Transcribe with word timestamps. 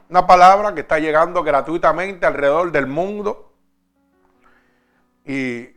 Una 0.09 0.27
palabra 0.27 0.75
que 0.75 0.81
está 0.81 0.99
llegando 0.99 1.43
gratuitamente 1.43 2.25
alrededor 2.25 2.73
del 2.73 2.87
mundo 2.87 3.51
y 5.25 5.69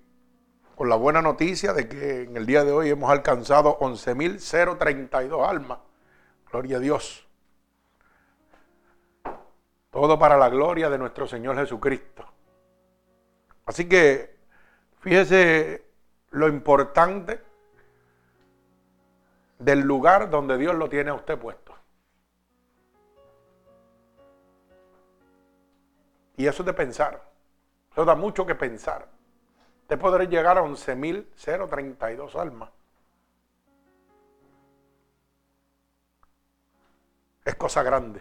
con 0.75 0.89
la 0.89 0.95
buena 0.95 1.21
noticia 1.21 1.73
de 1.73 1.87
que 1.87 2.23
en 2.23 2.35
el 2.35 2.45
día 2.45 2.63
de 2.63 2.71
hoy 2.71 2.89
hemos 2.89 3.09
alcanzado 3.09 3.79
11.032 3.79 5.47
almas. 5.47 5.79
Gloria 6.51 6.77
a 6.77 6.79
Dios. 6.79 7.27
Todo 9.91 10.19
para 10.19 10.37
la 10.37 10.49
gloria 10.49 10.89
de 10.89 10.97
nuestro 10.97 11.27
Señor 11.27 11.55
Jesucristo. 11.55 12.25
Así 13.65 13.87
que 13.87 14.35
fíjese 14.99 15.85
lo 16.31 16.47
importante 16.47 17.41
del 19.59 19.79
lugar 19.79 20.29
donde 20.29 20.57
Dios 20.57 20.75
lo 20.75 20.89
tiene 20.89 21.11
a 21.11 21.13
usted 21.13 21.39
puesto. 21.39 21.73
Y 26.37 26.47
eso 26.47 26.63
es 26.63 26.65
de 26.65 26.73
pensar. 26.73 27.23
Eso 27.91 28.03
da 28.03 28.15
mucho 28.15 28.45
que 28.45 28.55
pensar. 28.55 29.14
Usted 29.85 29.99
podrá 29.99 30.23
llegar 30.23 30.57
a 30.57 30.63
11.032 30.63 32.35
almas. 32.39 32.71
Es 37.43 37.53
cosa 37.53 37.83
grande, 37.83 38.19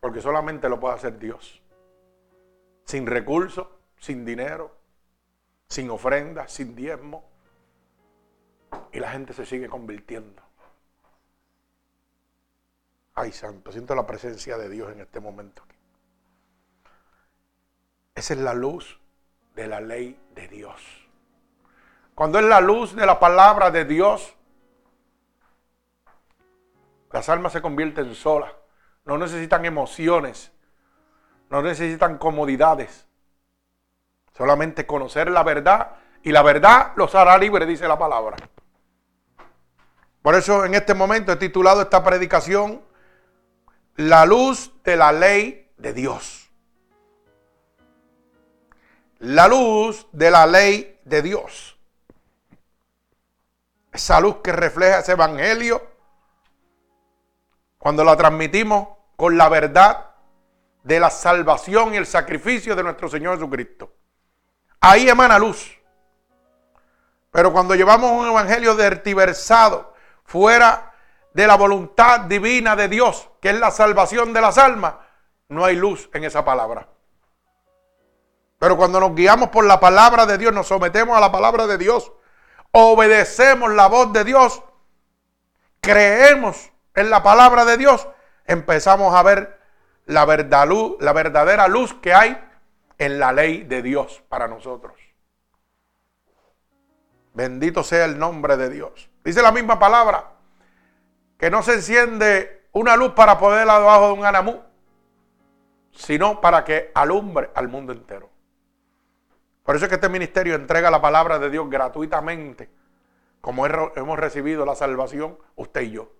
porque 0.00 0.22
solamente 0.22 0.70
lo 0.70 0.80
puede 0.80 0.94
hacer 0.94 1.18
Dios. 1.18 1.60
Sin 2.86 3.06
recursos, 3.06 3.66
sin 3.98 4.24
dinero, 4.24 4.74
sin 5.68 5.90
ofrenda, 5.90 6.48
sin 6.48 6.74
diezmo. 6.74 7.28
Y 8.92 9.00
la 9.00 9.10
gente 9.10 9.34
se 9.34 9.44
sigue 9.44 9.68
convirtiendo. 9.68 10.42
Ay, 13.16 13.32
santo, 13.32 13.70
siento 13.70 13.94
la 13.94 14.06
presencia 14.06 14.56
de 14.56 14.70
Dios 14.70 14.90
en 14.92 15.00
este 15.02 15.20
momento. 15.20 15.62
Esa 18.14 18.32
es 18.32 18.40
la 18.40 18.54
luz 18.54 18.99
de 19.60 19.66
la 19.66 19.80
ley 19.80 20.18
de 20.34 20.48
Dios. 20.48 20.80
Cuando 22.14 22.38
es 22.38 22.44
la 22.46 22.60
luz 22.60 22.96
de 22.96 23.04
la 23.04 23.20
palabra 23.20 23.70
de 23.70 23.84
Dios, 23.84 24.34
las 27.12 27.28
almas 27.28 27.52
se 27.52 27.60
convierten 27.60 28.14
solas. 28.14 28.52
No 29.04 29.18
necesitan 29.18 29.66
emociones. 29.66 30.50
No 31.50 31.60
necesitan 31.60 32.16
comodidades. 32.16 33.06
Solamente 34.32 34.86
conocer 34.86 35.30
la 35.30 35.42
verdad. 35.42 35.96
Y 36.22 36.32
la 36.32 36.42
verdad 36.42 36.92
los 36.96 37.14
hará 37.14 37.36
libres, 37.36 37.68
dice 37.68 37.86
la 37.86 37.98
palabra. 37.98 38.36
Por 40.22 40.34
eso 40.34 40.64
en 40.64 40.74
este 40.74 40.94
momento 40.94 41.32
he 41.32 41.36
titulado 41.36 41.82
esta 41.82 42.02
predicación 42.02 42.82
La 43.96 44.24
luz 44.24 44.72
de 44.84 44.96
la 44.96 45.12
ley 45.12 45.70
de 45.76 45.92
Dios 45.92 46.39
la 49.20 49.48
luz 49.48 50.06
de 50.12 50.30
la 50.30 50.46
ley 50.46 51.00
de 51.04 51.22
Dios. 51.22 51.78
Esa 53.92 54.20
luz 54.20 54.36
que 54.42 54.52
refleja 54.52 55.00
ese 55.00 55.12
evangelio, 55.12 55.86
cuando 57.78 58.04
la 58.04 58.16
transmitimos 58.16 58.88
con 59.16 59.36
la 59.36 59.48
verdad 59.48 60.10
de 60.82 61.00
la 61.00 61.10
salvación 61.10 61.94
y 61.94 61.98
el 61.98 62.06
sacrificio 62.06 62.74
de 62.74 62.82
nuestro 62.82 63.08
Señor 63.08 63.34
Jesucristo. 63.34 63.92
Ahí 64.80 65.08
emana 65.08 65.38
luz. 65.38 65.78
Pero 67.30 67.52
cuando 67.52 67.74
llevamos 67.74 68.10
un 68.12 68.26
evangelio 68.28 68.74
dertiversado 68.74 69.94
fuera 70.24 70.94
de 71.34 71.46
la 71.46 71.56
voluntad 71.56 72.20
divina 72.20 72.74
de 72.74 72.88
Dios, 72.88 73.28
que 73.40 73.50
es 73.50 73.60
la 73.60 73.70
salvación 73.70 74.32
de 74.32 74.40
las 74.40 74.56
almas, 74.56 74.94
no 75.48 75.64
hay 75.64 75.76
luz 75.76 76.08
en 76.14 76.24
esa 76.24 76.44
palabra. 76.44 76.88
Pero 78.60 78.76
cuando 78.76 79.00
nos 79.00 79.14
guiamos 79.14 79.48
por 79.48 79.64
la 79.64 79.80
palabra 79.80 80.26
de 80.26 80.36
Dios, 80.36 80.52
nos 80.52 80.68
sometemos 80.68 81.16
a 81.16 81.20
la 81.20 81.32
palabra 81.32 81.66
de 81.66 81.78
Dios, 81.78 82.12
obedecemos 82.72 83.72
la 83.72 83.86
voz 83.86 84.12
de 84.12 84.22
Dios, 84.22 84.62
creemos 85.80 86.70
en 86.94 87.08
la 87.08 87.22
palabra 87.22 87.64
de 87.64 87.78
Dios, 87.78 88.06
empezamos 88.44 89.14
a 89.14 89.22
ver 89.22 89.58
la, 90.04 90.26
verdad, 90.26 90.68
la 91.00 91.14
verdadera 91.14 91.68
luz 91.68 91.94
que 92.02 92.12
hay 92.12 92.38
en 92.98 93.18
la 93.18 93.32
ley 93.32 93.62
de 93.62 93.80
Dios 93.80 94.22
para 94.28 94.46
nosotros. 94.46 94.92
Bendito 97.32 97.82
sea 97.82 98.04
el 98.04 98.18
nombre 98.18 98.58
de 98.58 98.68
Dios. 98.68 99.08
Dice 99.24 99.40
la 99.40 99.52
misma 99.52 99.78
palabra, 99.78 100.32
que 101.38 101.50
no 101.50 101.62
se 101.62 101.72
enciende 101.72 102.68
una 102.72 102.94
luz 102.94 103.12
para 103.12 103.38
ponerla 103.38 103.78
debajo 103.78 104.08
de 104.08 104.12
un 104.12 104.26
anamú, 104.26 104.60
sino 105.92 106.42
para 106.42 106.62
que 106.62 106.90
alumbre 106.94 107.50
al 107.54 107.66
mundo 107.68 107.94
entero. 107.94 108.28
Por 109.70 109.76
eso 109.76 109.84
es 109.84 109.88
que 109.88 109.94
este 109.94 110.08
ministerio 110.08 110.56
entrega 110.56 110.90
la 110.90 111.00
palabra 111.00 111.38
de 111.38 111.48
Dios 111.48 111.70
gratuitamente, 111.70 112.68
como 113.40 113.64
hemos 113.66 114.18
recibido 114.18 114.66
la 114.66 114.74
salvación, 114.74 115.38
usted 115.54 115.82
y 115.82 115.92
yo. 115.92 116.10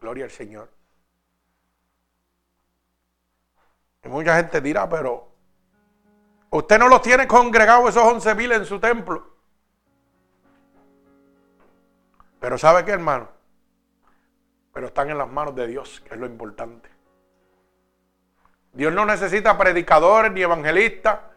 Gloria 0.00 0.24
al 0.24 0.32
Señor. 0.32 0.68
Y 4.02 4.08
mucha 4.08 4.34
gente 4.34 4.60
dirá, 4.60 4.88
pero 4.88 5.28
usted 6.50 6.80
no 6.80 6.88
los 6.88 7.00
tiene 7.00 7.28
congregados 7.28 7.90
esos 7.90 8.02
once 8.02 8.34
mil 8.34 8.50
en 8.50 8.64
su 8.64 8.80
templo. 8.80 9.36
Pero 12.40 12.58
¿sabe 12.58 12.84
qué, 12.84 12.90
hermano? 12.90 13.28
Pero 14.72 14.88
están 14.88 15.10
en 15.10 15.18
las 15.18 15.28
manos 15.30 15.54
de 15.54 15.68
Dios, 15.68 16.00
que 16.00 16.14
es 16.14 16.18
lo 16.18 16.26
importante. 16.26 16.90
Dios 18.72 18.92
no 18.92 19.06
necesita 19.06 19.56
predicadores 19.56 20.32
ni 20.32 20.42
evangelistas 20.42 21.35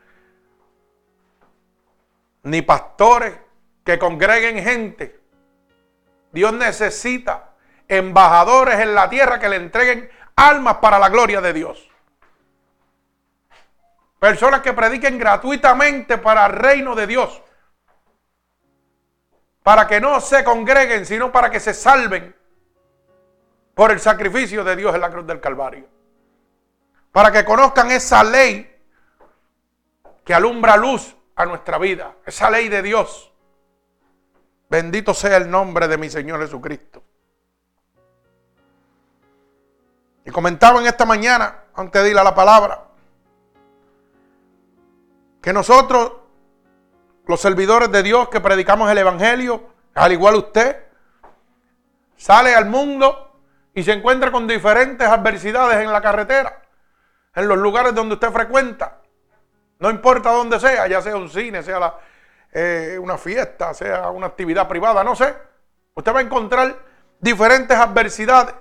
ni 2.50 2.62
pastores 2.62 3.38
que 3.84 4.00
congreguen 4.00 4.64
gente. 4.64 5.20
Dios 6.32 6.54
necesita 6.54 7.52
embajadores 7.88 8.80
en 8.80 8.96
la 8.96 9.10
tierra 9.10 9.40
que 9.40 9.50
le 9.50 9.56
entreguen 9.58 10.10
almas 10.36 10.78
para 10.78 11.00
la 11.00 11.10
gloria 11.10 11.42
de 11.42 11.54
Dios. 11.54 11.90
Personas 14.20 14.62
que 14.62 14.74
prediquen 14.74 15.18
gratuitamente 15.18 16.18
para 16.18 16.46
el 16.48 16.54
reino 16.54 16.96
de 16.96 17.08
Dios. 17.08 17.42
Para 19.64 19.88
que 19.88 20.02
no 20.02 20.20
se 20.20 20.44
congreguen, 20.44 21.06
sino 21.06 21.32
para 21.32 21.50
que 21.50 21.60
se 21.60 21.74
salven 21.74 22.36
por 23.76 23.92
el 23.92 24.00
sacrificio 24.00 24.64
de 24.64 24.76
Dios 24.76 24.94
en 24.94 25.02
la 25.02 25.10
cruz 25.10 25.26
del 25.26 25.40
Calvario. 25.40 25.88
Para 27.12 27.32
que 27.32 27.46
conozcan 27.46 27.92
esa 27.92 28.24
ley 28.24 28.76
que 30.26 30.34
alumbra 30.34 30.76
luz 30.76 31.16
a 31.40 31.46
nuestra 31.46 31.78
vida, 31.78 32.18
esa 32.26 32.50
ley 32.50 32.68
de 32.68 32.82
Dios. 32.82 33.32
Bendito 34.70 35.14
sea 35.14 35.38
el 35.38 35.50
nombre 35.50 35.88
de 35.88 35.98
mi 35.98 36.10
Señor 36.10 36.42
Jesucristo. 36.42 37.02
Y 40.26 40.32
comentaba 40.32 40.82
en 40.82 40.88
esta 40.88 41.06
mañana, 41.06 41.64
antes 41.76 42.04
de 42.04 42.10
ir 42.12 42.18
a 42.18 42.26
la 42.26 42.36
palabra, 42.36 42.84
que 45.42 45.54
nosotros, 45.54 46.12
los 47.26 47.40
servidores 47.40 47.90
de 47.90 48.04
Dios 48.04 48.28
que 48.28 48.42
predicamos 48.42 48.92
el 48.92 48.98
Evangelio, 48.98 49.64
al 49.96 50.12
igual 50.12 50.36
usted, 50.36 50.88
sale 52.18 52.54
al 52.54 52.66
mundo 52.66 53.32
y 53.74 53.84
se 53.84 53.94
encuentra 53.94 54.30
con 54.30 54.46
diferentes 54.46 55.08
adversidades 55.08 55.78
en 55.78 55.94
la 55.94 56.02
carretera, 56.02 56.64
en 57.34 57.48
los 57.48 57.58
lugares 57.58 57.96
donde 57.96 58.16
usted 58.16 58.30
frecuenta. 58.30 58.99
No 59.80 59.90
importa 59.90 60.32
dónde 60.32 60.60
sea, 60.60 60.88
ya 60.88 61.02
sea 61.02 61.16
un 61.16 61.30
cine, 61.30 61.64
sea 61.64 61.98
eh, 62.52 62.98
una 63.02 63.18
fiesta, 63.18 63.74
sea 63.74 64.10
una 64.10 64.28
actividad 64.28 64.68
privada, 64.68 65.06
no 65.06 65.16
sé. 65.16 65.34
Usted 65.96 66.14
va 66.14 66.20
a 66.20 66.24
encontrar 66.24 66.78
diferentes 67.20 67.78
adversidades, 67.78 68.54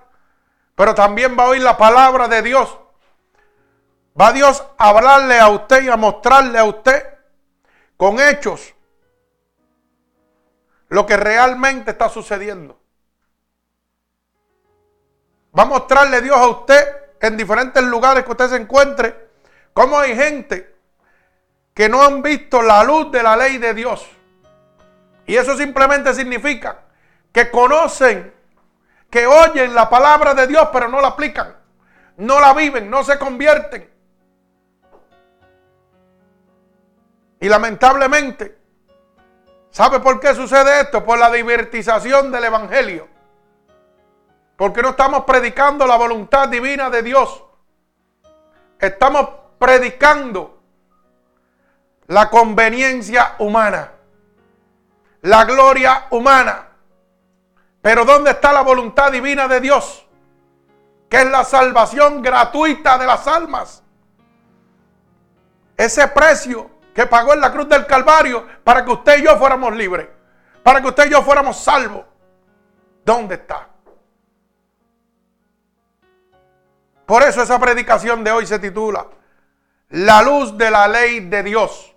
pero 0.76 0.94
también 0.94 1.36
va 1.36 1.44
a 1.44 1.48
oír 1.48 1.62
la 1.62 1.76
palabra 1.76 2.28
de 2.28 2.42
Dios. 2.42 2.78
Va 4.18 4.32
Dios 4.32 4.64
a 4.78 4.90
hablarle 4.90 5.40
a 5.40 5.48
usted 5.48 5.82
y 5.82 5.88
a 5.88 5.96
mostrarle 5.96 6.58
a 6.58 6.64
usted 6.64 7.04
con 7.96 8.20
hechos 8.20 8.74
lo 10.88 11.04
que 11.04 11.16
realmente 11.16 11.90
está 11.90 12.08
sucediendo. 12.08 12.80
Va 15.56 15.64
a 15.64 15.66
mostrarle 15.66 16.20
Dios 16.20 16.36
a 16.36 16.46
usted 16.46 17.16
en 17.20 17.36
diferentes 17.36 17.82
lugares 17.82 18.24
que 18.24 18.30
usted 18.30 18.50
se 18.50 18.56
encuentre 18.56 19.30
cómo 19.72 19.98
hay 19.98 20.14
gente 20.14 20.77
que 21.78 21.88
no 21.88 22.02
han 22.02 22.22
visto 22.22 22.60
la 22.60 22.82
luz 22.82 23.12
de 23.12 23.22
la 23.22 23.36
ley 23.36 23.56
de 23.58 23.72
Dios. 23.72 24.04
Y 25.24 25.36
eso 25.36 25.56
simplemente 25.56 26.12
significa 26.12 26.80
que 27.30 27.52
conocen, 27.52 28.34
que 29.08 29.28
oyen 29.28 29.72
la 29.76 29.88
palabra 29.88 30.34
de 30.34 30.48
Dios, 30.48 30.70
pero 30.72 30.88
no 30.88 31.00
la 31.00 31.06
aplican, 31.06 31.54
no 32.16 32.40
la 32.40 32.52
viven, 32.52 32.90
no 32.90 33.04
se 33.04 33.16
convierten. 33.16 33.88
Y 37.38 37.48
lamentablemente, 37.48 38.58
¿sabe 39.70 40.00
por 40.00 40.18
qué 40.18 40.34
sucede 40.34 40.80
esto? 40.80 41.04
Por 41.04 41.16
la 41.16 41.30
divertización 41.30 42.32
del 42.32 42.42
Evangelio. 42.42 43.06
Porque 44.56 44.82
no 44.82 44.88
estamos 44.88 45.22
predicando 45.22 45.86
la 45.86 45.94
voluntad 45.94 46.48
divina 46.48 46.90
de 46.90 47.04
Dios. 47.04 47.44
Estamos 48.80 49.28
predicando 49.60 50.57
la 52.08 52.30
conveniencia 52.30 53.36
humana, 53.38 53.92
la 55.22 55.44
gloria 55.44 56.06
humana. 56.10 56.68
Pero 57.80 58.04
¿dónde 58.04 58.32
está 58.32 58.52
la 58.52 58.62
voluntad 58.62 59.12
divina 59.12 59.46
de 59.46 59.60
Dios? 59.60 60.06
Que 61.08 61.18
es 61.18 61.30
la 61.30 61.44
salvación 61.44 62.22
gratuita 62.22 62.98
de 62.98 63.06
las 63.06 63.26
almas. 63.26 63.82
Ese 65.76 66.08
precio 66.08 66.70
que 66.94 67.06
pagó 67.06 67.34
en 67.34 67.40
la 67.40 67.52
cruz 67.52 67.68
del 67.68 67.86
Calvario 67.86 68.46
para 68.64 68.84
que 68.84 68.90
usted 68.90 69.18
y 69.18 69.24
yo 69.24 69.36
fuéramos 69.36 69.76
libres, 69.76 70.08
para 70.62 70.80
que 70.80 70.88
usted 70.88 71.06
y 71.06 71.10
yo 71.10 71.22
fuéramos 71.22 71.58
salvos. 71.58 72.04
¿Dónde 73.04 73.36
está? 73.36 73.68
Por 77.06 77.22
eso 77.22 77.42
esa 77.42 77.58
predicación 77.58 78.24
de 78.24 78.32
hoy 78.32 78.46
se 78.46 78.58
titula 78.58 79.06
La 79.90 80.22
luz 80.22 80.56
de 80.58 80.70
la 80.70 80.88
ley 80.88 81.20
de 81.20 81.42
Dios. 81.42 81.94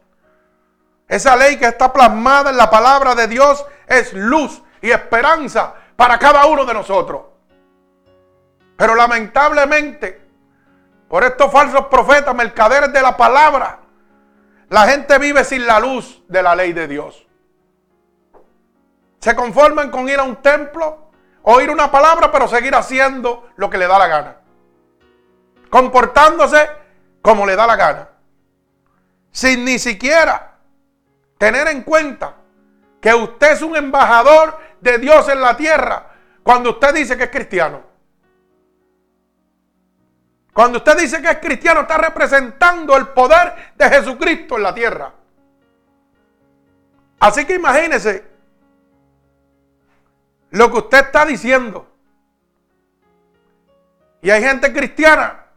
Esa 1.11 1.35
ley 1.35 1.57
que 1.57 1.65
está 1.65 1.91
plasmada 1.91 2.51
en 2.51 2.55
la 2.55 2.69
palabra 2.69 3.13
de 3.15 3.27
Dios 3.27 3.65
es 3.85 4.13
luz 4.13 4.63
y 4.81 4.91
esperanza 4.91 5.73
para 5.97 6.17
cada 6.17 6.45
uno 6.45 6.63
de 6.63 6.73
nosotros. 6.73 7.23
Pero 8.77 8.95
lamentablemente, 8.95 10.21
por 11.09 11.25
estos 11.25 11.51
falsos 11.51 11.87
profetas, 11.87 12.33
mercaderes 12.33 12.93
de 12.93 13.01
la 13.01 13.17
palabra, 13.17 13.79
la 14.69 14.87
gente 14.87 15.17
vive 15.17 15.43
sin 15.43 15.67
la 15.67 15.81
luz 15.81 16.23
de 16.29 16.41
la 16.41 16.55
ley 16.55 16.71
de 16.71 16.87
Dios. 16.87 17.27
Se 19.19 19.35
conforman 19.35 19.91
con 19.91 20.07
ir 20.07 20.17
a 20.17 20.23
un 20.23 20.37
templo, 20.37 21.11
oír 21.41 21.69
una 21.71 21.91
palabra, 21.91 22.31
pero 22.31 22.47
seguir 22.47 22.73
haciendo 22.73 23.49
lo 23.57 23.69
que 23.69 23.77
le 23.77 23.87
da 23.87 23.99
la 23.99 24.07
gana. 24.07 24.37
Comportándose 25.69 26.69
como 27.21 27.45
le 27.45 27.57
da 27.57 27.67
la 27.67 27.75
gana. 27.75 28.09
Sin 29.33 29.65
ni 29.65 29.77
siquiera 29.77 30.50
tener 31.41 31.67
en 31.69 31.81
cuenta 31.81 32.35
que 33.01 33.11
usted 33.15 33.53
es 33.53 33.63
un 33.63 33.75
embajador 33.75 34.59
de 34.79 34.99
Dios 34.99 35.27
en 35.27 35.41
la 35.41 35.57
tierra 35.57 36.05
cuando 36.43 36.69
usted 36.69 36.93
dice 36.93 37.17
que 37.17 37.23
es 37.23 37.31
cristiano. 37.31 37.81
Cuando 40.53 40.77
usted 40.77 40.99
dice 40.99 41.19
que 41.19 41.31
es 41.31 41.39
cristiano, 41.39 41.81
está 41.81 41.97
representando 41.97 42.95
el 42.95 43.07
poder 43.07 43.73
de 43.75 43.89
Jesucristo 43.89 44.57
en 44.57 44.61
la 44.61 44.71
tierra. 44.75 45.11
Así 47.19 47.43
que 47.45 47.55
imagínese 47.55 48.23
lo 50.51 50.71
que 50.71 50.77
usted 50.77 51.05
está 51.05 51.25
diciendo. 51.25 51.87
Y 54.21 54.29
hay 54.29 54.43
gente 54.43 54.71
cristiana 54.71 55.47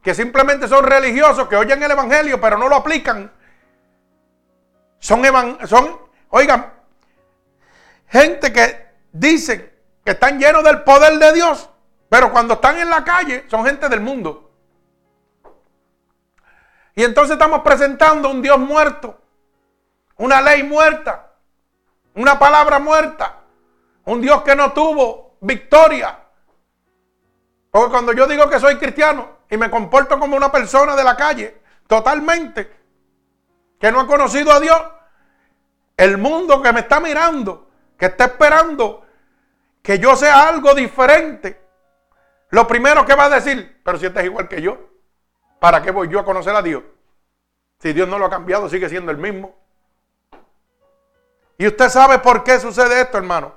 que 0.00 0.14
simplemente 0.14 0.68
son 0.68 0.84
religiosos, 0.84 1.48
que 1.48 1.56
oyen 1.56 1.82
el 1.82 1.90
Evangelio, 1.90 2.40
pero 2.40 2.56
no 2.56 2.68
lo 2.68 2.76
aplican. 2.76 3.32
Son, 5.04 5.22
son 5.66 6.00
oigan, 6.30 6.72
gente 8.08 8.50
que 8.54 8.88
dicen 9.12 9.70
que 10.02 10.12
están 10.12 10.38
llenos 10.38 10.64
del 10.64 10.82
poder 10.82 11.18
de 11.18 11.34
Dios, 11.34 11.68
pero 12.08 12.32
cuando 12.32 12.54
están 12.54 12.78
en 12.78 12.88
la 12.88 13.04
calle 13.04 13.44
son 13.50 13.66
gente 13.66 13.90
del 13.90 14.00
mundo. 14.00 14.50
Y 16.94 17.04
entonces 17.04 17.34
estamos 17.34 17.60
presentando 17.60 18.30
un 18.30 18.40
Dios 18.40 18.58
muerto, 18.58 19.20
una 20.16 20.40
ley 20.40 20.62
muerta, 20.62 21.32
una 22.14 22.38
palabra 22.38 22.78
muerta, 22.78 23.40
un 24.06 24.22
Dios 24.22 24.40
que 24.40 24.56
no 24.56 24.72
tuvo 24.72 25.36
victoria. 25.42 26.18
Porque 27.70 27.90
cuando 27.90 28.14
yo 28.14 28.26
digo 28.26 28.48
que 28.48 28.58
soy 28.58 28.78
cristiano 28.78 29.40
y 29.50 29.58
me 29.58 29.68
comporto 29.68 30.18
como 30.18 30.34
una 30.34 30.50
persona 30.50 30.96
de 30.96 31.04
la 31.04 31.14
calle, 31.14 31.60
totalmente, 31.86 32.74
que 33.78 33.92
no 33.92 34.00
ha 34.00 34.06
conocido 34.06 34.50
a 34.50 34.60
Dios, 34.60 34.80
el 35.96 36.18
mundo 36.18 36.62
que 36.62 36.72
me 36.72 36.80
está 36.80 37.00
mirando, 37.00 37.68
que 37.96 38.06
está 38.06 38.24
esperando 38.24 39.06
que 39.82 39.98
yo 39.98 40.16
sea 40.16 40.48
algo 40.48 40.74
diferente, 40.74 41.60
lo 42.50 42.66
primero 42.66 43.04
que 43.04 43.14
va 43.14 43.24
a 43.24 43.30
decir, 43.30 43.80
pero 43.84 43.98
si 43.98 44.06
este 44.06 44.20
es 44.20 44.26
igual 44.26 44.48
que 44.48 44.62
yo, 44.62 44.78
¿para 45.60 45.82
qué 45.82 45.90
voy 45.90 46.08
yo 46.08 46.20
a 46.20 46.24
conocer 46.24 46.54
a 46.54 46.62
Dios? 46.62 46.82
Si 47.80 47.92
Dios 47.92 48.08
no 48.08 48.18
lo 48.18 48.26
ha 48.26 48.30
cambiado, 48.30 48.68
sigue 48.68 48.88
siendo 48.88 49.10
el 49.10 49.18
mismo. 49.18 49.54
Y 51.58 51.66
usted 51.66 51.88
sabe 51.88 52.18
por 52.18 52.42
qué 52.42 52.58
sucede 52.58 53.00
esto, 53.00 53.18
hermano. 53.18 53.54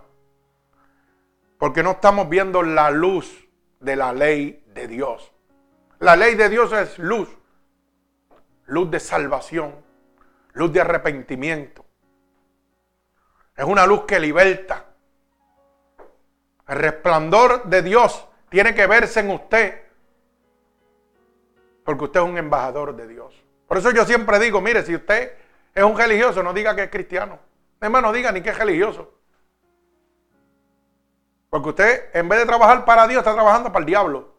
Porque 1.58 1.82
no 1.82 1.92
estamos 1.92 2.30
viendo 2.30 2.62
la 2.62 2.92
luz 2.92 3.48
de 3.80 3.96
la 3.96 4.14
ley 4.14 4.64
de 4.68 4.88
Dios. 4.88 5.32
La 6.00 6.16
ley 6.16 6.36
de 6.36 6.50
Dios 6.50 6.72
es 6.74 7.00
luz. 7.00 7.30
Luz 8.66 8.92
de 8.92 9.00
salvación. 9.00 9.76
Luz 10.54 10.74
de 10.74 10.82
arrepentimiento. 10.82 11.87
Es 13.58 13.66
una 13.66 13.88
luz 13.88 14.04
que 14.04 14.20
liberta. 14.20 14.86
El 16.68 16.76
resplandor 16.78 17.64
de 17.64 17.82
Dios 17.82 18.28
tiene 18.50 18.76
que 18.76 18.86
verse 18.86 19.22
en 19.22 19.32
usted. 19.32 19.84
Porque 21.84 22.04
usted 22.04 22.20
es 22.20 22.26
un 22.26 22.38
embajador 22.38 22.96
de 22.96 23.08
Dios. 23.08 23.34
Por 23.68 23.80
eso 23.80 23.92
yo 23.92 24.06
siempre 24.06 24.38
digo, 24.40 24.62
mire, 24.62 24.84
si 24.84 24.94
usted 24.94 25.34
es 25.74 25.84
un 25.84 25.98
religioso, 25.98 26.44
no 26.44 26.54
diga 26.54 26.76
que 26.76 26.84
es 26.84 26.90
cristiano. 26.92 27.40
Hermano, 27.82 28.08
no 28.08 28.14
diga 28.14 28.32
ni 28.32 28.42
que 28.42 28.52
es 28.52 28.58
religioso. 28.58 29.12
Porque 31.50 31.70
usted, 31.70 32.10
en 32.14 32.30
vez 32.30 32.40
de 32.40 32.46
trabajar 32.46 32.86
para 32.86 33.08
Dios, 33.08 33.20
está 33.20 33.34
trabajando 33.34 33.72
para 33.72 33.80
el 33.80 33.86
diablo. 33.86 34.36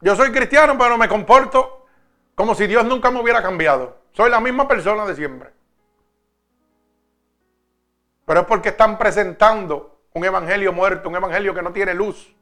Yo 0.00 0.14
soy 0.16 0.30
cristiano, 0.30 0.76
pero 0.78 0.96
me 0.96 1.08
comporto 1.08 1.86
como 2.34 2.54
si 2.54 2.66
Dios 2.66 2.84
nunca 2.84 3.10
me 3.10 3.20
hubiera 3.20 3.42
cambiado. 3.42 3.98
Soy 4.12 4.30
la 4.30 4.40
misma 4.40 4.68
persona 4.68 5.04
de 5.04 5.14
siempre. 5.14 5.55
Pero 8.26 8.40
es 8.40 8.46
porque 8.46 8.70
están 8.70 8.98
presentando 8.98 10.00
un 10.12 10.24
evangelio 10.24 10.72
muerto, 10.72 11.08
un 11.08 11.16
evangelio 11.16 11.54
que 11.54 11.62
no 11.62 11.72
tiene 11.72 11.94
luz. 11.94 12.34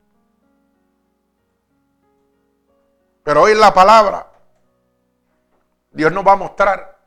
Pero 3.22 3.42
hoy 3.42 3.54
la 3.54 3.72
palabra, 3.72 4.26
Dios 5.92 6.10
nos 6.10 6.26
va 6.26 6.32
a 6.32 6.36
mostrar 6.36 6.98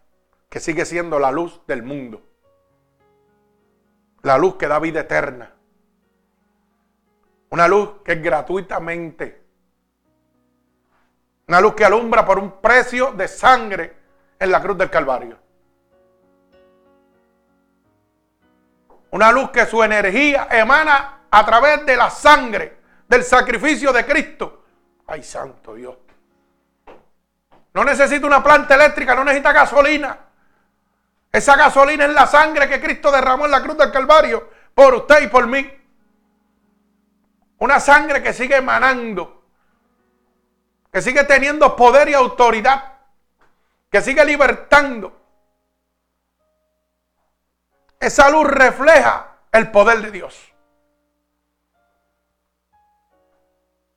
que 0.47 0.59
sigue 0.59 0.85
siendo 0.85 1.19
la 1.19 1.31
luz 1.31 1.59
del 1.65 1.81
mundo. 1.81 2.21
La 4.21 4.37
luz 4.37 4.55
que 4.55 4.67
da 4.67 4.79
vida 4.79 5.01
eterna. 5.01 5.53
Una 7.49 7.67
luz 7.67 8.01
que 8.05 8.13
es 8.13 8.21
gratuitamente. 8.21 9.43
Una 11.47 11.61
luz 11.61 11.73
que 11.73 11.85
alumbra 11.85 12.25
por 12.25 12.37
un 12.37 12.61
precio 12.61 13.11
de 13.13 13.27
sangre 13.27 13.97
en 14.37 14.51
la 14.51 14.61
cruz 14.61 14.77
del 14.77 14.89
Calvario. 14.89 15.46
Una 19.11 19.31
luz 19.31 19.51
que 19.51 19.65
su 19.65 19.83
energía 19.83 20.47
emana 20.51 21.21
a 21.29 21.45
través 21.45 21.85
de 21.85 21.95
la 21.95 22.09
sangre, 22.09 22.77
del 23.07 23.23
sacrificio 23.23 23.93
de 23.93 24.05
Cristo. 24.05 24.65
Ay, 25.07 25.23
santo 25.23 25.73
Dios. 25.73 25.95
No 27.73 27.83
necesita 27.83 28.25
una 28.25 28.43
planta 28.43 28.75
eléctrica, 28.75 29.15
no 29.15 29.23
necesita 29.23 29.53
gasolina. 29.53 30.17
Esa 31.31 31.55
gasolina 31.55 32.05
es 32.05 32.13
la 32.13 32.25
sangre 32.25 32.67
que 32.67 32.81
Cristo 32.81 33.11
derramó 33.11 33.45
en 33.45 33.51
la 33.51 33.61
cruz 33.61 33.77
del 33.77 33.91
Calvario 33.91 34.49
por 34.73 34.95
usted 34.95 35.21
y 35.21 35.27
por 35.27 35.47
mí. 35.47 35.69
Una 37.59 37.79
sangre 37.79 38.21
que 38.21 38.33
sigue 38.33 38.57
emanando, 38.57 39.43
que 40.91 41.01
sigue 41.01 41.23
teniendo 41.23 41.75
poder 41.75 42.09
y 42.09 42.13
autoridad, 42.13 42.93
que 43.91 44.01
sigue 44.01 44.23
libertando, 44.25 45.15
esa 47.99 48.29
luz 48.29 48.47
refleja 48.47 49.37
el 49.51 49.71
poder 49.71 50.01
de 50.01 50.11
Dios. 50.11 50.53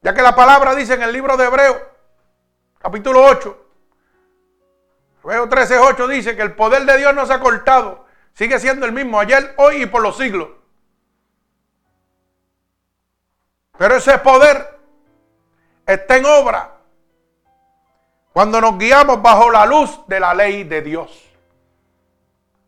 Ya 0.03 0.15
que 0.15 0.23
la 0.23 0.35
palabra 0.35 0.75
dice 0.75 0.95
en 0.95 1.03
el 1.03 1.13
libro 1.13 1.37
de 1.37 1.45
Hebreo, 1.45 1.91
capítulo 2.79 3.23
8, 3.25 3.67
Hebreo 5.23 5.49
13, 5.49 5.79
8 5.79 6.09
dice 6.09 6.37
que 6.37 6.43
el 6.43 6.55
poder 6.55 6.87
de 6.87 6.97
Dios 6.97 7.15
no 7.15 7.27
se 7.27 7.35
ha 7.35 7.41
cortado, 7.41 8.07
sigue 8.33 8.59
siendo 8.59 8.87
el 8.87 8.93
mismo 8.93 9.21
ayer, 9.21 9.55
hoy 9.59 9.83
y 9.83 9.87
por 9.87 10.01
los 10.01 10.17
siglos. 10.17 10.49
Pero 13.77 13.97
ese 13.97 14.19
poder 14.19 14.79
está 15.87 16.19
en 16.19 16.27
obra 16.27 16.77
Cuando 18.33 18.61
nos 18.61 18.77
guiamos 18.77 19.23
bajo 19.23 19.51
la 19.51 19.65
luz 19.65 20.07
de 20.07 20.21
la 20.21 20.35
ley 20.35 20.65
de 20.65 20.83
Dios. 20.83 21.30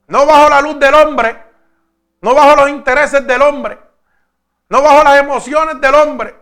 No 0.09 0.27
bajo 0.27 0.49
la 0.49 0.61
luz 0.61 0.79
del 0.79 0.95
hombre, 0.95 1.37
no 2.21 2.35
bajo 2.35 2.57
los 2.57 2.69
intereses 2.69 3.27
del 3.27 3.43
hombre, 3.43 3.79
no 4.69 4.83
bajo 4.83 5.05
las 5.05 5.21
emociones 5.21 5.81
del 5.81 5.95
hombre, 5.95 6.35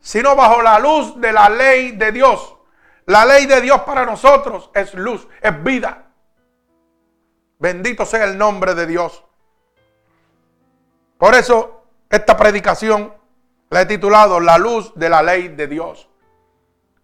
sino 0.00 0.34
bajo 0.34 0.62
la 0.62 0.78
luz 0.78 1.20
de 1.20 1.32
la 1.32 1.48
ley 1.48 1.92
de 1.92 2.12
Dios. 2.12 2.56
La 3.06 3.24
ley 3.24 3.46
de 3.46 3.60
Dios 3.60 3.82
para 3.82 4.06
nosotros 4.06 4.70
es 4.74 4.94
luz, 4.94 5.26
es 5.40 5.62
vida. 5.62 6.06
Bendito 7.58 8.06
sea 8.06 8.24
el 8.24 8.38
nombre 8.38 8.74
de 8.74 8.86
Dios. 8.86 9.24
Por 11.18 11.34
eso 11.34 11.84
esta 12.10 12.36
predicación 12.36 13.14
la 13.70 13.82
he 13.82 13.86
titulado 13.86 14.40
La 14.40 14.58
luz 14.58 14.92
de 14.96 15.08
la 15.08 15.22
ley 15.22 15.48
de 15.48 15.66
Dios. 15.66 16.08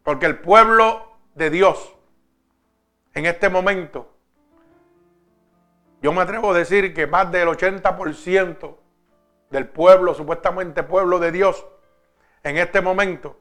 Porque 0.03 0.27
el 0.27 0.39
pueblo 0.39 1.19
de 1.35 1.51
Dios 1.51 1.95
en 3.15 3.27
este 3.27 3.49
momento, 3.49 4.18
yo 6.01 6.13
me 6.13 6.23
atrevo 6.23 6.53
a 6.53 6.59
decir 6.59 6.95
que 6.95 7.07
más 7.07 7.31
del 7.33 7.49
80% 7.49 8.77
del 9.51 9.69
pueblo, 9.69 10.15
supuestamente 10.15 10.83
pueblo 10.83 11.19
de 11.19 11.33
Dios, 11.33 11.67
en 12.43 12.57
este 12.59 12.81
momento 12.81 13.39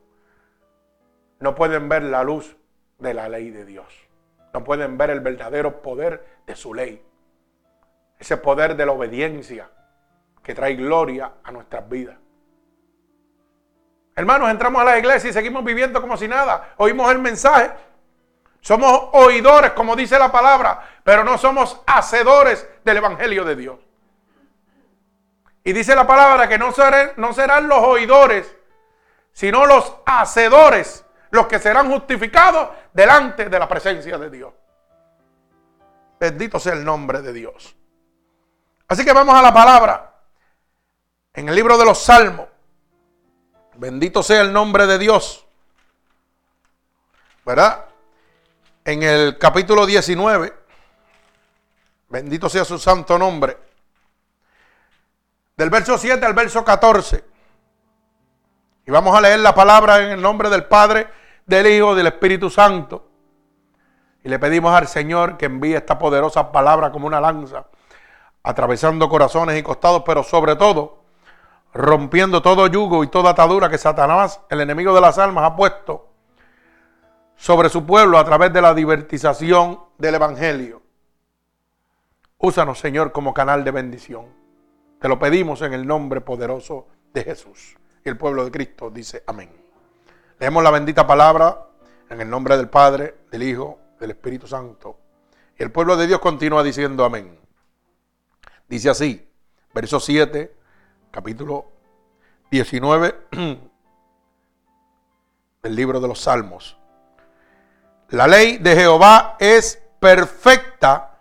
no 1.39 1.53
pueden 1.55 1.87
ver 1.87 2.03
la 2.03 2.23
luz 2.23 2.57
de 2.97 3.13
la 3.13 3.29
ley 3.29 3.51
de 3.51 3.65
Dios. 3.65 3.85
No 4.53 4.63
pueden 4.63 4.97
ver 4.97 5.11
el 5.11 5.19
verdadero 5.19 5.81
poder 5.81 6.25
de 6.47 6.55
su 6.55 6.73
ley. 6.73 7.03
Ese 8.17 8.37
poder 8.37 8.75
de 8.75 8.85
la 8.85 8.93
obediencia 8.93 9.69
que 10.41 10.55
trae 10.55 10.75
gloria 10.75 11.33
a 11.43 11.51
nuestras 11.51 11.87
vidas. 11.87 12.17
Hermanos, 14.15 14.49
entramos 14.49 14.81
a 14.81 14.85
la 14.85 14.97
iglesia 14.97 15.29
y 15.29 15.33
seguimos 15.33 15.63
viviendo 15.63 16.01
como 16.01 16.17
si 16.17 16.27
nada. 16.27 16.73
Oímos 16.77 17.11
el 17.11 17.19
mensaje. 17.19 17.69
Somos 18.67 19.11
oidores, 19.13 19.71
como 19.71 19.95
dice 19.95 20.19
la 20.19 20.29
palabra, 20.29 20.85
pero 21.01 21.23
no 21.23 21.37
somos 21.37 21.79
hacedores 21.87 22.67
del 22.83 22.97
Evangelio 22.97 23.45
de 23.45 23.55
Dios. 23.55 23.79
Y 25.63 25.71
dice 25.71 25.95
la 25.95 26.05
palabra 26.05 26.49
que 26.49 26.57
no 26.57 26.73
serán, 26.73 27.13
los 27.69 27.79
oidores, 27.79 28.53
sino 29.31 29.65
los 29.65 29.93
hacedores 30.05 31.05
los 31.29 31.47
que 31.47 31.59
serán 31.59 31.89
justificados 31.89 32.71
delante 32.91 33.47
de 33.47 33.57
la 33.57 33.69
presencia 33.69 34.17
de 34.17 34.29
Dios. 34.29 34.53
Bendito 36.19 36.59
sea 36.59 36.73
el 36.73 36.83
nombre 36.83 37.21
de 37.21 37.31
Dios. 37.31 37.73
Así 38.89 39.05
que 39.05 39.13
vamos 39.13 39.33
a 39.33 39.41
la 39.41 39.53
palabra 39.53 40.13
en 41.33 41.47
el 41.47 41.55
libro 41.55 41.77
de 41.77 41.85
los 41.85 41.99
Salmos. 41.99 42.49
Bendito 43.77 44.21
sea 44.21 44.41
el 44.41 44.51
nombre 44.51 44.85
de 44.87 44.97
Dios. 44.97 45.47
¿Verdad? 47.45 47.86
En 48.87 49.03
el 49.03 49.37
capítulo 49.37 49.85
19. 49.85 50.53
Bendito 52.07 52.47
sea 52.47 52.63
su 52.63 52.79
santo 52.79 53.17
nombre. 53.17 53.57
Del 55.57 55.69
verso 55.69 55.97
7 55.97 56.25
al 56.25 56.33
verso 56.33 56.63
14. 56.63 57.21
Y 58.85 58.91
vamos 58.91 59.13
a 59.13 59.19
leer 59.19 59.41
la 59.41 59.53
palabra 59.53 60.01
en 60.01 60.11
el 60.11 60.21
nombre 60.21 60.49
del 60.49 60.63
Padre, 60.67 61.09
del 61.45 61.67
Hijo, 61.67 61.95
del 61.95 62.07
Espíritu 62.07 62.49
Santo. 62.49 63.09
Y 64.23 64.29
le 64.29 64.39
pedimos 64.39 64.73
al 64.73 64.87
Señor 64.87 65.35
que 65.35 65.47
envíe 65.47 65.75
esta 65.75 65.99
poderosa 65.99 66.49
palabra 66.53 66.89
como 66.89 67.07
una 67.07 67.19
lanza, 67.19 67.65
atravesando 68.41 69.09
corazones 69.09 69.59
y 69.59 69.63
costados, 69.63 70.03
pero 70.05 70.23
sobre 70.23 70.55
todo 70.55 71.03
rompiendo 71.73 72.41
todo 72.41 72.67
yugo 72.67 73.03
y 73.03 73.07
toda 73.07 73.31
atadura 73.31 73.69
que 73.69 73.77
Satanás, 73.77 74.39
el 74.49 74.61
enemigo 74.61 74.95
de 74.95 75.01
las 75.01 75.17
almas, 75.17 75.43
ha 75.43 75.57
puesto 75.57 76.06
sobre 77.37 77.69
su 77.69 77.85
pueblo 77.85 78.17
a 78.17 78.25
través 78.25 78.51
de 78.51 78.61
la 78.61 78.73
divertización 78.73 79.79
del 79.97 80.15
Evangelio. 80.15 80.81
Úsanos, 82.39 82.79
Señor, 82.79 83.11
como 83.11 83.33
canal 83.33 83.63
de 83.63 83.71
bendición. 83.71 84.25
Te 84.99 85.07
lo 85.07 85.17
pedimos 85.17 85.61
en 85.61 85.73
el 85.73 85.87
nombre 85.87 86.21
poderoso 86.21 86.87
de 87.13 87.23
Jesús. 87.23 87.77
Y 88.03 88.09
el 88.09 88.17
pueblo 88.17 88.43
de 88.43 88.51
Cristo 88.51 88.89
dice 88.89 89.23
amén. 89.27 89.49
Leemos 90.39 90.63
la 90.63 90.71
bendita 90.71 91.07
palabra 91.07 91.67
en 92.09 92.21
el 92.21 92.29
nombre 92.29 92.57
del 92.57 92.69
Padre, 92.69 93.15
del 93.31 93.43
Hijo, 93.43 93.79
del 93.99 94.11
Espíritu 94.11 94.47
Santo. 94.47 94.99
Y 95.57 95.63
el 95.63 95.71
pueblo 95.71 95.95
de 95.97 96.07
Dios 96.07 96.19
continúa 96.19 96.63
diciendo 96.63 97.05
amén. 97.05 97.39
Dice 98.67 98.89
así, 98.89 99.27
verso 99.73 99.99
7 99.99 100.55
capítulo 101.11 101.71
19 102.51 103.15
del 105.63 105.75
libro 105.75 105.99
de 105.99 106.07
los 106.07 106.21
Salmos. 106.21 106.76
La 108.09 108.27
ley 108.27 108.57
de 108.57 108.75
Jehová 108.75 109.35
es 109.39 109.81
perfecta 109.99 111.17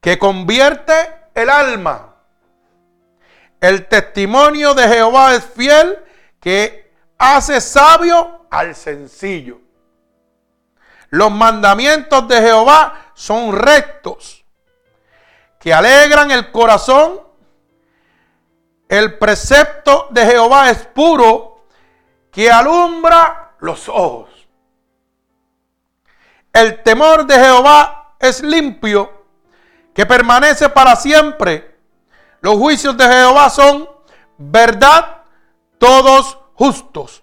que 0.00 0.18
convierte 0.18 0.94
el 1.34 1.50
alma. 1.50 2.14
El 3.60 3.86
testimonio 3.88 4.74
de 4.74 4.88
Jehová 4.88 5.34
es 5.34 5.44
fiel 5.44 5.98
que 6.40 6.92
hace 7.18 7.60
sabio 7.60 8.46
al 8.50 8.74
sencillo. 8.74 9.60
Los 11.08 11.30
mandamientos 11.30 12.28
de 12.28 12.40
Jehová 12.40 13.10
son 13.14 13.56
rectos, 13.56 14.44
que 15.58 15.72
alegran 15.72 16.30
el 16.30 16.52
corazón 16.52 17.26
el 18.88 19.18
precepto 19.18 20.06
de 20.10 20.24
Jehová 20.26 20.70
es 20.70 20.86
puro, 20.86 21.66
que 22.30 22.50
alumbra 22.50 23.56
los 23.60 23.88
ojos. 23.88 24.30
El 26.56 26.82
temor 26.82 27.26
de 27.26 27.34
Jehová 27.34 28.14
es 28.18 28.42
limpio, 28.42 29.26
que 29.94 30.06
permanece 30.06 30.70
para 30.70 30.96
siempre. 30.96 31.76
Los 32.40 32.56
juicios 32.56 32.96
de 32.96 33.06
Jehová 33.06 33.50
son 33.50 33.86
verdad, 34.38 35.18
todos 35.76 36.38
justos. 36.54 37.22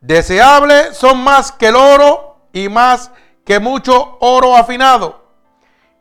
Deseables 0.00 0.96
son 0.96 1.22
más 1.22 1.52
que 1.52 1.68
el 1.68 1.76
oro 1.76 2.48
y 2.52 2.68
más 2.68 3.12
que 3.44 3.60
mucho 3.60 4.18
oro 4.18 4.56
afinado. 4.56 5.24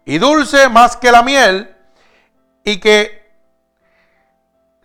Y 0.06 0.18
dulce 0.18 0.70
más 0.70 0.98
que 0.98 1.12
la 1.12 1.22
miel 1.22 1.75
y 2.63 2.80
que 2.80 3.32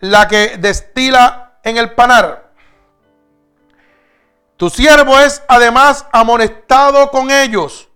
la 0.01 0.27
que 0.27 0.57
destila 0.59 1.53
en 1.63 1.77
el 1.77 1.95
panar. 1.95 2.40
Tu 4.61 4.69
siervo 4.69 5.19
es 5.19 5.41
además 5.47 6.05
amonestado 6.11 7.09
con 7.09 7.31
ellos. 7.31 7.89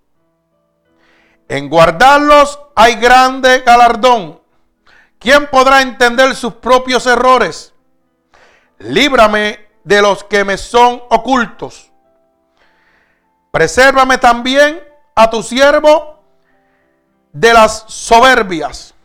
En 1.47 1.69
guardarlos 1.69 2.59
hay 2.73 2.95
grande 2.95 3.59
galardón. 3.59 4.41
¿Quién 5.19 5.45
podrá 5.45 5.83
entender 5.83 6.35
sus 6.35 6.55
propios 6.55 7.05
errores? 7.05 7.71
Líbrame 8.79 9.63
de 9.83 10.01
los 10.01 10.23
que 10.23 10.43
me 10.43 10.57
son 10.57 11.03
ocultos. 11.11 11.91
Presérvame 13.51 14.17
también 14.17 14.83
a 15.13 15.29
tu 15.29 15.43
siervo 15.43 16.19
de 17.31 17.53
las 17.53 17.85
soberbias 17.87 18.95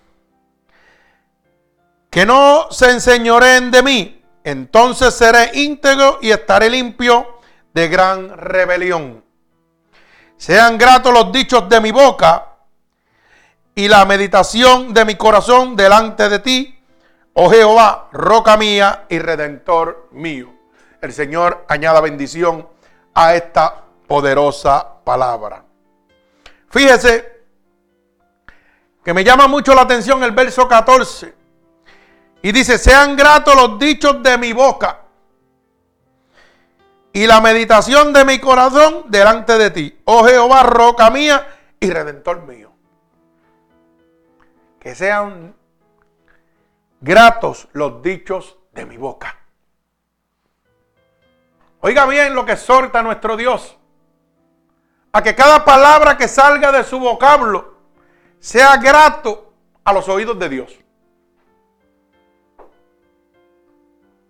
que 2.09 2.25
no 2.25 2.69
se 2.71 2.91
enseñoreen 2.91 3.71
de 3.71 3.83
mí, 3.83 4.25
entonces 4.45 5.13
seré 5.13 5.51
íntegro 5.53 6.21
y 6.23 6.31
estaré 6.31 6.71
limpio 6.71 7.40
de 7.73 7.89
gran 7.89 8.37
rebelión. 8.37 9.25
Sean 10.37 10.79
gratos 10.79 11.13
los 11.13 11.33
dichos 11.33 11.69
de 11.69 11.81
mi 11.81 11.93
boca 11.93 12.47
y 13.75 13.89
la 13.89 14.05
meditación 14.05 14.93
de 14.93 15.05
mi 15.05 15.15
corazón 15.15 15.77
delante 15.77 16.29
de 16.29 16.39
ti, 16.39 16.83
oh 17.35 17.51
Jehová, 17.51 18.09
roca 18.13 18.57
mía 18.57 19.05
y 19.09 19.19
redentor 19.19 20.09
mío. 20.13 20.53
El 21.01 21.13
Señor 21.13 21.65
añada 21.69 22.01
bendición 22.01 22.69
a 23.15 23.35
esta 23.35 23.85
poderosa 24.07 24.87
palabra. 25.05 25.65
Fíjese 26.69 27.41
que 29.05 29.15
me 29.15 29.25
llama 29.25 29.47
mucho 29.47 29.75
la 29.75 29.83
atención 29.83 30.23
el 30.23 30.33
verso 30.33 30.69
14 30.69 31.35
y 32.43 32.53
dice, 32.53 32.79
sean 32.79 33.17
gratos 33.17 33.55
los 33.55 33.79
dichos 33.79 34.23
de 34.23 34.39
mi 34.39 34.53
boca 34.53 35.01
y 37.13 37.27
la 37.27 37.41
meditación 37.41 38.13
de 38.13 38.25
mi 38.25 38.39
corazón 38.39 39.05
delante 39.09 39.59
de 39.59 39.71
ti. 39.71 40.01
Oh 40.05 40.25
Jehová, 40.25 40.63
roca 40.63 41.11
mía 41.11 41.47
y 41.81 41.91
redentor 41.91 42.43
mío. 42.47 42.71
Que 44.79 44.95
sean 44.95 45.55
gratos 47.01 47.69
los 47.73 48.03
dichos 48.03 48.59
de 48.73 48.87
mi 48.87 48.97
boca. 48.97 49.37
Oiga 51.81 52.07
bien 52.07 52.35
lo 52.35 52.45
que 52.45 52.53
exhorta 52.53 53.03
nuestro 53.03 53.37
Dios. 53.37 53.77
A 55.13 55.23
que 55.23 55.35
cada 55.35 55.65
palabra 55.65 56.17
que 56.17 56.29
salga 56.29 56.71
de 56.71 56.85
su 56.85 57.01
vocablo 57.01 57.75
sea 58.39 58.77
grato 58.77 59.53
a 59.83 59.93
los 59.93 60.09
oídos 60.09 60.39
de 60.39 60.49
Dios. 60.49 60.79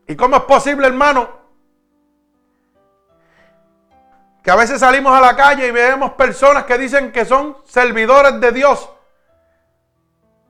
¿Y 0.06 0.16
cómo 0.16 0.36
es 0.36 0.42
posible, 0.44 0.86
hermano? 0.86 1.39
Que 4.42 4.50
a 4.50 4.56
veces 4.56 4.80
salimos 4.80 5.16
a 5.16 5.20
la 5.20 5.36
calle 5.36 5.66
y 5.66 5.70
vemos 5.70 6.12
personas 6.12 6.64
que 6.64 6.78
dicen 6.78 7.12
que 7.12 7.24
son 7.24 7.58
servidores 7.66 8.40
de 8.40 8.52
Dios 8.52 8.88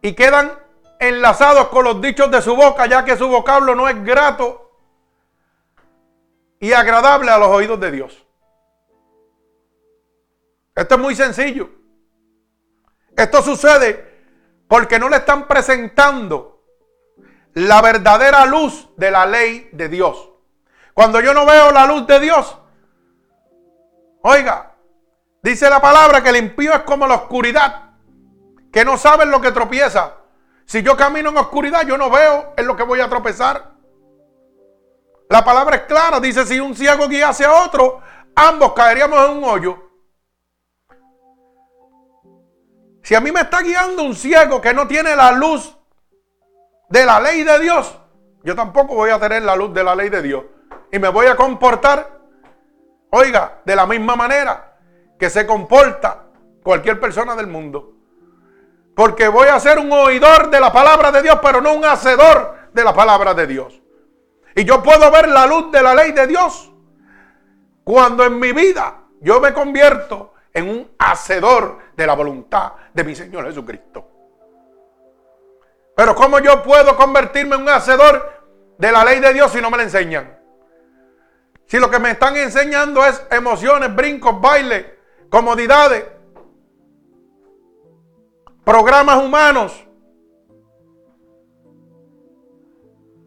y 0.02 0.12
quedan 0.14 0.52
enlazados 0.98 1.68
con 1.68 1.84
los 1.84 2.00
dichos 2.00 2.30
de 2.30 2.40
su 2.42 2.54
boca, 2.54 2.86
ya 2.86 3.04
que 3.04 3.16
su 3.16 3.28
vocablo 3.28 3.74
no 3.74 3.88
es 3.88 4.02
grato 4.04 4.70
y 6.60 6.72
agradable 6.72 7.30
a 7.30 7.38
los 7.38 7.48
oídos 7.48 7.80
de 7.80 7.90
Dios. 7.90 8.26
Esto 10.74 10.94
es 10.94 11.00
muy 11.00 11.14
sencillo. 11.14 11.70
Esto 13.16 13.42
sucede 13.42 14.08
porque 14.68 14.98
no 14.98 15.08
le 15.08 15.16
están 15.16 15.48
presentando 15.48 16.62
la 17.54 17.82
verdadera 17.82 18.46
luz 18.46 18.88
de 18.96 19.10
la 19.10 19.26
ley 19.26 19.68
de 19.72 19.88
Dios. 19.88 20.30
Cuando 20.94 21.20
yo 21.20 21.34
no 21.34 21.44
veo 21.44 21.72
la 21.72 21.86
luz 21.86 22.06
de 22.06 22.20
Dios, 22.20 22.56
oiga, 24.22 24.74
dice 25.42 25.68
la 25.68 25.80
palabra 25.80 26.22
que 26.22 26.30
el 26.30 26.36
impío 26.36 26.72
es 26.72 26.80
como 26.80 27.06
la 27.06 27.14
oscuridad, 27.14 27.90
que 28.72 28.84
no 28.84 28.96
saben 28.96 29.30
lo 29.30 29.40
que 29.40 29.52
tropieza. 29.52 30.14
Si 30.64 30.82
yo 30.82 30.96
camino 30.96 31.30
en 31.30 31.36
oscuridad, 31.36 31.86
yo 31.86 31.98
no 31.98 32.10
veo 32.10 32.54
en 32.56 32.66
lo 32.66 32.76
que 32.76 32.84
voy 32.84 33.00
a 33.00 33.08
tropezar. 33.08 33.72
La 35.28 35.44
palabra 35.44 35.76
es 35.76 35.82
clara, 35.82 36.20
dice, 36.20 36.46
si 36.46 36.60
un 36.60 36.74
ciego 36.74 37.08
guiase 37.08 37.44
a 37.44 37.64
otro, 37.64 38.00
ambos 38.34 38.72
caeríamos 38.72 39.18
en 39.28 39.38
un 39.38 39.44
hoyo. 39.44 39.90
Si 43.02 43.14
a 43.14 43.20
mí 43.20 43.32
me 43.32 43.40
está 43.40 43.60
guiando 43.62 44.04
un 44.04 44.14
ciego 44.14 44.60
que 44.60 44.74
no 44.74 44.86
tiene 44.86 45.16
la 45.16 45.32
luz 45.32 45.76
de 46.88 47.04
la 47.04 47.20
ley 47.20 47.42
de 47.42 47.58
Dios, 47.58 47.98
yo 48.44 48.54
tampoco 48.54 48.94
voy 48.94 49.10
a 49.10 49.18
tener 49.18 49.42
la 49.42 49.56
luz 49.56 49.74
de 49.74 49.84
la 49.84 49.94
ley 49.94 50.08
de 50.08 50.22
Dios. 50.22 50.44
Y 50.92 50.98
me 50.98 51.08
voy 51.08 51.26
a 51.26 51.36
comportar, 51.36 52.19
oiga, 53.10 53.60
de 53.64 53.76
la 53.76 53.86
misma 53.86 54.16
manera 54.16 54.76
que 55.18 55.30
se 55.30 55.46
comporta 55.46 56.24
cualquier 56.62 56.98
persona 56.98 57.36
del 57.36 57.46
mundo. 57.46 57.92
Porque 58.94 59.28
voy 59.28 59.48
a 59.48 59.60
ser 59.60 59.78
un 59.78 59.92
oidor 59.92 60.50
de 60.50 60.60
la 60.60 60.72
palabra 60.72 61.12
de 61.12 61.22
Dios, 61.22 61.38
pero 61.42 61.60
no 61.60 61.74
un 61.74 61.84
hacedor 61.84 62.56
de 62.72 62.84
la 62.84 62.94
palabra 62.94 63.34
de 63.34 63.46
Dios. 63.46 63.80
Y 64.54 64.64
yo 64.64 64.82
puedo 64.82 65.10
ver 65.10 65.28
la 65.28 65.46
luz 65.46 65.70
de 65.70 65.82
la 65.82 65.94
ley 65.94 66.12
de 66.12 66.26
Dios 66.26 66.72
cuando 67.84 68.24
en 68.24 68.38
mi 68.38 68.52
vida 68.52 69.02
yo 69.20 69.40
me 69.40 69.52
convierto 69.52 70.34
en 70.52 70.68
un 70.68 70.90
hacedor 70.98 71.78
de 71.96 72.06
la 72.06 72.14
voluntad 72.14 72.72
de 72.92 73.04
mi 73.04 73.14
Señor 73.14 73.44
Jesucristo. 73.46 74.06
Pero 75.94 76.14
¿cómo 76.14 76.38
yo 76.38 76.62
puedo 76.62 76.96
convertirme 76.96 77.56
en 77.56 77.62
un 77.62 77.68
hacedor 77.68 78.42
de 78.78 78.92
la 78.92 79.04
ley 79.04 79.20
de 79.20 79.32
Dios 79.34 79.52
si 79.52 79.60
no 79.60 79.70
me 79.70 79.76
la 79.76 79.82
enseñan? 79.84 80.39
Si 81.70 81.78
lo 81.78 81.88
que 81.88 82.00
me 82.00 82.10
están 82.10 82.36
enseñando 82.36 83.04
es 83.04 83.24
emociones, 83.30 83.94
brincos, 83.94 84.40
bailes, 84.40 84.86
comodidades, 85.28 86.04
programas 88.64 89.22
humanos. 89.22 89.86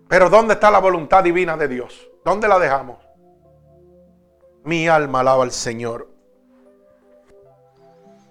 Pero 0.10 0.30
¿dónde 0.30 0.56
está 0.56 0.70
la 0.70 0.80
voluntad 0.80 1.24
divina 1.24 1.56
de 1.56 1.70
Dios? 1.70 2.06
¿Dónde 2.26 2.50
la 2.50 2.60
dejamos? 2.60 2.98
Mi 4.66 4.90
alma 4.90 5.22
alaba 5.22 5.44
al 5.44 5.54
Señor. 5.54 6.10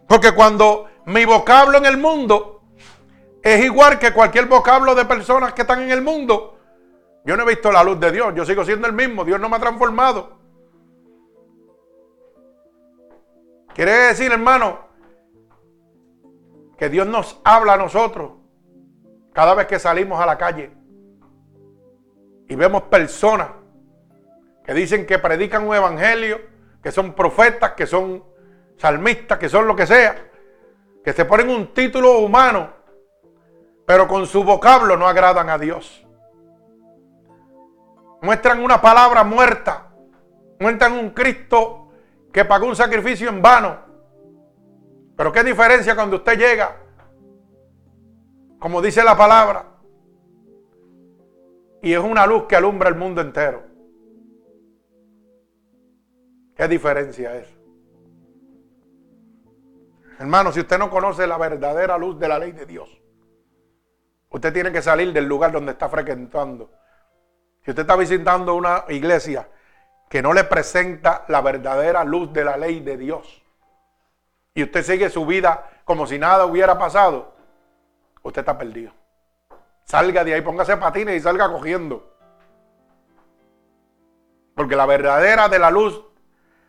Porque 0.07 0.35
cuando 0.35 0.91
mi 1.07 1.25
vocablo 1.25 1.79
en 1.79 1.87
el 1.87 1.97
mundo 1.97 2.61
es 3.43 3.65
igual 3.65 3.99
que 3.99 4.13
cualquier 4.13 4.45
vocablo 4.45 4.95
de 4.95 5.07
personas 5.07 5.55
que 5.55 5.63
están 5.63 5.81
en 5.81 5.91
el 5.91 6.03
mundo, 6.03 6.59
yo 7.25 7.37
no 7.37 7.45
he 7.45 7.47
visto 7.47 7.71
la 7.71 7.85
luz 7.85 8.01
de 8.01 8.11
Dios, 8.11 8.35
yo 8.35 8.45
sigo 8.45 8.65
siendo 8.65 8.87
el 8.87 8.93
mismo, 8.93 9.25
Dios 9.25 9.41
no 9.41 9.49
me 9.49 9.57
ha 9.57 9.61
transformado. 9.61 10.39
Quiere 13.75 13.93
decir, 13.93 14.31
hermano, 14.33 14.81
que 16.77 16.89
Dios 16.89 17.07
nos 17.07 17.41
habla 17.45 17.75
a 17.75 17.77
nosotros 17.77 18.33
cada 19.33 19.55
vez 19.55 19.67
que 19.67 19.79
salimos 19.79 20.21
a 20.21 20.27
la 20.27 20.37
calle 20.37 20.73
y 22.49 22.55
vemos 22.55 22.83
personas 22.83 23.49
que 24.65 24.75
dicen 24.75 25.07
que 25.07 25.19
predican 25.19 25.67
un 25.67 25.75
evangelio, 25.75 26.41
que 26.83 26.93
son 26.93 27.15
profetas, 27.15 27.73
que 27.73 27.87
son 27.87 28.25
salmistas, 28.77 29.39
que 29.39 29.49
son 29.49 29.67
lo 29.67 29.75
que 29.75 29.87
sea, 29.87 30.31
que 31.05 31.13
se 31.13 31.25
ponen 31.25 31.51
un 31.51 31.73
título 31.73 32.19
humano, 32.19 32.71
pero 33.87 34.07
con 34.07 34.27
su 34.27 34.45
vocablo 34.45 34.97
no 34.97 35.07
agradan 35.07 35.49
a 35.49 35.59
Dios. 35.59 36.07
Muestran 38.23 38.63
una 38.63 38.81
palabra 38.81 39.25
muerta, 39.25 39.91
muestran 40.61 40.93
un 40.93 41.11
Cristo 41.11 41.89
que 42.33 42.45
pagó 42.45 42.67
un 42.67 42.77
sacrificio 42.77 43.29
en 43.29 43.43
vano. 43.43 43.79
Pero 45.17 45.33
qué 45.33 45.43
diferencia 45.43 45.95
cuando 45.95 46.17
usted 46.17 46.39
llega, 46.39 46.77
como 48.59 48.81
dice 48.81 49.03
la 49.03 49.17
palabra, 49.17 49.67
y 51.83 51.93
es 51.93 51.99
una 51.99 52.25
luz 52.27 52.45
que 52.45 52.55
alumbra 52.55 52.89
el 52.89 52.95
mundo 52.95 53.21
entero. 53.21 53.65
¿Qué 56.55 56.69
diferencia 56.69 57.37
es? 57.37 57.49
Hermano, 60.21 60.53
si 60.53 60.61
usted 60.61 60.79
no 60.79 60.91
conoce 60.91 61.27
la 61.27 61.39
verdadera 61.39 61.99
luz 61.99 62.17
de 62.21 62.29
la 62.29 62.39
ley 62.39 62.53
de 62.53 62.67
Dios, 62.67 62.89
usted 64.31 64.53
tiene 64.53 64.71
que 64.71 64.81
salir 64.81 65.13
del 65.13 65.25
lugar 65.25 65.51
donde 65.51 65.73
está 65.73 65.89
frecuentando. 65.89 66.71
Si 67.65 67.71
usted 67.71 67.83
está 67.83 67.97
visitando 67.97 68.55
una 68.55 68.85
iglesia 68.89 69.49
que 70.09 70.21
no 70.21 70.33
le 70.33 70.45
presenta 70.45 71.25
la 71.29 71.41
verdadera 71.41 72.05
luz 72.05 72.33
de 72.33 72.45
la 72.45 72.57
ley 72.57 72.81
de 72.81 72.97
Dios, 72.97 73.43
y 74.55 74.65
usted 74.65 74.83
sigue 74.83 75.09
su 75.09 75.25
vida 75.25 75.71
como 75.85 76.07
si 76.07 76.19
nada 76.19 76.45
hubiera 76.45 76.79
pasado, 76.79 77.35
usted 78.23 78.41
está 78.41 78.59
perdido. 78.59 78.93
Salga 79.85 80.25
de 80.25 80.35
ahí, 80.35 80.43
póngase 80.43 80.77
patines 80.77 81.17
y 81.17 81.21
salga 81.21 81.51
cogiendo. 81.51 82.13
Porque 84.55 84.77
la 84.77 84.87
verdadera 84.87 85.49
de 85.49 85.59
la 85.59 85.71
luz, 85.71 86.03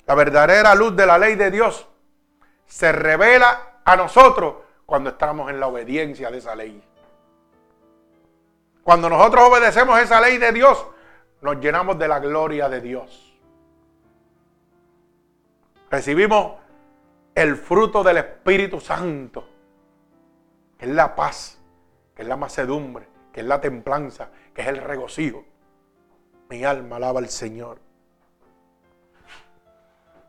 la 0.06 0.15
verdadera 0.15 0.73
luz 0.75 0.95
de 0.95 1.06
la 1.06 1.17
ley 1.17 1.36
de 1.36 1.51
Dios 1.51 1.88
se 2.65 2.91
revela 2.91 3.79
a 3.84 3.95
nosotros 3.95 4.56
cuando 4.86 5.12
estamos 5.12 5.49
en 5.49 5.60
la 5.60 5.67
obediencia 5.67 6.32
de 6.32 6.38
esa 6.38 6.56
ley. 6.56 6.82
Cuando 8.84 9.10
nosotros 9.10 9.50
obedecemos 9.50 10.00
esa 10.00 10.19
ley 10.19 10.38
de 10.38 10.52
Dios, 10.52 10.86
nos 11.41 11.58
llenamos 11.58 11.98
de 11.98 12.08
la 12.08 12.19
gloria 12.19 12.69
de 12.69 12.82
Dios. 12.82 13.34
Recibimos 15.89 16.58
el 17.36 17.56
fruto 17.56 18.04
del 18.04 18.17
Espíritu 18.17 18.80
Santo, 18.80 19.48
que 20.78 20.86
es 20.86 20.91
la 20.91 21.15
paz, 21.15 21.60
que 22.15 22.24
es 22.24 22.28
la 22.28 22.36
macedumbre, 22.36 23.08
que 23.32 23.41
es 23.41 23.46
la 23.46 23.62
templanza, 23.62 24.30
que 24.54 24.62
es 24.62 24.67
el 24.67 24.78
regocijo. 24.78 25.46
Mi 26.50 26.63
alma 26.63 26.98
alaba 26.98 27.19
al 27.19 27.30
Señor. 27.30 27.80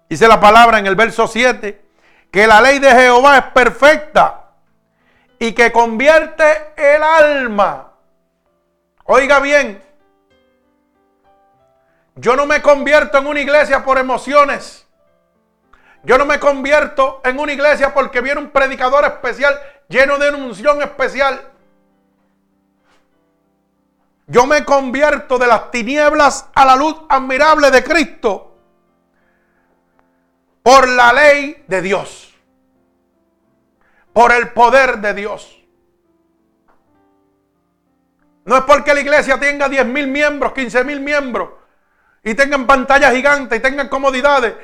Dice 0.08 0.28
la 0.28 0.40
palabra 0.40 0.78
en 0.78 0.86
el 0.86 0.96
verso 0.96 1.26
7 1.26 1.82
que 2.30 2.46
la 2.46 2.60
ley 2.60 2.78
de 2.78 2.90
Jehová 2.90 3.38
es 3.38 3.44
perfecta 3.52 4.50
y 5.38 5.52
que 5.52 5.72
convierte 5.72 6.72
el 6.76 7.02
alma. 7.02 7.93
Oiga 9.04 9.38
bien, 9.40 9.82
yo 12.16 12.36
no 12.36 12.46
me 12.46 12.62
convierto 12.62 13.18
en 13.18 13.26
una 13.26 13.40
iglesia 13.40 13.84
por 13.84 13.98
emociones. 13.98 14.86
Yo 16.04 16.18
no 16.18 16.26
me 16.26 16.38
convierto 16.38 17.20
en 17.24 17.38
una 17.38 17.52
iglesia 17.52 17.92
porque 17.92 18.20
viene 18.20 18.40
un 18.40 18.50
predicador 18.50 19.04
especial 19.04 19.58
lleno 19.88 20.18
de 20.18 20.30
unción 20.30 20.82
especial. 20.82 21.50
Yo 24.26 24.46
me 24.46 24.64
convierto 24.64 25.38
de 25.38 25.46
las 25.46 25.70
tinieblas 25.70 26.48
a 26.54 26.64
la 26.64 26.76
luz 26.76 26.96
admirable 27.08 27.70
de 27.70 27.84
Cristo 27.84 28.56
por 30.62 30.88
la 30.88 31.12
ley 31.12 31.62
de 31.66 31.82
Dios, 31.82 32.34
por 34.14 34.32
el 34.32 34.50
poder 34.52 34.98
de 34.98 35.12
Dios. 35.12 35.63
No 38.44 38.56
es 38.56 38.64
porque 38.64 38.92
la 38.92 39.00
iglesia 39.00 39.38
tenga 39.38 39.68
10 39.68 39.86
mil 39.86 40.06
miembros, 40.06 40.52
15 40.52 40.84
mil 40.84 41.00
miembros, 41.00 41.50
y 42.22 42.34
tengan 42.34 42.66
pantallas 42.66 43.12
gigantes, 43.12 43.58
y 43.58 43.62
tengan 43.62 43.88
comodidades, 43.88 44.54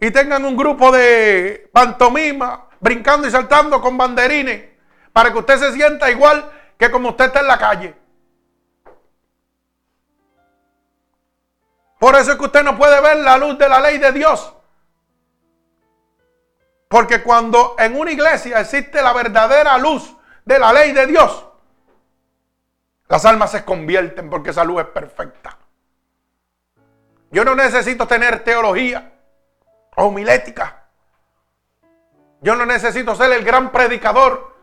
y 0.00 0.10
tengan 0.10 0.44
un 0.44 0.56
grupo 0.56 0.90
de 0.90 1.68
pantomima, 1.72 2.68
brincando 2.80 3.26
y 3.28 3.30
saltando 3.30 3.80
con 3.80 3.98
banderines, 3.98 4.70
para 5.12 5.32
que 5.32 5.38
usted 5.38 5.58
se 5.58 5.72
sienta 5.72 6.10
igual 6.10 6.50
que 6.78 6.90
como 6.90 7.10
usted 7.10 7.26
está 7.26 7.40
en 7.40 7.46
la 7.48 7.58
calle. 7.58 7.94
Por 11.98 12.14
eso 12.14 12.32
es 12.32 12.38
que 12.38 12.44
usted 12.44 12.62
no 12.62 12.78
puede 12.78 13.00
ver 13.00 13.16
la 13.18 13.36
luz 13.36 13.58
de 13.58 13.68
la 13.68 13.80
ley 13.80 13.98
de 13.98 14.12
Dios. 14.12 14.54
Porque 16.88 17.22
cuando 17.22 17.74
en 17.78 17.98
una 17.98 18.12
iglesia 18.12 18.60
existe 18.60 19.02
la 19.02 19.12
verdadera 19.12 19.76
luz 19.76 20.16
de 20.44 20.58
la 20.58 20.72
ley 20.72 20.92
de 20.92 21.06
Dios, 21.06 21.47
las 23.08 23.24
almas 23.24 23.50
se 23.50 23.64
convierten 23.64 24.28
porque 24.28 24.50
esa 24.50 24.64
luz 24.64 24.82
es 24.82 24.88
perfecta. 24.88 25.56
Yo 27.30 27.44
no 27.44 27.54
necesito 27.54 28.06
tener 28.06 28.44
teología 28.44 29.12
homilética. 29.96 30.84
Yo 32.40 32.54
no 32.54 32.66
necesito 32.66 33.14
ser 33.14 33.32
el 33.32 33.44
gran 33.44 33.72
predicador. 33.72 34.56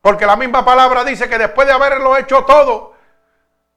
Porque 0.00 0.26
la 0.26 0.36
misma 0.36 0.64
palabra 0.64 1.04
dice 1.04 1.28
que 1.28 1.38
después 1.38 1.66
de 1.66 1.74
haberlo 1.74 2.16
hecho 2.16 2.44
todo, 2.44 2.94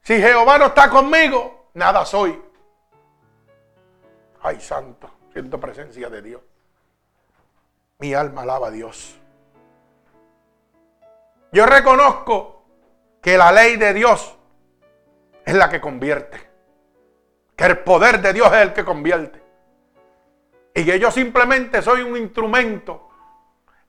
si 0.02 0.20
Jehová 0.20 0.58
no 0.58 0.66
está 0.66 0.88
conmigo, 0.88 1.70
nada 1.74 2.04
soy. 2.04 2.40
Ay, 4.42 4.60
santo, 4.60 5.10
siento 5.32 5.58
presencia 5.58 6.08
de 6.08 6.22
Dios. 6.22 6.42
Mi 7.98 8.14
alma 8.14 8.42
alaba 8.42 8.68
a 8.68 8.70
Dios. 8.70 9.18
Yo 11.52 11.66
reconozco 11.66 12.53
que 13.24 13.38
la 13.38 13.50
ley 13.50 13.78
de 13.78 13.94
Dios 13.94 14.36
es 15.46 15.54
la 15.54 15.70
que 15.70 15.80
convierte. 15.80 16.46
Que 17.56 17.64
el 17.64 17.78
poder 17.78 18.20
de 18.20 18.34
Dios 18.34 18.48
es 18.48 18.58
el 18.58 18.74
que 18.74 18.84
convierte. 18.84 19.42
Y 20.74 20.84
que 20.84 21.00
yo 21.00 21.10
simplemente 21.10 21.80
soy 21.80 22.02
un 22.02 22.18
instrumento 22.18 23.08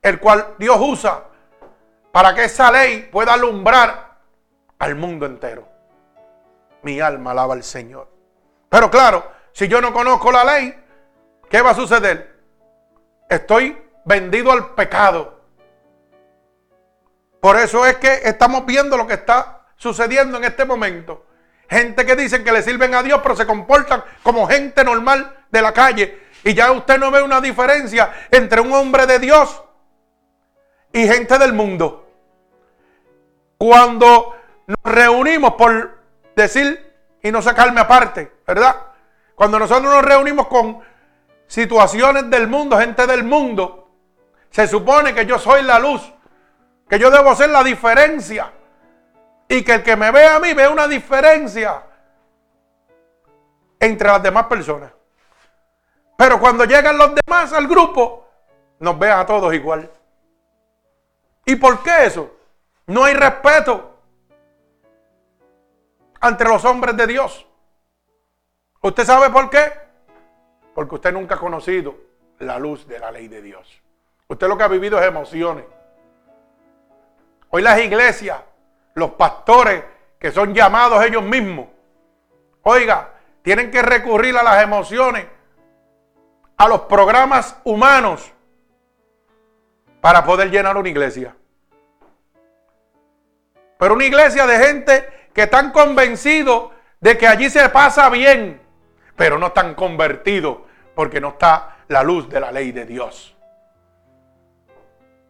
el 0.00 0.18
cual 0.20 0.54
Dios 0.58 0.78
usa 0.80 1.24
para 2.12 2.34
que 2.34 2.44
esa 2.44 2.72
ley 2.72 3.10
pueda 3.12 3.34
alumbrar 3.34 4.16
al 4.78 4.94
mundo 4.94 5.26
entero. 5.26 5.68
Mi 6.80 6.98
alma 7.00 7.32
alaba 7.32 7.52
al 7.52 7.62
Señor. 7.62 8.08
Pero 8.70 8.90
claro, 8.90 9.30
si 9.52 9.68
yo 9.68 9.82
no 9.82 9.92
conozco 9.92 10.32
la 10.32 10.44
ley, 10.44 10.74
¿qué 11.50 11.60
va 11.60 11.72
a 11.72 11.74
suceder? 11.74 12.40
Estoy 13.28 13.76
vendido 14.06 14.50
al 14.50 14.74
pecado. 14.74 15.35
Por 17.40 17.56
eso 17.56 17.86
es 17.86 17.96
que 17.96 18.20
estamos 18.24 18.64
viendo 18.66 18.96
lo 18.96 19.06
que 19.06 19.14
está 19.14 19.66
sucediendo 19.76 20.38
en 20.38 20.44
este 20.44 20.64
momento. 20.64 21.26
Gente 21.68 22.06
que 22.06 22.16
dicen 22.16 22.44
que 22.44 22.52
le 22.52 22.62
sirven 22.62 22.94
a 22.94 23.02
Dios, 23.02 23.20
pero 23.22 23.36
se 23.36 23.46
comportan 23.46 24.02
como 24.22 24.46
gente 24.46 24.84
normal 24.84 25.44
de 25.50 25.62
la 25.62 25.72
calle. 25.72 26.26
Y 26.44 26.54
ya 26.54 26.70
usted 26.70 26.98
no 26.98 27.10
ve 27.10 27.22
una 27.22 27.40
diferencia 27.40 28.12
entre 28.30 28.60
un 28.60 28.72
hombre 28.72 29.06
de 29.06 29.18
Dios 29.18 29.62
y 30.92 31.06
gente 31.06 31.38
del 31.38 31.52
mundo. 31.52 32.08
Cuando 33.58 34.36
nos 34.66 34.78
reunimos 34.82 35.54
por 35.54 35.98
decir 36.34 36.94
y 37.22 37.32
no 37.32 37.42
sacarme 37.42 37.80
aparte, 37.80 38.32
¿verdad? 38.46 38.76
Cuando 39.34 39.58
nosotros 39.58 39.92
nos 39.92 40.04
reunimos 40.04 40.46
con 40.46 40.80
situaciones 41.46 42.30
del 42.30 42.48
mundo, 42.48 42.78
gente 42.78 43.06
del 43.06 43.24
mundo, 43.24 43.90
se 44.50 44.66
supone 44.66 45.14
que 45.14 45.26
yo 45.26 45.38
soy 45.38 45.62
la 45.62 45.78
luz, 45.78 46.12
que 46.88 46.98
yo 46.98 47.10
debo 47.10 47.34
ser 47.34 47.50
la 47.50 47.64
diferencia 47.64 48.52
y 49.48 49.62
que 49.64 49.74
el 49.74 49.82
que 49.82 49.96
me 49.96 50.10
ve 50.10 50.26
a 50.26 50.38
mí 50.38 50.52
ve 50.52 50.68
una 50.68 50.86
diferencia 50.86 51.82
entre 53.78 54.08
las 54.08 54.22
demás 54.22 54.46
personas. 54.46 54.92
Pero 56.16 56.40
cuando 56.40 56.64
llegan 56.64 56.96
los 56.96 57.12
demás 57.14 57.52
al 57.52 57.66
grupo, 57.66 58.26
nos 58.78 58.98
ve 58.98 59.10
a 59.10 59.26
todos 59.26 59.52
igual. 59.54 59.90
¿Y 61.44 61.56
por 61.56 61.82
qué 61.82 62.06
eso? 62.06 62.30
No 62.86 63.04
hay 63.04 63.14
respeto 63.14 63.98
entre 66.22 66.48
los 66.48 66.64
hombres 66.64 66.96
de 66.96 67.06
Dios. 67.06 67.46
¿Usted 68.80 69.04
sabe 69.04 69.30
por 69.30 69.50
qué? 69.50 69.72
Porque 70.74 70.94
usted 70.94 71.12
nunca 71.12 71.34
ha 71.34 71.38
conocido 71.38 71.94
la 72.38 72.58
luz 72.58 72.86
de 72.86 72.98
la 72.98 73.10
ley 73.10 73.28
de 73.28 73.42
Dios. 73.42 73.82
Usted 74.28 74.48
lo 74.48 74.56
que 74.56 74.64
ha 74.64 74.68
vivido 74.68 74.98
es 74.98 75.06
emociones. 75.06 75.64
Hoy 77.50 77.62
las 77.62 77.78
iglesias, 77.78 78.38
los 78.94 79.12
pastores 79.12 79.84
que 80.18 80.32
son 80.32 80.54
llamados 80.54 81.04
ellos 81.04 81.22
mismos, 81.22 81.66
oiga, 82.62 83.10
tienen 83.42 83.70
que 83.70 83.82
recurrir 83.82 84.36
a 84.36 84.42
las 84.42 84.62
emociones, 84.62 85.26
a 86.56 86.68
los 86.68 86.82
programas 86.82 87.56
humanos 87.64 88.32
para 90.00 90.24
poder 90.24 90.50
llenar 90.50 90.76
una 90.76 90.88
iglesia. 90.88 91.36
Pero 93.78 93.94
una 93.94 94.04
iglesia 94.04 94.46
de 94.46 94.58
gente 94.58 95.28
que 95.32 95.42
están 95.42 95.70
convencidos 95.70 96.70
de 97.00 97.18
que 97.18 97.28
allí 97.28 97.50
se 97.50 97.68
pasa 97.68 98.08
bien, 98.08 98.60
pero 99.16 99.38
no 99.38 99.48
están 99.48 99.74
convertidos 99.74 100.58
porque 100.94 101.20
no 101.20 101.28
está 101.30 101.76
la 101.88 102.02
luz 102.02 102.28
de 102.28 102.40
la 102.40 102.50
ley 102.50 102.72
de 102.72 102.86
Dios. 102.86 103.36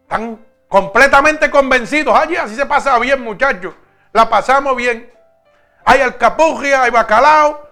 Están 0.03 0.39
completamente 0.69 1.51
convencidos. 1.51 2.19
Allí 2.19 2.37
así 2.37 2.55
se 2.55 2.67
pasa 2.67 2.99
bien, 2.99 3.23
muchachos. 3.23 3.75
La 4.13 4.29
pasamos 4.29 4.77
bien. 4.77 5.13
Hay 5.85 6.01
alcapugia, 6.01 6.83
hay 6.83 6.91
bacalao, 6.91 7.69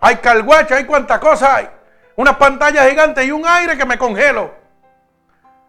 hay 0.00 0.16
calguacha, 0.16 0.76
hay 0.76 0.84
cuantas 0.84 1.18
cosas 1.18 1.48
hay. 1.50 1.70
Unas 2.16 2.36
pantallas 2.36 2.88
gigantes 2.88 3.26
y 3.26 3.32
un 3.32 3.46
aire 3.46 3.76
que 3.76 3.84
me 3.84 3.98
congelo. 3.98 4.54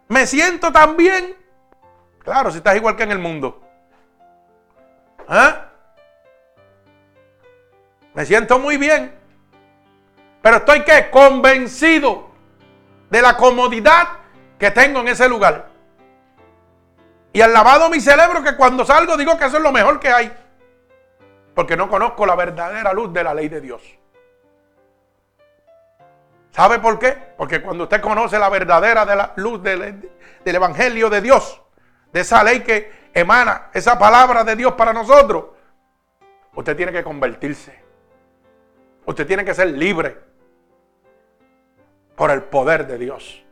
Me 0.07 0.27
siento 0.27 0.71
tan 0.71 0.95
bien. 0.95 1.35
Claro, 2.19 2.51
si 2.51 2.57
estás 2.57 2.75
igual 2.75 2.95
que 2.95 3.03
en 3.03 3.11
el 3.11 3.19
mundo. 3.19 3.61
¿Ah? 5.27 5.65
Me 8.13 8.25
siento 8.25 8.59
muy 8.59 8.77
bien. 8.77 9.13
Pero 10.41 10.57
estoy 10.57 10.83
convencido 11.11 12.29
de 13.09 13.21
la 13.21 13.35
comodidad 13.35 14.07
que 14.59 14.71
tengo 14.71 14.99
en 15.01 15.09
ese 15.09 15.27
lugar. 15.27 15.74
Y 17.35 17.41
al 17.41 17.51
lavado 17.51 17.89
mi 17.89 17.99
cerebro 17.99 18.41
que 18.41 18.55
cuando 18.55 18.85
salgo 18.85 19.17
digo 19.17 19.37
que 19.37 19.43
eso 19.43 19.57
es 19.57 19.63
lo 19.63 19.73
mejor 19.73 19.99
que 19.99 20.07
hay. 20.07 20.31
Porque 21.53 21.75
no 21.75 21.89
conozco 21.89 22.25
la 22.25 22.33
verdadera 22.33 22.93
luz 22.93 23.11
de 23.11 23.25
la 23.25 23.33
ley 23.33 23.49
de 23.49 23.59
Dios. 23.59 23.81
¿Sabe 26.51 26.79
por 26.79 26.97
qué? 26.97 27.11
Porque 27.35 27.61
cuando 27.61 27.83
usted 27.83 27.99
conoce 27.99 28.39
la 28.39 28.47
verdadera 28.47 29.05
de 29.05 29.17
la 29.17 29.33
luz 29.35 29.61
del, 29.61 30.09
del 30.45 30.55
Evangelio 30.55 31.09
de 31.09 31.19
Dios, 31.19 31.61
de 32.13 32.21
esa 32.21 32.41
ley 32.41 32.61
que 32.61 33.09
emana 33.13 33.69
esa 33.73 33.99
palabra 33.99 34.45
de 34.45 34.55
Dios 34.55 34.71
para 34.75 34.93
nosotros, 34.93 35.47
usted 36.53 36.77
tiene 36.77 36.93
que 36.93 37.03
convertirse. 37.03 37.83
Usted 39.07 39.27
tiene 39.27 39.43
que 39.43 39.53
ser 39.53 39.67
libre 39.71 40.17
por 42.15 42.31
el 42.31 42.43
poder 42.43 42.87
de 42.87 42.97
Dios. 42.97 43.43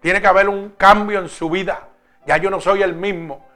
Tiene 0.00 0.20
que 0.20 0.26
haber 0.26 0.48
un 0.48 0.70
cambio 0.70 1.20
en 1.20 1.28
su 1.28 1.48
vida. 1.48 1.90
Ya 2.26 2.36
yo 2.36 2.50
no 2.50 2.60
soy 2.60 2.82
el 2.82 2.94
mismo. 2.94 3.46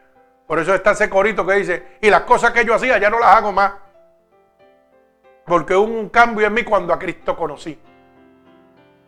Por 0.47 0.59
eso 0.59 0.75
está 0.75 0.93
ese 0.93 1.11
corito 1.11 1.47
que 1.47 1.55
dice, 1.55 1.99
y 2.01 2.11
las 2.11 2.23
cosas 2.23 2.53
que 2.53 2.65
yo 2.65 2.75
hacía 2.75 2.99
ya 2.99 3.11
no 3.11 3.19
las 3.19 3.37
hago 3.37 3.53
más. 3.53 3.73
Porque 5.45 5.75
hubo 5.75 5.93
un 5.93 6.09
cambio 6.09 6.47
en 6.47 6.55
mí 6.55 6.63
cuando 6.65 6.93
a 6.93 6.99
Cristo 6.99 7.37
conocí. 7.37 7.79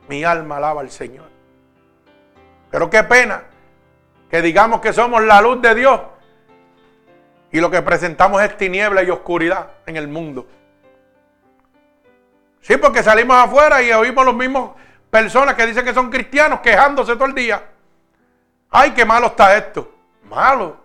Mi 0.08 0.24
alma 0.24 0.56
alaba 0.56 0.80
al 0.80 0.90
Señor. 0.90 1.26
Pero 2.70 2.90
qué 2.90 3.04
pena 3.04 3.44
que 4.30 4.42
digamos 4.42 4.80
que 4.80 4.92
somos 4.92 5.22
la 5.22 5.40
luz 5.40 5.60
de 5.60 5.74
Dios 5.74 6.00
y 7.52 7.60
lo 7.60 7.70
que 7.70 7.82
presentamos 7.82 8.42
es 8.42 8.56
tiniebla 8.56 9.02
y 9.02 9.10
oscuridad 9.10 9.72
en 9.86 9.96
el 9.96 10.08
mundo. 10.08 10.48
Sí, 12.62 12.76
porque 12.78 13.02
salimos 13.02 13.36
afuera 13.36 13.82
y 13.82 13.92
oímos 13.92 14.24
los 14.24 14.34
mismos 14.34 14.70
personas 15.10 15.54
que 15.54 15.66
dicen 15.66 15.84
que 15.84 15.92
son 15.92 16.10
cristianos 16.10 16.60
quejándose 16.60 17.14
todo 17.14 17.26
el 17.26 17.34
día. 17.34 17.62
Ay, 18.72 18.92
qué 18.92 19.04
malo 19.04 19.28
está 19.28 19.54
esto. 19.56 19.92
Malo. 20.24 20.78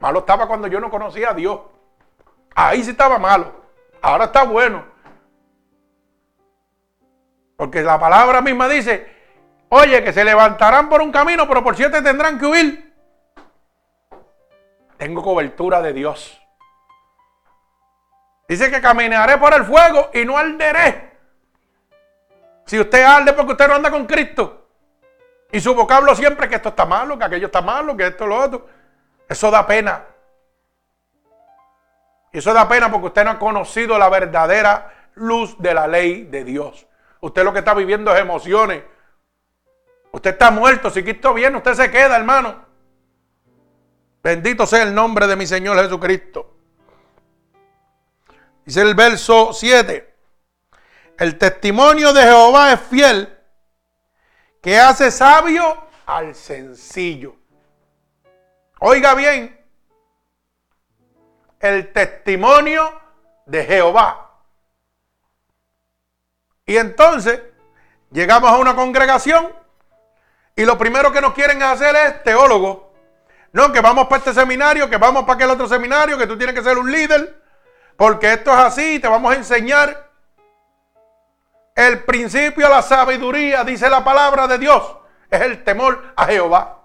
Malo 0.00 0.20
estaba 0.20 0.48
cuando 0.48 0.66
yo 0.66 0.80
no 0.80 0.90
conocía 0.90 1.30
a 1.30 1.34
Dios. 1.34 1.60
Ahí 2.54 2.82
sí 2.82 2.90
estaba 2.90 3.18
malo. 3.18 3.52
Ahora 4.00 4.24
está 4.24 4.44
bueno. 4.44 4.84
Porque 7.56 7.82
la 7.82 8.00
palabra 8.00 8.40
misma 8.40 8.66
dice, 8.66 9.12
oye, 9.68 10.02
que 10.02 10.12
se 10.12 10.24
levantarán 10.24 10.88
por 10.88 11.02
un 11.02 11.12
camino, 11.12 11.46
pero 11.46 11.62
por 11.62 11.76
siete 11.76 12.00
tendrán 12.00 12.38
que 12.38 12.46
huir. 12.46 12.94
Tengo 14.96 15.22
cobertura 15.22 15.82
de 15.82 15.92
Dios. 15.92 16.40
Dice 18.48 18.70
que 18.70 18.80
caminaré 18.80 19.36
por 19.36 19.52
el 19.52 19.64
fuego 19.64 20.10
y 20.14 20.24
no 20.24 20.38
arderé. 20.38 21.12
Si 22.64 22.80
usted 22.80 23.02
arde 23.02 23.34
porque 23.34 23.52
usted 23.52 23.68
no 23.68 23.74
anda 23.74 23.90
con 23.90 24.06
Cristo. 24.06 24.63
Y 25.54 25.60
su 25.60 25.72
vocablo 25.72 26.16
siempre 26.16 26.48
que 26.48 26.56
esto 26.56 26.70
está 26.70 26.84
malo, 26.84 27.16
que 27.16 27.26
aquello 27.26 27.46
está 27.46 27.62
malo, 27.62 27.96
que 27.96 28.08
esto 28.08 28.26
lo 28.26 28.40
otro. 28.40 28.66
Eso 29.28 29.52
da 29.52 29.64
pena. 29.64 30.04
Eso 32.32 32.52
da 32.52 32.66
pena 32.66 32.90
porque 32.90 33.06
usted 33.06 33.24
no 33.24 33.30
ha 33.30 33.38
conocido 33.38 33.96
la 33.96 34.08
verdadera 34.08 34.92
luz 35.14 35.56
de 35.60 35.72
la 35.72 35.86
ley 35.86 36.24
de 36.24 36.42
Dios. 36.42 36.88
Usted 37.20 37.44
lo 37.44 37.52
que 37.52 37.60
está 37.60 37.72
viviendo 37.72 38.12
es 38.12 38.20
emociones. 38.20 38.82
Usted 40.10 40.30
está 40.30 40.50
muerto. 40.50 40.90
Si 40.90 41.04
Cristo 41.04 41.32
viene, 41.32 41.56
usted 41.56 41.74
se 41.74 41.88
queda, 41.88 42.16
hermano. 42.16 42.64
Bendito 44.24 44.66
sea 44.66 44.82
el 44.82 44.92
nombre 44.92 45.28
de 45.28 45.36
mi 45.36 45.46
Señor 45.46 45.80
Jesucristo. 45.80 46.52
Dice 48.64 48.82
el 48.82 48.96
verso 48.96 49.52
7. 49.52 50.16
El 51.16 51.38
testimonio 51.38 52.12
de 52.12 52.22
Jehová 52.22 52.72
es 52.72 52.80
fiel, 52.80 53.38
que 54.64 54.76
hace 54.76 55.12
sabio 55.12 55.86
al 56.06 56.34
sencillo. 56.34 57.36
Oiga 58.80 59.14
bien, 59.14 59.64
el 61.60 61.92
testimonio 61.92 63.00
de 63.46 63.64
Jehová. 63.64 64.40
Y 66.66 66.76
entonces 66.76 67.40
Llegamos 68.14 68.48
a 68.48 68.58
una 68.58 68.76
congregación 68.76 69.52
y 70.54 70.64
lo 70.64 70.78
primero 70.78 71.10
que 71.10 71.20
nos 71.20 71.34
quieren 71.34 71.60
hacer 71.64 71.96
es 71.96 72.22
teólogo. 72.22 72.94
No, 73.50 73.72
que 73.72 73.80
vamos 73.80 74.06
para 74.06 74.18
este 74.18 74.32
seminario, 74.32 74.88
que 74.88 74.98
vamos 74.98 75.24
para 75.24 75.34
aquel 75.34 75.50
otro 75.50 75.66
seminario, 75.66 76.16
que 76.16 76.28
tú 76.28 76.38
tienes 76.38 76.54
que 76.54 76.62
ser 76.62 76.78
un 76.78 76.92
líder, 76.92 77.42
porque 77.96 78.34
esto 78.34 78.52
es 78.52 78.58
así, 78.58 79.00
te 79.00 79.08
vamos 79.08 79.32
a 79.32 79.36
enseñar. 79.36 80.12
El 81.74 82.04
principio 82.04 82.66
de 82.66 82.74
la 82.74 82.82
sabiduría, 82.82 83.64
dice 83.64 83.90
la 83.90 84.04
palabra 84.04 84.46
de 84.46 84.58
Dios, 84.58 84.96
es 85.28 85.40
el 85.40 85.64
temor 85.64 86.12
a 86.14 86.26
Jehová. 86.26 86.82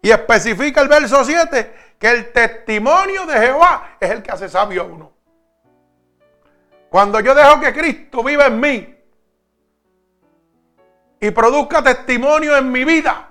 Y 0.00 0.10
especifica 0.10 0.80
el 0.80 0.88
verso 0.88 1.24
7 1.24 1.96
que 1.98 2.10
el 2.10 2.32
testimonio 2.32 3.26
de 3.26 3.38
Jehová 3.38 3.96
es 4.00 4.10
el 4.10 4.22
que 4.22 4.30
hace 4.30 4.48
sabio 4.48 4.82
a 4.82 4.84
uno. 4.84 5.12
Cuando 6.90 7.20
yo 7.20 7.34
dejo 7.34 7.60
que 7.60 7.72
Cristo 7.72 8.22
viva 8.22 8.46
en 8.46 8.60
mí 8.60 8.96
y 11.20 11.30
produzca 11.30 11.82
testimonio 11.82 12.56
en 12.56 12.70
mi 12.70 12.84
vida, 12.84 13.30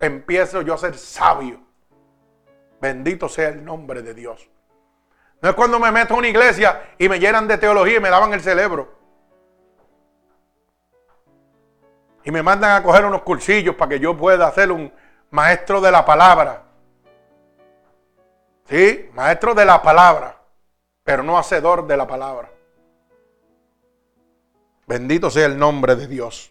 empiezo 0.00 0.62
yo 0.62 0.74
a 0.74 0.78
ser 0.78 0.96
sabio. 0.96 1.60
Bendito 2.80 3.28
sea 3.28 3.50
el 3.50 3.64
nombre 3.64 4.02
de 4.02 4.14
Dios. 4.14 4.48
No 5.40 5.50
es 5.50 5.54
cuando 5.54 5.78
me 5.78 5.92
meto 5.92 6.14
a 6.14 6.16
una 6.18 6.28
iglesia 6.28 6.94
y 6.98 7.08
me 7.08 7.18
llenan 7.20 7.46
de 7.46 7.58
teología 7.58 7.96
y 7.96 8.00
me 8.00 8.10
daban 8.10 8.32
el 8.32 8.40
cerebro. 8.40 9.03
Y 12.24 12.30
me 12.30 12.42
mandan 12.42 12.72
a 12.72 12.82
coger 12.82 13.04
unos 13.04 13.22
cursillos 13.22 13.74
para 13.76 13.90
que 13.90 14.00
yo 14.00 14.16
pueda 14.16 14.46
hacer 14.46 14.72
un 14.72 14.92
maestro 15.30 15.80
de 15.80 15.90
la 15.90 16.04
palabra. 16.04 16.62
Sí, 18.68 19.10
maestro 19.12 19.54
de 19.54 19.64
la 19.64 19.82
palabra, 19.82 20.40
pero 21.02 21.22
no 21.22 21.36
hacedor 21.36 21.86
de 21.86 21.96
la 21.96 22.06
palabra. 22.06 22.50
Bendito 24.86 25.30
sea 25.30 25.46
el 25.46 25.58
nombre 25.58 25.96
de 25.96 26.06
Dios. 26.06 26.50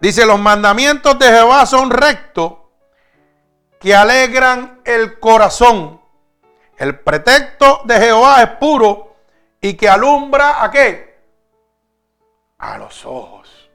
Dice, 0.00 0.26
los 0.26 0.38
mandamientos 0.38 1.18
de 1.18 1.26
Jehová 1.26 1.64
son 1.66 1.90
rectos, 1.90 2.54
que 3.78 3.94
alegran 3.94 4.80
el 4.84 5.18
corazón. 5.18 6.00
El 6.76 7.00
pretexto 7.00 7.82
de 7.84 7.98
Jehová 7.98 8.42
es 8.42 8.48
puro 8.58 9.16
y 9.60 9.74
que 9.74 9.88
alumbra 9.88 10.62
a 10.62 10.70
qué? 10.70 11.11
A 12.62 12.78
los 12.78 13.04
ojos. 13.04 13.68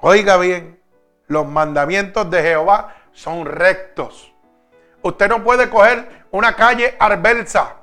Oiga 0.00 0.38
bien, 0.38 0.82
los 1.26 1.46
mandamientos 1.46 2.30
de 2.30 2.42
Jehová 2.42 2.96
son 3.12 3.44
rectos. 3.44 4.32
Usted 5.02 5.28
no 5.28 5.44
puede 5.44 5.68
coger 5.68 6.24
una 6.30 6.56
calle 6.56 6.96
arbersa. 6.98 7.76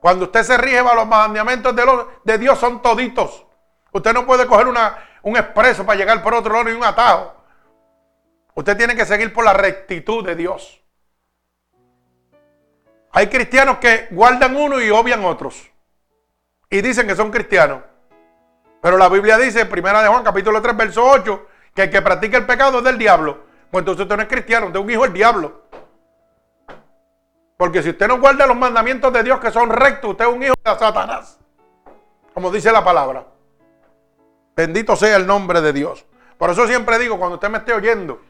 Cuando 0.00 0.24
usted 0.24 0.42
se 0.42 0.56
rige 0.56 0.78
a 0.78 0.94
los 0.94 1.06
mandamientos 1.06 1.76
de 2.24 2.38
Dios 2.38 2.58
son 2.58 2.80
toditos. 2.80 3.44
Usted 3.92 4.14
no 4.14 4.24
puede 4.24 4.46
coger 4.46 4.68
una, 4.68 4.96
un 5.20 5.36
expreso 5.36 5.84
para 5.84 5.98
llegar 5.98 6.22
por 6.22 6.32
otro 6.32 6.54
lado 6.54 6.70
y 6.70 6.72
un 6.72 6.82
atajo. 6.82 7.34
Usted 8.54 8.74
tiene 8.74 8.96
que 8.96 9.04
seguir 9.04 9.34
por 9.34 9.44
la 9.44 9.52
rectitud 9.52 10.24
de 10.24 10.34
Dios. 10.34 10.82
Hay 13.12 13.26
cristianos 13.26 13.76
que 13.76 14.08
guardan 14.10 14.56
uno 14.56 14.80
y 14.80 14.88
obvian 14.88 15.26
otros. 15.26 15.70
Y 16.70 16.80
dicen 16.80 17.06
que 17.06 17.14
son 17.14 17.30
cristianos. 17.30 17.89
Pero 18.80 18.96
la 18.96 19.08
Biblia 19.08 19.36
dice, 19.36 19.66
primera 19.66 20.02
de 20.02 20.08
Juan, 20.08 20.24
capítulo 20.24 20.60
3, 20.62 20.76
verso 20.76 21.04
8, 21.04 21.46
que 21.74 21.82
el 21.82 21.90
que 21.90 22.02
practica 22.02 22.38
el 22.38 22.46
pecado 22.46 22.78
es 22.78 22.84
del 22.84 22.98
diablo. 22.98 23.44
Pues 23.70 23.82
entonces 23.82 24.02
usted 24.02 24.16
no 24.16 24.22
es 24.22 24.28
cristiano, 24.28 24.66
usted 24.66 24.78
es 24.80 24.84
un 24.84 24.90
hijo 24.90 25.02
del 25.02 25.12
diablo. 25.12 25.62
Porque 27.56 27.82
si 27.82 27.90
usted 27.90 28.08
no 28.08 28.18
guarda 28.18 28.46
los 28.46 28.56
mandamientos 28.56 29.12
de 29.12 29.22
Dios 29.22 29.38
que 29.38 29.50
son 29.50 29.68
rectos, 29.68 30.12
usted 30.12 30.24
es 30.24 30.34
un 30.34 30.42
hijo 30.42 30.54
de 30.64 30.78
Satanás. 30.78 31.38
Como 32.32 32.50
dice 32.50 32.72
la 32.72 32.82
palabra. 32.82 33.26
Bendito 34.56 34.96
sea 34.96 35.16
el 35.16 35.26
nombre 35.26 35.60
de 35.60 35.72
Dios. 35.72 36.06
Por 36.38 36.48
eso 36.48 36.66
siempre 36.66 36.98
digo, 36.98 37.18
cuando 37.18 37.34
usted 37.34 37.50
me 37.50 37.58
esté 37.58 37.74
oyendo, 37.74 38.22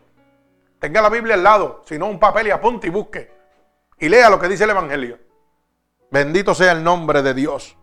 tenga 0.81 1.01
la 1.01 1.09
Biblia 1.09 1.35
al 1.35 1.45
lado, 1.45 1.83
si 1.87 1.97
no 1.97 2.07
un 2.07 2.19
papel 2.19 2.49
y 2.49 2.51
apunte 2.51 2.89
y 2.89 2.91
busque. 2.91 3.33
Y 4.01 4.09
lea 4.09 4.29
lo 4.31 4.41
que 4.41 4.49
dice 4.49 4.65
el 4.65 4.71
Evangelio. 4.71 5.19
Bendito 6.11 6.55
sea 6.55 6.73
el 6.73 6.83
nombre 6.83 7.23
de 7.23 7.35
Dios. 7.35 7.77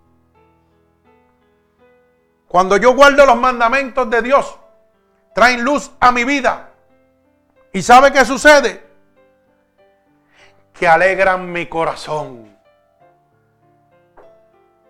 Cuando 2.47 2.77
yo 2.77 2.95
guardo 2.95 3.25
los 3.25 3.37
mandamientos 3.37 4.09
de 4.09 4.21
Dios, 4.21 4.57
traen 5.33 5.63
luz 5.63 5.91
a 5.99 6.11
mi 6.11 6.23
vida. 6.23 6.69
¿Y 7.73 7.81
sabe 7.81 8.11
qué 8.11 8.23
sucede? 8.25 8.83
Que 10.73 10.87
alegran 10.87 11.51
mi 11.51 11.67
corazón. 11.67 12.57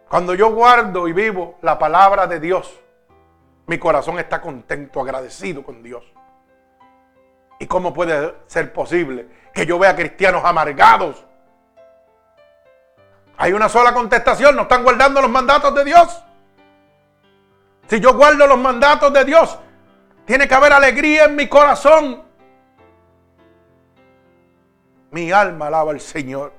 Cuando 0.07 0.35
yo 0.35 0.51
guardo 0.51 1.07
y 1.07 1.13
vivo 1.13 1.57
la 1.61 1.77
palabra 1.77 2.27
de 2.27 2.39
Dios, 2.39 2.79
mi 3.65 3.77
corazón 3.77 4.19
está 4.19 4.39
contento, 4.39 5.01
agradecido 5.01 5.63
con 5.63 5.83
Dios. 5.83 6.03
¿Y 7.59 7.65
cómo 7.65 7.93
puede 7.93 8.35
ser 8.45 8.71
posible 8.71 9.27
que 9.53 9.65
yo 9.65 9.79
vea 9.79 9.95
cristianos 9.95 10.45
amargados? 10.45 11.25
Hay 13.37 13.51
una 13.51 13.67
sola 13.67 13.93
contestación, 13.93 14.55
no 14.55 14.63
están 14.63 14.83
guardando 14.83 15.21
los 15.21 15.29
mandatos 15.29 15.73
de 15.75 15.83
Dios. 15.83 16.23
Si 17.87 17.99
yo 17.99 18.13
guardo 18.13 18.45
los 18.47 18.57
mandatos 18.57 19.13
de 19.13 19.23
Dios, 19.23 19.57
tiene 20.25 20.47
que 20.47 20.55
haber 20.55 20.73
alegría 20.73 21.25
en 21.25 21.35
mi 21.35 21.47
corazón. 21.47 22.23
Mi 25.11 25.31
alma 25.31 25.67
alaba 25.67 25.91
al 25.91 26.01
Señor. 26.01 26.53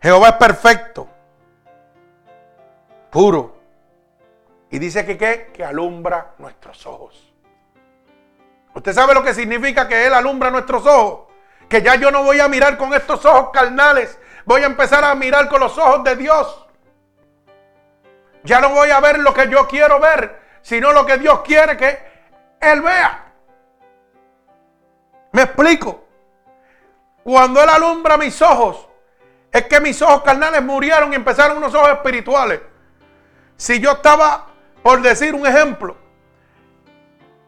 Jehová 0.00 0.28
es 0.28 0.34
perfecto, 0.34 1.08
puro. 3.10 3.56
Y 4.70 4.78
dice 4.78 5.04
que 5.06 5.16
¿qué? 5.16 5.50
Que 5.52 5.64
alumbra 5.64 6.34
nuestros 6.38 6.86
ojos. 6.86 7.32
¿Usted 8.74 8.92
sabe 8.92 9.14
lo 9.14 9.22
que 9.22 9.32
significa 9.32 9.88
que 9.88 10.06
Él 10.06 10.12
alumbra 10.12 10.50
nuestros 10.50 10.84
ojos? 10.86 11.32
Que 11.68 11.80
ya 11.80 11.94
yo 11.94 12.10
no 12.10 12.22
voy 12.22 12.38
a 12.40 12.48
mirar 12.48 12.76
con 12.76 12.92
estos 12.92 13.24
ojos 13.24 13.50
carnales. 13.52 14.18
Voy 14.44 14.62
a 14.62 14.66
empezar 14.66 15.04
a 15.04 15.14
mirar 15.14 15.48
con 15.48 15.60
los 15.60 15.76
ojos 15.78 16.04
de 16.04 16.16
Dios. 16.16 16.66
Ya 18.42 18.60
no 18.60 18.70
voy 18.70 18.90
a 18.90 19.00
ver 19.00 19.18
lo 19.18 19.32
que 19.32 19.48
yo 19.48 19.66
quiero 19.66 19.98
ver, 19.98 20.40
sino 20.60 20.92
lo 20.92 21.06
que 21.06 21.18
Dios 21.18 21.40
quiere 21.40 21.76
que 21.76 21.98
Él 22.60 22.82
vea. 22.82 23.32
Me 25.32 25.42
explico. 25.42 26.04
Cuando 27.22 27.62
Él 27.62 27.68
alumbra 27.70 28.18
mis 28.18 28.40
ojos, 28.42 28.86
es 29.50 29.64
que 29.66 29.80
mis 29.80 30.00
ojos 30.02 30.22
carnales 30.22 30.62
murieron 30.62 31.12
y 31.12 31.16
empezaron 31.16 31.56
unos 31.56 31.74
ojos 31.74 31.90
espirituales. 31.90 32.60
Si 33.56 33.80
yo 33.80 33.92
estaba, 33.92 34.48
por 34.82 35.00
decir 35.00 35.34
un 35.34 35.46
ejemplo, 35.46 35.96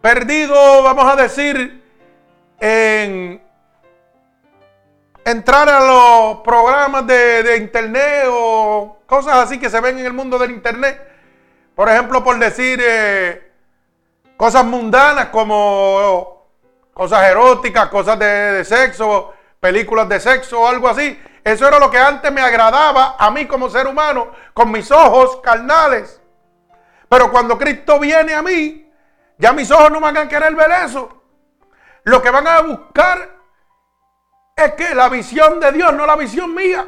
perdido, 0.01 0.83
vamos 0.83 1.13
a 1.13 1.17
decir, 1.17 1.85
en 2.59 3.46
entrar 5.27 5.69
a 5.69 5.81
los 5.81 6.39
programas 6.43 7.05
de, 7.05 7.57
internet 7.57 8.27
o 8.29 8.99
cosas 9.07 9.35
así 9.39 9.59
que 9.59 9.69
se 9.69 9.81
ven 9.81 9.99
en 9.99 10.07
el 10.07 10.13
mundo 10.13 10.39
del 10.39 10.53
internet. 10.53 11.03
Por 11.75 11.89
ejemplo, 11.89 12.23
por 12.23 12.39
decir 12.39 12.81
eh, 12.81 13.53
cosas 14.37 14.65
mundanas 14.65 15.27
como 15.27 16.47
cosas 16.95 17.29
eróticas, 17.29 17.89
cosas 17.89 18.17
de, 18.21 18.65
sexo, 18.65 19.35
películas 19.59 20.09
de 20.09 20.21
sexo 20.21 20.61
o 20.61 20.69
algo 20.69 20.89
así. 20.89 21.21
Eso 21.43 21.67
era 21.67 21.81
lo 21.81 21.91
que 21.91 21.99
antes 21.99 22.31
me 22.31 22.41
agradaba 22.41 23.17
a 23.19 23.29
mí 23.33 23.47
como 23.47 23.69
ser 23.69 23.89
humano, 23.89 24.31
con 24.55 24.71
mis 24.71 24.93
ojos 24.93 25.41
carnales. 25.43 26.21
Pero 27.09 27.33
cuando 27.33 27.59
Cristo 27.59 27.99
viene 27.99 28.33
a 28.33 28.43
mí, 28.43 28.89
ya 29.39 29.53
mis 29.53 29.73
ojos 29.73 29.91
no 29.91 30.01
van 30.01 30.17
a 30.17 30.29
querer 30.29 30.55
ver 30.55 30.71
eso. 30.85 31.21
Lo 32.05 32.23
que 32.23 32.31
van 32.31 32.47
a 32.47 32.61
buscar 32.61 33.36
es 34.57 34.73
que 34.73 34.95
la 34.95 35.11
visión 35.11 35.61
de 35.61 35.71
Dios, 35.71 35.93
no 35.93 36.07
la 36.07 36.17
visión 36.17 36.55
mía. 36.55 36.87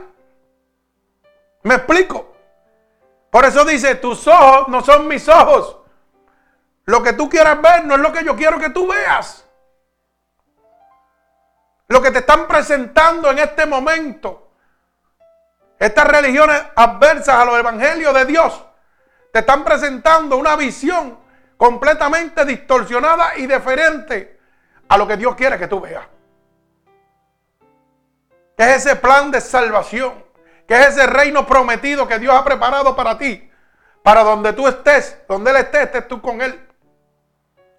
¿Me 1.62 1.74
explico? 1.74 2.35
Por 3.31 3.44
eso 3.44 3.64
dice, 3.64 3.96
tus 3.96 4.26
ojos 4.26 4.68
no 4.68 4.83
son 4.83 5.07
mis 5.07 5.28
ojos. 5.28 5.76
Lo 6.87 7.02
que 7.02 7.12
tú 7.12 7.28
quieras 7.28 7.61
ver 7.61 7.85
no 7.85 7.96
es 7.96 8.00
lo 8.00 8.11
que 8.11 8.24
yo 8.24 8.35
quiero 8.35 8.59
que 8.59 8.70
tú 8.70 8.88
veas. 8.88 9.44
Lo 11.88 12.00
que 12.00 12.11
te 12.11 12.20
están 12.20 12.48
presentando 12.48 13.31
en 13.31 13.38
este 13.38 13.66
momento, 13.66 14.50
estas 15.78 16.09
religiones 16.09 16.62
adversas 16.74 17.37
a 17.37 17.44
los 17.44 17.59
evangelios 17.59 18.14
de 18.14 18.24
Dios, 18.24 18.64
te 19.31 19.40
están 19.40 19.62
presentando 19.62 20.38
una 20.38 20.57
visión 20.57 21.18
completamente 21.59 22.46
distorsionada 22.46 23.37
y 23.37 23.46
diferente 23.46 24.40
a 24.88 24.96
lo 24.96 25.07
que 25.07 25.18
Dios 25.18 25.35
quiere 25.35 25.59
que 25.59 25.68
tú 25.68 25.81
veas. 25.81 26.07
Que 28.59 28.64
es 28.64 28.85
ese 28.85 28.97
plan 28.97 29.31
de 29.31 29.40
salvación, 29.40 30.25
que 30.66 30.75
es 30.75 30.88
ese 30.88 31.07
reino 31.07 31.47
prometido 31.47 32.09
que 32.09 32.18
Dios 32.18 32.35
ha 32.35 32.42
preparado 32.42 32.97
para 32.97 33.16
ti, 33.16 33.49
para 34.03 34.25
donde 34.25 34.53
tú 34.53 34.66
estés, 34.66 35.16
donde 35.29 35.53
Él 35.53 35.59
esté, 35.59 35.85
estés 35.85 36.09
tú 36.09 36.21
con 36.21 36.40
Él. 36.42 36.68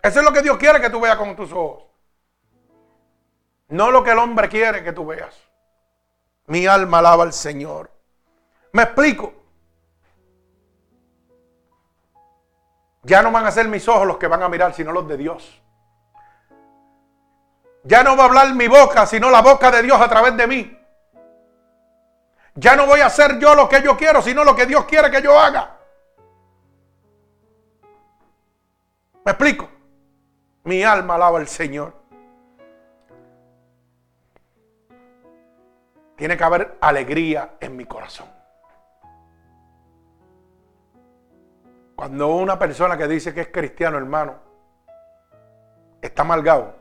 Eso 0.01 0.19
es 0.19 0.25
lo 0.25 0.31
que 0.31 0.41
Dios 0.41 0.55
quiere 0.57 0.79
que 0.79 0.89
tú 0.89 1.01
veas 1.01 1.17
con 1.17 1.35
tus 1.35 1.51
ojos. 1.51 1.83
No 3.67 3.91
lo 3.91 4.01
que 4.05 4.11
el 4.11 4.19
hombre 4.19 4.47
quiere 4.47 4.81
que 4.81 4.93
tú 4.93 5.05
veas. 5.05 5.35
Mi 6.47 6.65
alma 6.65 6.99
alaba 6.99 7.25
al 7.25 7.33
Señor. 7.33 7.91
¿Me 8.71 8.83
explico? 8.83 9.33
Ya 13.03 13.21
no 13.21 13.31
van 13.31 13.45
a 13.45 13.51
ser 13.51 13.67
mis 13.67 13.85
ojos 13.89 14.07
los 14.07 14.17
que 14.17 14.27
van 14.27 14.43
a 14.43 14.47
mirar, 14.47 14.73
sino 14.73 14.93
los 14.93 15.05
de 15.09 15.17
Dios. 15.17 15.61
Ya 17.89 18.03
no 18.03 18.15
va 18.15 18.25
a 18.25 18.27
hablar 18.27 18.53
mi 18.53 18.67
boca, 18.67 19.07
sino 19.07 19.31
la 19.31 19.41
boca 19.41 19.71
de 19.71 19.81
Dios 19.81 19.99
a 19.99 20.07
través 20.07 20.37
de 20.37 20.45
mí. 20.45 20.79
Ya 22.53 22.75
no 22.75 22.85
voy 22.85 22.99
a 22.99 23.07
hacer 23.07 23.39
yo 23.39 23.55
lo 23.55 23.67
que 23.67 23.81
yo 23.81 23.97
quiero, 23.97 24.21
sino 24.21 24.43
lo 24.43 24.55
que 24.55 24.67
Dios 24.67 24.85
quiere 24.85 25.09
que 25.09 25.23
yo 25.23 25.39
haga. 25.39 25.75
¿Me 29.25 29.31
explico? 29.31 29.67
Mi 30.65 30.83
alma 30.83 31.15
alaba 31.15 31.39
al 31.39 31.47
Señor. 31.47 31.95
Tiene 36.15 36.37
que 36.37 36.43
haber 36.43 36.77
alegría 36.81 37.55
en 37.59 37.75
mi 37.75 37.85
corazón. 37.85 38.27
Cuando 41.95 42.35
una 42.35 42.59
persona 42.59 42.95
que 42.95 43.07
dice 43.07 43.33
que 43.33 43.41
es 43.41 43.47
cristiano, 43.47 43.97
hermano, 43.97 44.35
está 46.03 46.21
amargado, 46.21 46.78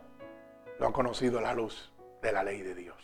no 0.78 0.88
ha 0.88 0.92
conocido 0.92 1.40
la 1.40 1.54
luz 1.54 1.92
de 2.22 2.32
la 2.32 2.42
ley 2.42 2.62
de 2.62 2.74
Dios. 2.74 2.96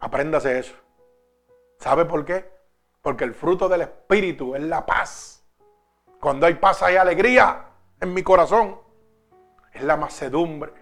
Apréndase 0.00 0.58
eso. 0.58 0.74
¿Sabe 1.78 2.04
por 2.04 2.24
qué? 2.24 2.50
Porque 3.02 3.24
el 3.24 3.34
fruto 3.34 3.68
del 3.68 3.82
Espíritu 3.82 4.54
es 4.54 4.62
la 4.62 4.84
paz. 4.84 5.44
Cuando 6.20 6.46
hay 6.46 6.54
paz 6.54 6.82
hay 6.82 6.96
alegría 6.96 7.66
en 8.00 8.14
mi 8.14 8.22
corazón. 8.22 8.80
Es 9.72 9.82
la 9.82 9.96
macedumbre. 9.96 10.72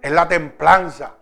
Es 0.00 0.12
la 0.12 0.28
templanza 0.28 1.18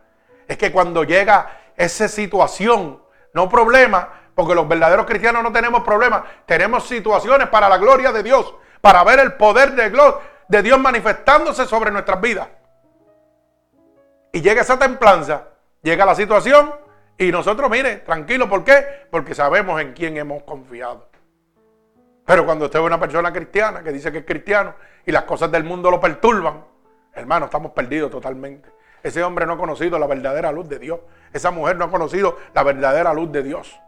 es 0.49 0.57
que 0.57 0.73
cuando 0.73 1.05
llega 1.05 1.51
esa 1.77 2.09
situación, 2.09 3.03
no 3.33 3.49
problema, 3.49 4.09
porque 4.35 4.55
los 4.55 4.69
verdaderos 4.69 5.07
cristianos 5.07 5.43
no 5.43 5.53
tenemos 5.53 5.83
problemas, 5.83 6.23
tenemos 6.47 6.87
situaciones 6.87 7.49
para 7.49 7.69
la 7.69 7.79
gloria 7.79 8.13
de 8.13 8.23
Dios, 8.23 8.55
para 8.81 9.03
ver 9.05 9.19
el 9.21 9.35
poder 9.35 9.73
de, 9.73 9.91
de 10.49 10.63
Dios 10.63 10.79
manifestándose 10.79 11.67
sobre 11.67 11.91
nuestras 11.91 12.21
vidas. 12.21 12.49
Y 14.33 14.41
llega 14.41 14.63
esa 14.63 14.79
templanza, 14.79 15.45
llega 15.83 16.05
la 16.05 16.15
situación 16.15 16.75
y 17.19 17.33
nosotros, 17.33 17.71
mire, 17.71 17.97
tranquilo, 17.99 18.49
¿por 18.49 18.65
qué? 18.65 19.07
Porque 19.11 19.35
sabemos 19.35 19.81
en 19.81 19.93
quién 19.95 20.17
hemos 20.17 20.43
confiado. 20.43 21.09
Pero 22.27 22.45
cuando 22.45 22.67
usted 22.67 22.81
ve 22.81 22.85
una 22.85 23.01
persona 23.01 23.33
cristiana 23.33 23.83
que 23.83 23.93
dice 23.93 24.13
que 24.13 24.19
es 24.19 24.27
cristiano 24.27 24.75
y 25.07 25.13
las 25.13 25.23
cosas 25.23 25.51
del 25.51 25.65
mundo 25.65 25.91
lo 25.91 26.01
perturban, 26.01 26.65
hermano, 27.15 27.47
estamos 27.47 27.73
perdidos 27.73 28.11
totalmente. 28.11 28.69
Ese 29.03 29.23
hombre 29.23 29.47
no 29.47 29.53
ha 29.53 29.57
conocido 29.57 29.99
la 29.99 30.07
verdadera 30.09 30.51
luz 30.51 30.69
de 30.69 30.81
Dios. 30.81 31.01
Esa 31.33 31.53
mujer 31.53 31.77
no 31.77 31.85
ha 31.85 31.91
conocido 31.91 32.37
la 32.53 32.65
verdadera 32.65 33.15
luz 33.15 33.31
de 33.31 33.45
Dios. 33.45 33.81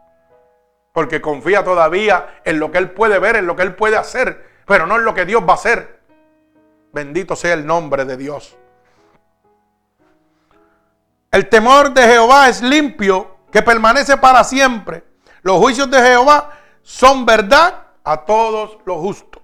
Porque 0.93 1.19
confía 1.19 1.63
todavía 1.63 2.39
en 2.45 2.59
lo 2.59 2.71
que 2.71 2.77
él 2.77 2.91
puede 2.91 3.19
ver, 3.19 3.35
en 3.35 3.45
lo 3.45 3.55
que 3.57 3.63
él 3.63 3.75
puede 3.75 3.97
hacer, 3.97 4.45
pero 4.65 4.87
no 4.87 4.95
en 4.95 5.03
lo 5.03 5.13
que 5.13 5.25
Dios 5.25 5.43
va 5.43 5.51
a 5.51 5.55
hacer. 5.55 5.98
Bendito 6.91 7.35
sea 7.35 7.53
el 7.53 7.65
nombre 7.65 8.05
de 8.05 8.17
Dios. 8.17 8.57
El 11.31 11.47
temor 11.49 11.93
de 11.93 12.01
Jehová 12.03 12.49
es 12.49 12.61
limpio, 12.61 13.37
que 13.51 13.61
permanece 13.61 14.17
para 14.17 14.43
siempre. 14.43 15.03
Los 15.41 15.57
juicios 15.57 15.89
de 15.89 16.01
Jehová 16.01 16.51
son 16.81 17.25
verdad 17.25 17.83
a 18.03 18.25
todos 18.25 18.77
los 18.85 18.97
justos. 18.97 19.41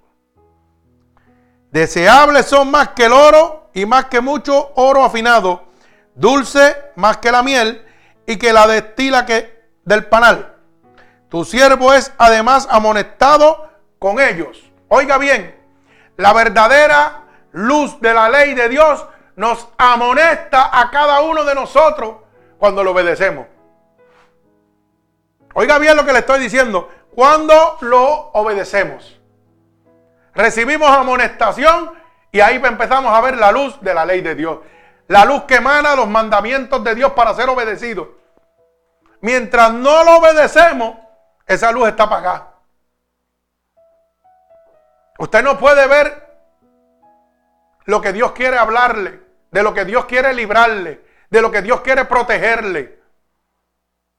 Deseables 1.72 2.46
son 2.46 2.72
más 2.72 2.90
que 2.90 3.06
el 3.06 3.14
oro 3.14 3.70
y 3.74 3.86
más 3.86 4.06
que 4.06 4.22
mucho 4.22 4.72
oro 4.76 5.04
afinado 5.04 5.66
dulce 6.16 6.76
más 6.96 7.18
que 7.18 7.32
la 7.32 7.44
miel 7.44 7.86
y 8.26 8.38
que 8.38 8.54
la 8.54 8.66
destila 8.68 9.26
que 9.26 9.70
del 9.84 10.06
panal. 10.06 10.56
Tu 11.30 11.46
siervo 11.46 11.94
es 11.94 12.12
además 12.18 12.68
amonestado 12.72 13.70
con 14.00 14.20
ellos. 14.20 14.64
Oiga 14.88 15.18
bien, 15.18 15.56
la 16.18 16.34
verdadera 16.34 17.25
luz 17.56 18.00
de 18.00 18.14
la 18.14 18.30
ley 18.30 18.54
de 18.54 18.70
Dios 18.70 19.06
nos 19.36 19.68
amonesta 19.78 20.80
a 20.80 20.90
cada 20.92 21.22
uno 21.22 21.44
de 21.44 21.56
nosotros 21.56 22.18
cuando 22.58 22.84
lo 22.84 22.92
obedecemos. 22.92 23.48
Oiga 25.54 25.78
bien 25.80 25.98
lo 25.98 26.06
que 26.06 26.14
le 26.14 26.20
estoy 26.20 26.40
diciendo. 26.40 26.90
Cuando 27.14 27.78
lo 27.82 28.32
obedecemos. 28.34 29.20
Recibimos 30.34 30.90
amonestación 30.90 31.92
y 32.32 32.42
ahí 32.42 32.62
empezamos 32.62 33.14
a 33.14 33.22
ver 33.22 33.38
la 33.38 33.52
luz 33.52 33.80
de 33.82 33.94
la 33.94 34.06
ley 34.06 34.22
de 34.22 34.36
Dios 34.36 34.60
la 35.08 35.26
luz 35.26 35.44
que 35.44 35.56
emana 35.56 35.96
los 35.96 36.08
mandamientos 36.08 36.84
de 36.84 36.96
Dios 36.96 37.14
para 37.14 37.34
ser 37.34 37.50
obedecidos. 37.50 38.08
Mientras 39.22 39.72
no 39.74 40.04
lo 40.04 40.18
obedecemos, 40.18 40.98
esa 41.46 41.72
luz 41.72 41.88
está 41.88 42.04
apagada. 42.04 42.54
Usted 45.18 45.44
no 45.44 45.58
puede 45.58 45.88
ver 45.88 46.25
lo 47.86 48.02
que 48.02 48.14
Dios 48.14 48.32
quiere 48.34 48.58
hablarle, 48.58 49.22
de 49.52 49.64
lo 49.64 49.74
que 49.74 49.86
Dios 49.86 50.06
quiere 50.06 50.34
librarle, 50.34 51.06
de 51.30 51.42
lo 51.42 51.52
que 51.52 51.62
Dios 51.62 51.82
quiere 51.82 52.06
protegerle. 52.06 53.00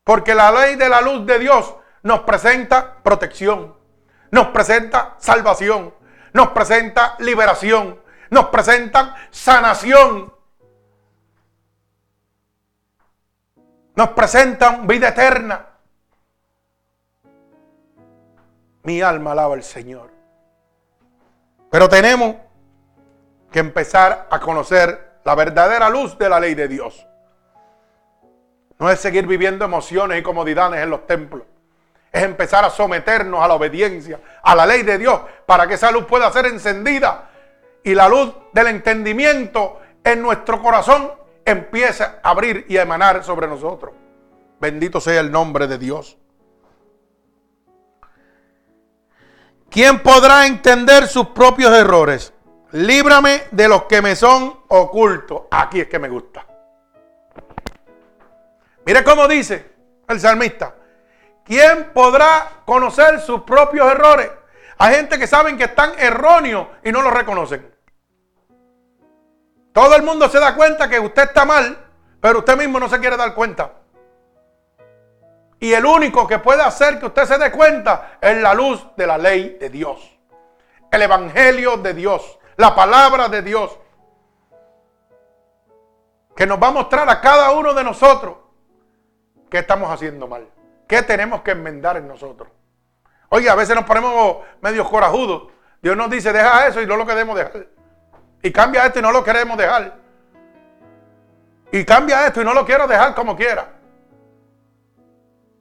Porque 0.05 0.35
la 0.35 0.51
ley 0.53 0.77
de 0.77 0.89
la 0.89 1.01
luz 1.01 1.27
de 1.27 1.39
Dios 1.39 1.75
nos 2.03 2.21
presenta 2.21 3.03
protección, 3.03 3.77
nos 4.31 4.49
presenta 4.49 5.17
salvación, 5.19 5.93
nos 6.33 6.49
presenta 6.49 7.17
liberación, 7.19 8.01
nos 8.31 8.47
presenta 8.47 9.17
sanación, 9.31 10.33
nos 13.97 14.11
presentan 14.11 14.87
vida 14.87 15.09
eterna. 15.09 15.67
Mi 18.85 19.03
alma 19.03 19.33
alaba 19.33 19.55
al 19.55 19.65
Señor. 19.65 20.13
Pero 21.71 21.89
tenemos 21.89 22.37
que 23.57 23.61
empezar 23.61 24.27
a 24.31 24.39
conocer 24.39 25.21
la 25.25 25.35
verdadera 25.35 25.89
luz 25.89 26.19
de 26.19 26.29
la 26.29 26.39
ley 26.39 26.55
de 26.55 26.69
Dios. 26.69 27.07
No 28.79 28.91
es 28.91 29.01
seguir 29.01 29.27
viviendo 29.27 29.65
emociones 29.65 30.21
y 30.21 30.23
comodidades 30.23 30.83
en 30.83 30.91
los 30.91 31.07
templos. 31.07 31.45
Es 32.13 32.23
empezar 32.23 32.67
a 32.67 32.69
someternos 32.69 33.43
a 33.43 33.49
la 33.49 33.55
obediencia, 33.55 34.21
a 34.43 34.55
la 34.55 34.67
ley 34.67 34.83
de 34.83 34.99
Dios, 34.99 35.23
para 35.47 35.67
que 35.67 35.73
esa 35.73 35.91
luz 35.91 36.05
pueda 36.05 36.31
ser 36.33 36.45
encendida 36.45 37.31
y 37.83 37.95
la 37.95 38.11
luz 38.11 38.35
del 38.53 38.67
entendimiento 38.67 39.81
en 40.05 40.21
nuestro 40.21 40.61
corazón 40.61 41.13
empieza 41.43 42.21
a 42.23 42.33
abrir 42.33 42.67
y 42.69 42.77
a 42.77 42.83
emanar 42.83 43.25
sobre 43.25 43.47
nosotros. 43.47 43.95
Bendito 44.61 45.01
sea 45.01 45.21
el 45.21 45.33
nombre 45.33 45.67
de 45.67 45.79
Dios. 45.79 46.19
¿Quién 49.71 50.03
podrá 50.03 50.47
entender 50.47 51.09
sus 51.09 51.29
propios 51.29 51.73
errores? 51.73 52.35
Líbrame 52.77 53.45
de 53.53 53.69
los 53.69 53.85
que 53.85 54.03
me 54.03 54.15
son 54.15 54.65
ocultos. 54.69 55.45
Aquí 55.51 55.81
es 55.81 55.89
que 55.89 55.99
me 55.99 56.11
gusta. 56.11 56.45
Mire 58.85 59.03
cómo 59.03 59.27
dice 59.27 59.73
el 60.07 60.21
salmista. 60.21 60.75
¿Quién 61.43 61.93
podrá 61.95 62.61
conocer 62.67 63.23
sus 63.23 63.45
propios 63.45 63.91
errores? 63.91 64.31
Hay 64.77 64.97
gente 64.97 65.19
que 65.19 65.27
saben 65.27 65.57
que 65.57 65.65
están 65.65 65.93
erróneos 65.99 66.67
y 66.85 66.93
no 66.93 67.01
lo 67.01 67.11
reconocen. 67.11 67.75
Todo 69.73 69.97
el 69.97 70.03
mundo 70.03 70.29
se 70.29 70.39
da 70.39 70.55
cuenta 70.55 70.87
que 70.87 71.01
usted 71.01 71.23
está 71.23 71.47
mal, 71.47 71.79
pero 72.21 72.41
usted 72.41 72.59
mismo 72.59 72.79
no 72.79 72.91
se 72.91 73.01
quiere 73.01 73.17
dar 73.17 73.35
cuenta. 73.35 73.73
Y 75.61 75.73
el 75.73 75.87
único 75.87 76.27
que 76.27 76.41
puede 76.41 76.61
hacer 76.61 77.01
que 77.01 77.07
usted 77.07 77.25
se 77.25 77.39
dé 77.39 77.51
cuenta 77.51 78.19
es 78.21 78.37
la 78.37 78.53
luz 78.53 78.87
de 78.99 79.07
la 79.07 79.17
ley 79.17 79.57
de 79.59 79.71
Dios. 79.71 80.19
El 80.93 81.01
Evangelio 81.01 81.79
de 81.79 81.95
Dios. 81.95 82.39
La 82.57 82.75
palabra 82.75 83.29
de 83.29 83.43
Dios. 83.43 83.79
Que 86.35 86.47
nos 86.47 86.63
va 86.63 86.69
a 86.69 86.73
mostrar 86.73 87.09
a 87.09 87.21
cada 87.21 87.53
uno 87.53 87.73
de 87.75 87.85
nosotros 87.85 88.37
qué 89.51 89.59
estamos 89.59 89.91
haciendo 89.91 90.27
mal. 90.27 90.49
¿Qué 90.87 91.03
tenemos 91.03 91.43
que 91.43 91.53
enmendar 91.53 91.97
en 91.97 92.07
nosotros? 92.07 92.49
Oye, 93.29 93.49
a 93.49 93.55
veces 93.55 93.75
nos 93.75 93.85
ponemos 93.85 94.39
medio 94.61 94.89
corajudos. 94.89 95.49
Dios 95.83 95.97
nos 95.97 96.11
dice, 96.11 96.33
deja 96.33 96.67
eso 96.67 96.81
y 96.81 96.87
no 96.87 96.97
lo 96.97 97.07
queremos 97.07 97.37
dejar. 97.37 97.67
Y 98.43 98.53
cambia 98.53 98.87
esto 98.87 98.99
y 98.99 99.03
no 99.03 99.13
lo 99.13 99.25
queremos 99.25 99.57
dejar. 99.57 99.97
Y 101.73 101.85
cambia 101.85 102.27
esto 102.27 102.41
y 102.41 102.45
no 102.45 102.55
lo 102.55 102.65
quiero 102.65 102.87
dejar 102.87 103.15
como 103.15 103.37
quiera. 103.37 103.73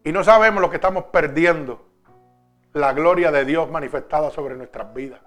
Y 0.03 0.11
no 0.11 0.23
sabemos 0.23 0.61
lo 0.61 0.69
que 0.69 0.75
estamos 0.75 1.05
perdiendo. 1.05 1.85
La 2.73 2.93
gloria 2.93 3.31
de 3.31 3.45
Dios 3.45 3.69
manifestada 3.71 4.29
sobre 4.29 4.55
nuestras 4.55 4.93
vidas. 4.93 5.19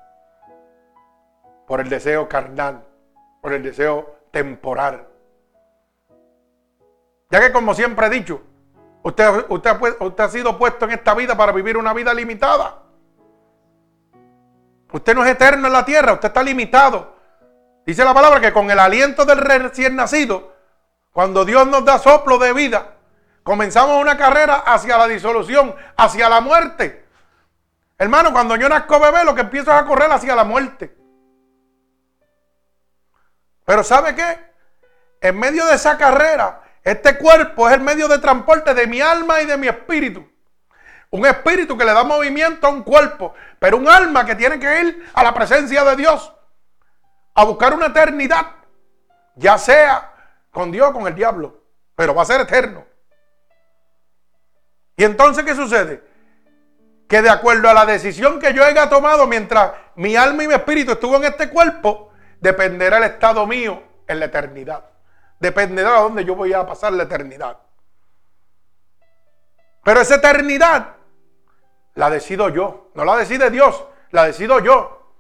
Por 1.69 1.81
el 1.81 1.89
deseo 1.89 2.29
carnal. 2.29 2.85
Por 3.41 3.53
el 3.53 3.63
deseo 3.63 4.17
temporal. 4.33 5.07
Ya 7.31 7.41
que 7.41 7.53
como 7.53 7.75
siempre 7.75 8.07
he 8.07 8.11
dicho, 8.11 8.41
usted, 9.03 9.45
usted, 9.49 9.77
usted 10.01 10.25
ha 10.25 10.29
sido 10.29 10.59
puesto 10.59 10.87
en 10.87 10.93
esta 10.93 11.15
vida 11.15 11.37
para 11.37 11.53
vivir 11.53 11.77
una 11.77 11.93
vida 11.93 12.15
limitada. 12.15 12.83
Usted 14.91 15.15
no 15.15 15.25
es 15.25 15.31
eterno 15.31 15.67
en 15.67 15.73
la 15.75 15.85
tierra, 15.85 16.15
usted 16.15 16.29
está 16.29 16.43
limitado. 16.43 17.17
Dice 17.85 18.05
la 18.05 18.15
palabra 18.15 18.41
que 18.41 18.53
con 18.53 18.71
el 18.71 18.79
aliento 18.79 19.25
del 19.25 19.39
recién 19.39 19.97
nacido, 19.97 20.57
Cuando 21.13 21.45
Dios 21.45 21.67
nos 21.67 21.85
da 21.85 21.99
soplo 21.99 22.39
de 22.39 22.53
vida, 22.53 22.95
comenzamos 23.43 24.01
una 24.01 24.17
carrera 24.17 24.57
hacia 24.67 24.97
la 24.97 25.09
disolución, 25.09 25.75
hacia 25.97 26.29
la 26.29 26.41
muerte. 26.41 27.07
Hermano, 27.99 28.33
cuando 28.33 28.57
yo 28.57 28.69
nazco 28.69 29.01
bebé, 29.01 29.25
lo 29.25 29.35
que 29.35 29.41
empiezo 29.41 29.73
es 29.73 29.79
a 29.79 29.85
correr 29.85 30.13
hacia 30.13 30.37
la 30.37 30.45
muerte. 30.45 30.98
Pero 33.69 33.85
¿sabe 33.85 34.15
qué? 34.15 34.39
En 35.21 35.39
medio 35.39 35.67
de 35.67 35.75
esa 35.75 35.99
carrera, 35.99 36.63
este 36.83 37.19
cuerpo 37.19 37.69
es 37.69 37.75
el 37.75 37.83
medio 37.83 38.09
de 38.09 38.19
transporte 38.19 38.73
de 38.73 38.87
mi 38.87 39.03
alma 39.03 39.43
y 39.43 39.45
de 39.45 39.59
mi 39.59 39.69
espíritu. 39.69 40.27
Un 41.11 41.27
espíritu 41.27 41.77
que 41.77 41.85
le 41.85 41.93
da 41.93 42.03
movimiento 42.03 42.67
a 42.67 42.71
un 42.71 42.83
cuerpo, 42.83 43.35
pero 43.59 43.77
un 43.77 43.87
alma 43.87 44.25
que 44.25 44.35
tiene 44.37 44.59
que 44.59 44.81
ir 44.81 45.11
a 45.13 45.23
la 45.23 45.35
presencia 45.35 45.85
de 45.85 45.97
Dios, 45.97 46.33
a 47.35 47.45
buscar 47.45 47.75
una 47.75 47.89
eternidad, 47.89 48.47
ya 49.37 49.59
sea 49.59 50.15
con 50.51 50.73
Dios 50.73 50.89
o 50.89 50.93
con 50.95 51.07
el 51.07 51.15
diablo, 51.15 51.63
pero 51.95 52.15
va 52.15 52.23
a 52.23 52.25
ser 52.25 52.41
eterno. 52.41 52.87
Y 54.97 55.05
entonces, 55.05 55.45
¿qué 55.45 55.55
sucede? 55.55 56.03
Que 57.07 57.21
de 57.21 57.29
acuerdo 57.29 57.69
a 57.69 57.75
la 57.75 57.85
decisión 57.85 58.41
que 58.41 58.55
yo 58.55 58.65
haya 58.65 58.89
tomado 58.89 59.27
mientras 59.27 59.73
mi 59.95 60.17
alma 60.17 60.45
y 60.45 60.49
mi 60.49 60.55
espíritu 60.55 60.93
estuvo 60.93 61.17
en 61.17 61.25
este 61.25 61.51
cuerpo, 61.51 62.08
dependerá 62.41 62.99
el 62.99 63.05
estado 63.05 63.47
mío 63.47 63.83
en 64.07 64.21
la 64.21 64.27
eternidad. 64.27 64.85
Dependerá 65.41 65.93
de 65.93 66.01
dónde 66.01 66.25
yo 66.25 66.35
voy 66.35 66.53
a 66.53 66.67
pasar 66.67 66.93
la 66.93 67.05
eternidad. 67.05 67.59
Pero 69.85 70.01
esa 70.01 70.17
eternidad 70.17 70.97
la 71.95 72.11
decido 72.11 72.49
yo. 72.49 72.91
No 72.95 73.05
la 73.05 73.17
decide 73.17 73.51
Dios, 73.51 73.85
la 74.11 74.25
decido 74.25 74.61
yo. 74.61 75.13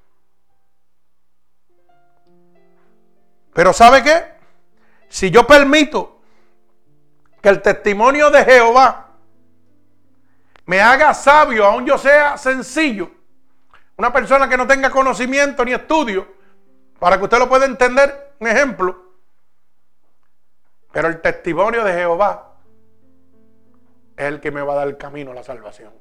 Pero 3.52 3.72
¿sabe 3.72 4.02
qué? 4.02 4.24
Si 5.08 5.30
yo 5.30 5.46
permito 5.46 6.20
que 7.40 7.48
el 7.48 7.62
testimonio 7.62 8.30
de 8.30 8.44
Jehová 8.44 9.08
me 10.66 10.80
haga 10.80 11.14
sabio, 11.14 11.64
aun 11.64 11.86
yo 11.86 11.96
sea 11.96 12.36
sencillo, 12.36 13.10
una 13.96 14.12
persona 14.12 14.48
que 14.48 14.56
no 14.56 14.66
tenga 14.66 14.90
conocimiento 14.90 15.64
ni 15.64 15.72
estudio, 15.72 16.38
para 16.99 17.18
que 17.18 17.24
usted 17.24 17.38
lo 17.38 17.49
pueda 17.49 17.66
entender, 17.66 18.34
un 18.38 18.49
ejemplo. 18.49 19.05
Pero 20.92 21.09
el 21.09 21.20
testimonio 21.20 21.84
de 21.84 21.92
Jehová 21.92 22.55
es 24.16 24.24
el 24.24 24.40
que 24.40 24.51
me 24.51 24.62
va 24.62 24.72
a 24.72 24.76
dar 24.76 24.88
el 24.88 24.96
camino 24.96 25.30
a 25.30 25.34
la 25.34 25.44
salvación. 25.44 25.92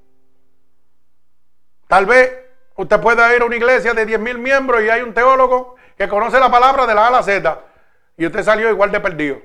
Tal 1.87 2.05
vez 2.05 2.31
usted 2.75 2.99
pueda 2.99 3.33
ir 3.35 3.41
a 3.41 3.45
una 3.45 3.55
iglesia 3.55 3.93
de 3.93 4.05
10 4.05 4.19
mil 4.19 4.37
miembros 4.39 4.81
y 4.81 4.89
hay 4.89 5.01
un 5.01 5.13
teólogo 5.13 5.75
que 5.97 6.07
conoce 6.07 6.39
la 6.39 6.49
palabra 6.49 6.85
de 6.87 6.95
la 6.95 7.05
A 7.05 7.07
a 7.07 7.11
la 7.11 7.23
Z 7.23 7.61
y 8.17 8.25
usted 8.25 8.43
salió 8.43 8.69
igual 8.69 8.91
de 8.91 8.99
perdido. 8.99 9.41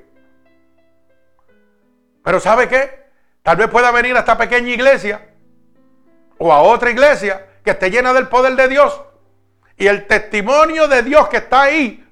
Pero 2.25 2.41
¿sabe 2.41 2.69
qué? 2.69 3.03
Tal 3.43 3.57
vez 3.57 3.69
pueda 3.69 3.91
venir 3.91 4.17
a 4.17 4.21
esta 4.21 4.39
pequeña 4.39 4.71
iglesia 4.71 5.29
o 6.39 6.53
a 6.53 6.63
otra 6.63 6.91
iglesia 6.91 7.47
que 7.65 7.73
esté 7.73 7.91
llena 7.91 8.13
del 8.13 8.29
poder 8.29 8.55
de 8.55 8.69
Dios 8.69 9.01
y 9.77 9.87
el 9.87 10.07
testimonio 10.07 10.89
de 10.89 11.03
Dios 11.03 11.29
que 11.29 11.39
está 11.39 11.63
ahí, 11.63 12.07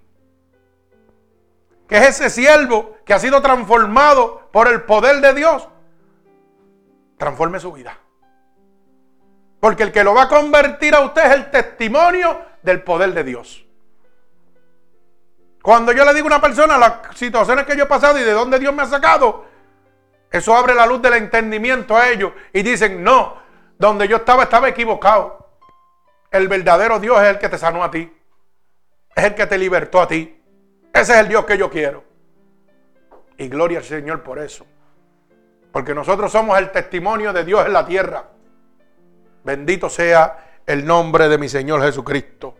que 1.88 1.96
es 1.96 2.20
ese 2.20 2.30
siervo 2.30 2.96
que 3.04 3.14
ha 3.14 3.18
sido 3.18 3.42
transformado 3.42 4.48
por 4.52 4.68
el 4.68 4.82
poder 4.82 5.20
de 5.20 5.34
Dios, 5.34 5.68
transforme 7.18 7.60
su 7.60 7.72
vida. 7.72 7.98
Porque 9.60 9.82
el 9.82 9.92
que 9.92 10.04
lo 10.04 10.14
va 10.14 10.22
a 10.22 10.28
convertir 10.28 10.94
a 10.94 11.00
usted 11.00 11.26
es 11.26 11.32
el 11.32 11.50
testimonio 11.50 12.40
del 12.62 12.82
poder 12.82 13.12
de 13.12 13.24
Dios. 13.24 13.64
Cuando 15.62 15.92
yo 15.92 16.04
le 16.04 16.14
digo 16.14 16.26
a 16.26 16.28
una 16.28 16.40
persona 16.40 16.78
las 16.78 17.16
situaciones 17.16 17.66
que 17.66 17.76
yo 17.76 17.84
he 17.84 17.86
pasado 17.86 18.18
y 18.18 18.22
de 18.22 18.32
dónde 18.32 18.58
Dios 18.58 18.74
me 18.74 18.82
ha 18.82 18.86
sacado, 18.86 19.44
eso 20.30 20.54
abre 20.54 20.74
la 20.74 20.86
luz 20.86 21.02
del 21.02 21.14
entendimiento 21.14 21.96
a 21.96 22.08
ellos 22.08 22.32
y 22.52 22.62
dicen, 22.62 23.02
no, 23.02 23.36
donde 23.78 24.08
yo 24.08 24.16
estaba 24.16 24.44
estaba 24.44 24.68
equivocado. 24.68 25.39
El 26.30 26.48
verdadero 26.48 27.00
Dios 27.00 27.20
es 27.22 27.28
el 27.28 27.38
que 27.38 27.48
te 27.48 27.58
sanó 27.58 27.82
a 27.82 27.90
ti. 27.90 28.12
Es 29.14 29.24
el 29.24 29.34
que 29.34 29.46
te 29.46 29.58
libertó 29.58 30.00
a 30.00 30.08
ti. 30.08 30.40
Ese 30.92 31.12
es 31.12 31.18
el 31.18 31.28
Dios 31.28 31.44
que 31.44 31.58
yo 31.58 31.70
quiero. 31.70 32.04
Y 33.36 33.48
gloria 33.48 33.78
al 33.78 33.84
Señor 33.84 34.22
por 34.22 34.38
eso. 34.38 34.66
Porque 35.72 35.94
nosotros 35.94 36.30
somos 36.30 36.58
el 36.58 36.70
testimonio 36.70 37.32
de 37.32 37.44
Dios 37.44 37.64
en 37.66 37.72
la 37.72 37.86
tierra. 37.86 38.28
Bendito 39.44 39.88
sea 39.88 40.60
el 40.66 40.84
nombre 40.84 41.28
de 41.28 41.38
mi 41.38 41.48
Señor 41.48 41.82
Jesucristo. 41.82 42.56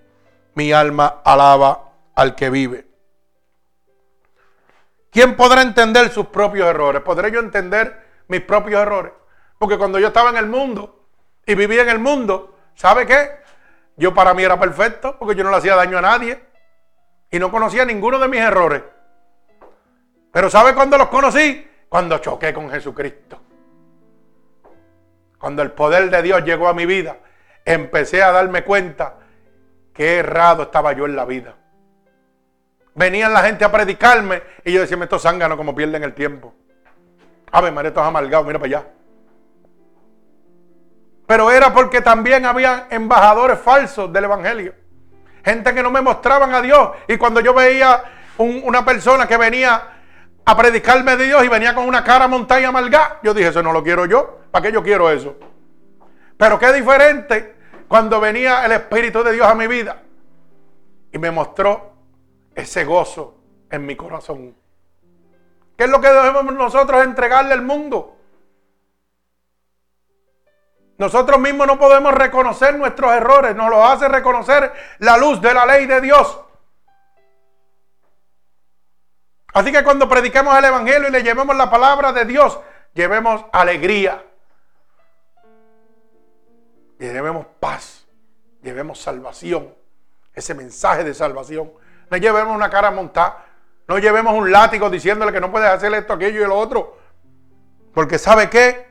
Mi 0.55 0.73
alma 0.73 1.21
alaba 1.25 1.93
al 2.15 2.35
que 2.35 2.51
vive. 2.51 2.87
¿Quién 5.11 5.37
podrá 5.37 5.63
entender 5.63 6.11
sus 6.11 6.27
propios 6.27 6.69
errores? 6.69 7.03
¿Podré 7.03 7.31
yo 7.33 7.41
entender 7.41 8.25
mis 8.29 8.41
propios 8.41 8.81
errores? 8.81 9.13
Porque 9.59 9.77
cuando 9.77 9.99
yo 9.99 10.09
estaba 10.09 10.31
en 10.31 10.37
el 10.37 10.47
mundo 10.47 11.07
y 11.45 11.55
vivía 11.55 11.83
en 11.83 11.89
el 11.89 11.99
mundo, 11.99 12.57
¿sabe 12.75 13.07
qué? 13.07 13.40
Yo 14.01 14.15
para 14.15 14.33
mí 14.33 14.43
era 14.43 14.59
perfecto 14.59 15.17
porque 15.19 15.35
yo 15.35 15.45
no 15.45 15.51
le 15.51 15.59
hacía 15.59 15.77
daño 15.77 15.99
a 15.99 16.01
nadie 16.01 16.43
y 17.31 17.39
no 17.39 17.51
conocía 17.51 17.85
ninguno 17.85 18.19
de 18.19 18.29
mis 18.29 18.41
errores. 18.41 18.83
Pero 20.33 20.49
¿sabe 20.49 20.75
cuándo 20.75 20.97
los 20.97 21.09
conocí? 21.09 21.69
Cuando 21.87 22.17
choqué 22.17 22.55
con 22.55 22.71
Jesucristo. 22.71 23.39
Cuando 25.39 25.61
el 25.61 25.73
poder 25.73 26.09
de 26.09 26.23
Dios 26.23 26.43
llegó 26.45 26.69
a 26.69 26.73
mi 26.73 26.87
vida, 26.87 27.19
empecé 27.63 28.23
a 28.23 28.33
darme 28.33 28.65
cuenta 28.65 29.17
que 29.93 30.17
errado 30.17 30.63
estaba 30.63 30.95
yo 30.95 31.05
en 31.05 31.15
la 31.15 31.27
vida. 31.27 31.55
Venían 32.95 33.35
la 33.35 33.43
gente 33.43 33.67
a 33.67 33.71
predicarme 33.71 34.43
y 34.65 34.73
yo 34.73 34.81
decía, 34.81 34.97
estos 35.03 35.21
zánganos 35.21 35.59
como 35.59 35.75
pierden 35.75 36.05
el 36.05 36.15
tiempo. 36.15 36.55
Ave 37.53 37.71
María, 37.71 37.89
estos 37.89 38.07
amargados, 38.07 38.47
mira 38.47 38.59
para 38.59 38.79
allá. 38.79 38.87
Pero 41.31 41.49
era 41.49 41.73
porque 41.73 42.01
también 42.01 42.45
había 42.45 42.89
embajadores 42.91 43.61
falsos 43.61 44.13
del 44.13 44.25
Evangelio. 44.25 44.75
Gente 45.45 45.73
que 45.73 45.81
no 45.81 45.89
me 45.89 46.01
mostraban 46.01 46.53
a 46.53 46.61
Dios. 46.61 46.91
Y 47.07 47.19
cuando 47.19 47.39
yo 47.39 47.55
veía 47.55 48.03
una 48.37 48.85
persona 48.85 49.29
que 49.29 49.37
venía 49.37 49.81
a 50.45 50.57
predicarme 50.57 51.17
de 51.17 51.27
Dios 51.27 51.45
y 51.45 51.49
venía 51.49 51.73
con 51.73 51.87
una 51.87 52.03
cara 52.03 52.27
montaña 52.27 52.71
amargada, 52.71 53.21
yo 53.23 53.33
dije, 53.33 53.51
eso 53.51 53.63
no 53.63 53.73
lo 53.73 53.81
quiero 53.85 54.07
yo. 54.07 54.41
¿Para 54.51 54.67
qué 54.67 54.73
yo 54.73 54.83
quiero 54.83 55.09
eso? 55.09 55.37
Pero 56.37 56.59
qué 56.59 56.73
diferente 56.73 57.55
cuando 57.87 58.19
venía 58.19 58.65
el 58.67 58.73
Espíritu 58.73 59.23
de 59.23 59.35
Dios 59.35 59.47
a 59.47 59.55
mi 59.55 59.69
vida 59.69 60.03
y 61.13 61.19
me 61.19 61.31
mostró 61.31 61.93
ese 62.57 62.85
gozo 62.85 63.39
en 63.71 63.87
mi 63.87 63.95
corazón. 63.95 64.57
¿Qué 65.77 65.85
es 65.85 65.91
lo 65.91 66.01
que 66.01 66.09
debemos 66.09 66.53
nosotros 66.53 67.05
entregarle 67.05 67.55
al 67.55 67.63
mundo? 67.63 68.17
Nosotros 71.01 71.41
mismos 71.41 71.67
no 71.67 71.79
podemos 71.79 72.13
reconocer 72.13 72.77
nuestros 72.77 73.11
errores, 73.13 73.57
nos 73.57 73.71
lo 73.71 73.83
hace 73.87 74.07
reconocer 74.07 74.71
la 74.99 75.17
luz 75.17 75.41
de 75.41 75.55
la 75.55 75.65
ley 75.65 75.87
de 75.87 75.99
Dios. 76.03 76.39
Así 79.55 79.73
que 79.73 79.83
cuando 79.83 80.07
prediquemos 80.11 80.55
el 80.59 80.67
Evangelio 80.67 81.09
y 81.09 81.11
le 81.11 81.23
llevemos 81.23 81.57
la 81.57 81.71
palabra 81.71 82.13
de 82.13 82.27
Dios, 82.27 82.61
llevemos 82.93 83.47
alegría, 83.51 84.23
llevemos 86.99 87.47
paz, 87.59 88.07
llevemos 88.61 89.01
salvación, 89.01 89.75
ese 90.35 90.53
mensaje 90.53 91.03
de 91.03 91.15
salvación. 91.15 91.73
No 92.11 92.19
llevemos 92.19 92.55
una 92.55 92.69
cara 92.69 92.91
montada. 92.91 93.47
No 93.89 93.97
llevemos 93.97 94.35
un 94.35 94.53
látigo 94.53 94.91
diciéndole 94.91 95.33
que 95.33 95.41
no 95.41 95.51
puedes 95.51 95.71
hacer 95.71 95.95
esto, 95.95 96.13
aquello 96.13 96.45
y 96.45 96.47
lo 96.47 96.59
otro. 96.59 96.99
Porque 97.95 98.19
¿sabe 98.19 98.51
qué? 98.51 98.90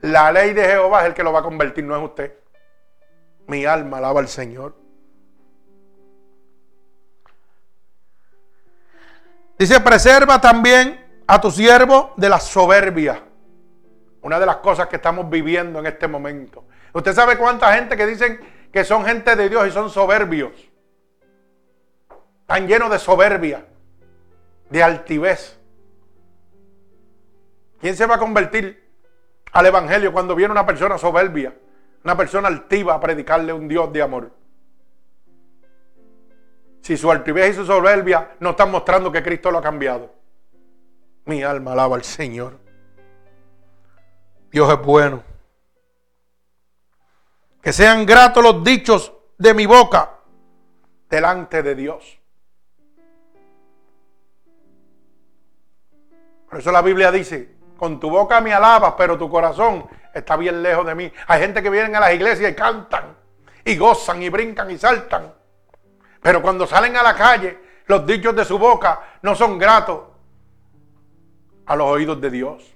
La 0.00 0.30
ley 0.30 0.52
de 0.52 0.64
Jehová 0.64 1.00
es 1.00 1.06
el 1.06 1.14
que 1.14 1.22
lo 1.22 1.32
va 1.32 1.40
a 1.40 1.42
convertir, 1.42 1.84
no 1.84 1.96
es 1.96 2.02
usted. 2.02 2.32
Mi 3.46 3.64
alma 3.64 3.98
alaba 3.98 4.20
al 4.20 4.28
Señor. 4.28 4.74
Dice, 9.58 9.80
preserva 9.80 10.40
también 10.40 11.22
a 11.26 11.40
tu 11.40 11.50
siervo 11.50 12.14
de 12.16 12.28
la 12.28 12.38
soberbia. 12.38 13.24
Una 14.22 14.38
de 14.38 14.46
las 14.46 14.58
cosas 14.58 14.86
que 14.86 14.96
estamos 14.96 15.28
viviendo 15.28 15.80
en 15.80 15.86
este 15.86 16.06
momento. 16.06 16.64
Usted 16.92 17.12
sabe 17.12 17.36
cuánta 17.36 17.72
gente 17.74 17.96
que 17.96 18.06
dicen 18.06 18.40
que 18.72 18.84
son 18.84 19.04
gente 19.04 19.34
de 19.34 19.48
Dios 19.48 19.66
y 19.66 19.70
son 19.72 19.90
soberbios. 19.90 20.52
Están 22.42 22.68
llenos 22.68 22.90
de 22.90 22.98
soberbia, 22.98 23.66
de 24.70 24.82
altivez. 24.82 25.58
¿Quién 27.80 27.96
se 27.96 28.06
va 28.06 28.14
a 28.14 28.18
convertir 28.18 28.87
al 29.58 29.66
Evangelio 29.66 30.12
cuando 30.12 30.36
viene 30.36 30.52
una 30.52 30.64
persona 30.64 30.96
soberbia, 30.98 31.52
una 32.04 32.16
persona 32.16 32.46
altiva 32.46 32.94
a 32.94 33.00
predicarle 33.00 33.52
un 33.52 33.66
Dios 33.66 33.92
de 33.92 34.00
amor? 34.00 34.30
Si 36.80 36.96
su 36.96 37.10
altivez 37.10 37.50
y 37.50 37.54
su 37.54 37.66
soberbia 37.66 38.36
no 38.38 38.50
están 38.50 38.70
mostrando 38.70 39.10
que 39.10 39.20
Cristo 39.20 39.50
lo 39.50 39.58
ha 39.58 39.62
cambiado. 39.62 40.14
Mi 41.24 41.42
alma 41.42 41.72
alaba 41.72 41.96
al 41.96 42.04
Señor. 42.04 42.56
Dios 44.52 44.72
es 44.72 44.80
bueno. 44.80 45.24
Que 47.60 47.72
sean 47.72 48.06
gratos 48.06 48.44
los 48.44 48.62
dichos 48.62 49.12
de 49.38 49.54
mi 49.54 49.66
boca 49.66 50.20
delante 51.10 51.64
de 51.64 51.74
Dios. 51.74 52.16
Por 56.48 56.60
eso 56.60 56.70
la 56.70 56.80
Biblia 56.80 57.10
dice, 57.10 57.57
con 57.78 58.00
tu 58.00 58.10
boca 58.10 58.40
me 58.40 58.52
alabas, 58.52 58.94
pero 58.98 59.16
tu 59.16 59.30
corazón 59.30 59.88
está 60.12 60.36
bien 60.36 60.62
lejos 60.62 60.84
de 60.84 60.94
mí. 60.96 61.10
Hay 61.28 61.40
gente 61.40 61.62
que 61.62 61.70
vienen 61.70 61.94
a 61.94 62.00
las 62.00 62.12
iglesias 62.12 62.50
y 62.50 62.54
cantan, 62.54 63.16
y 63.64 63.76
gozan, 63.76 64.20
y 64.20 64.28
brincan, 64.28 64.70
y 64.70 64.76
saltan. 64.76 65.32
Pero 66.20 66.42
cuando 66.42 66.66
salen 66.66 66.96
a 66.96 67.02
la 67.02 67.14
calle, 67.14 67.58
los 67.86 68.04
dichos 68.04 68.34
de 68.34 68.44
su 68.44 68.58
boca 68.58 69.00
no 69.22 69.34
son 69.36 69.58
gratos 69.58 70.00
a 71.66 71.76
los 71.76 71.86
oídos 71.86 72.20
de 72.20 72.30
Dios. 72.30 72.74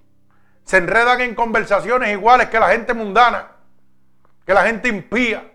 Se 0.65 0.77
enredan 0.77 1.21
en 1.21 1.35
conversaciones 1.35 2.11
iguales 2.11 2.49
que 2.49 2.61
la 2.61 2.69
gente 2.69 2.95
mundana, 2.95 3.51
que 4.47 4.55
la 4.55 4.63
gente 4.63 4.89
impía. 4.89 5.53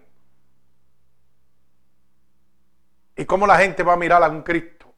¿Y 3.15 3.23
cómo 3.23 3.47
la 3.47 3.57
gente 3.57 3.81
va 3.81 3.93
a 3.93 3.97
mirar 3.97 4.21
a 4.21 4.27
un 4.27 4.43
Cristo? 4.43 4.93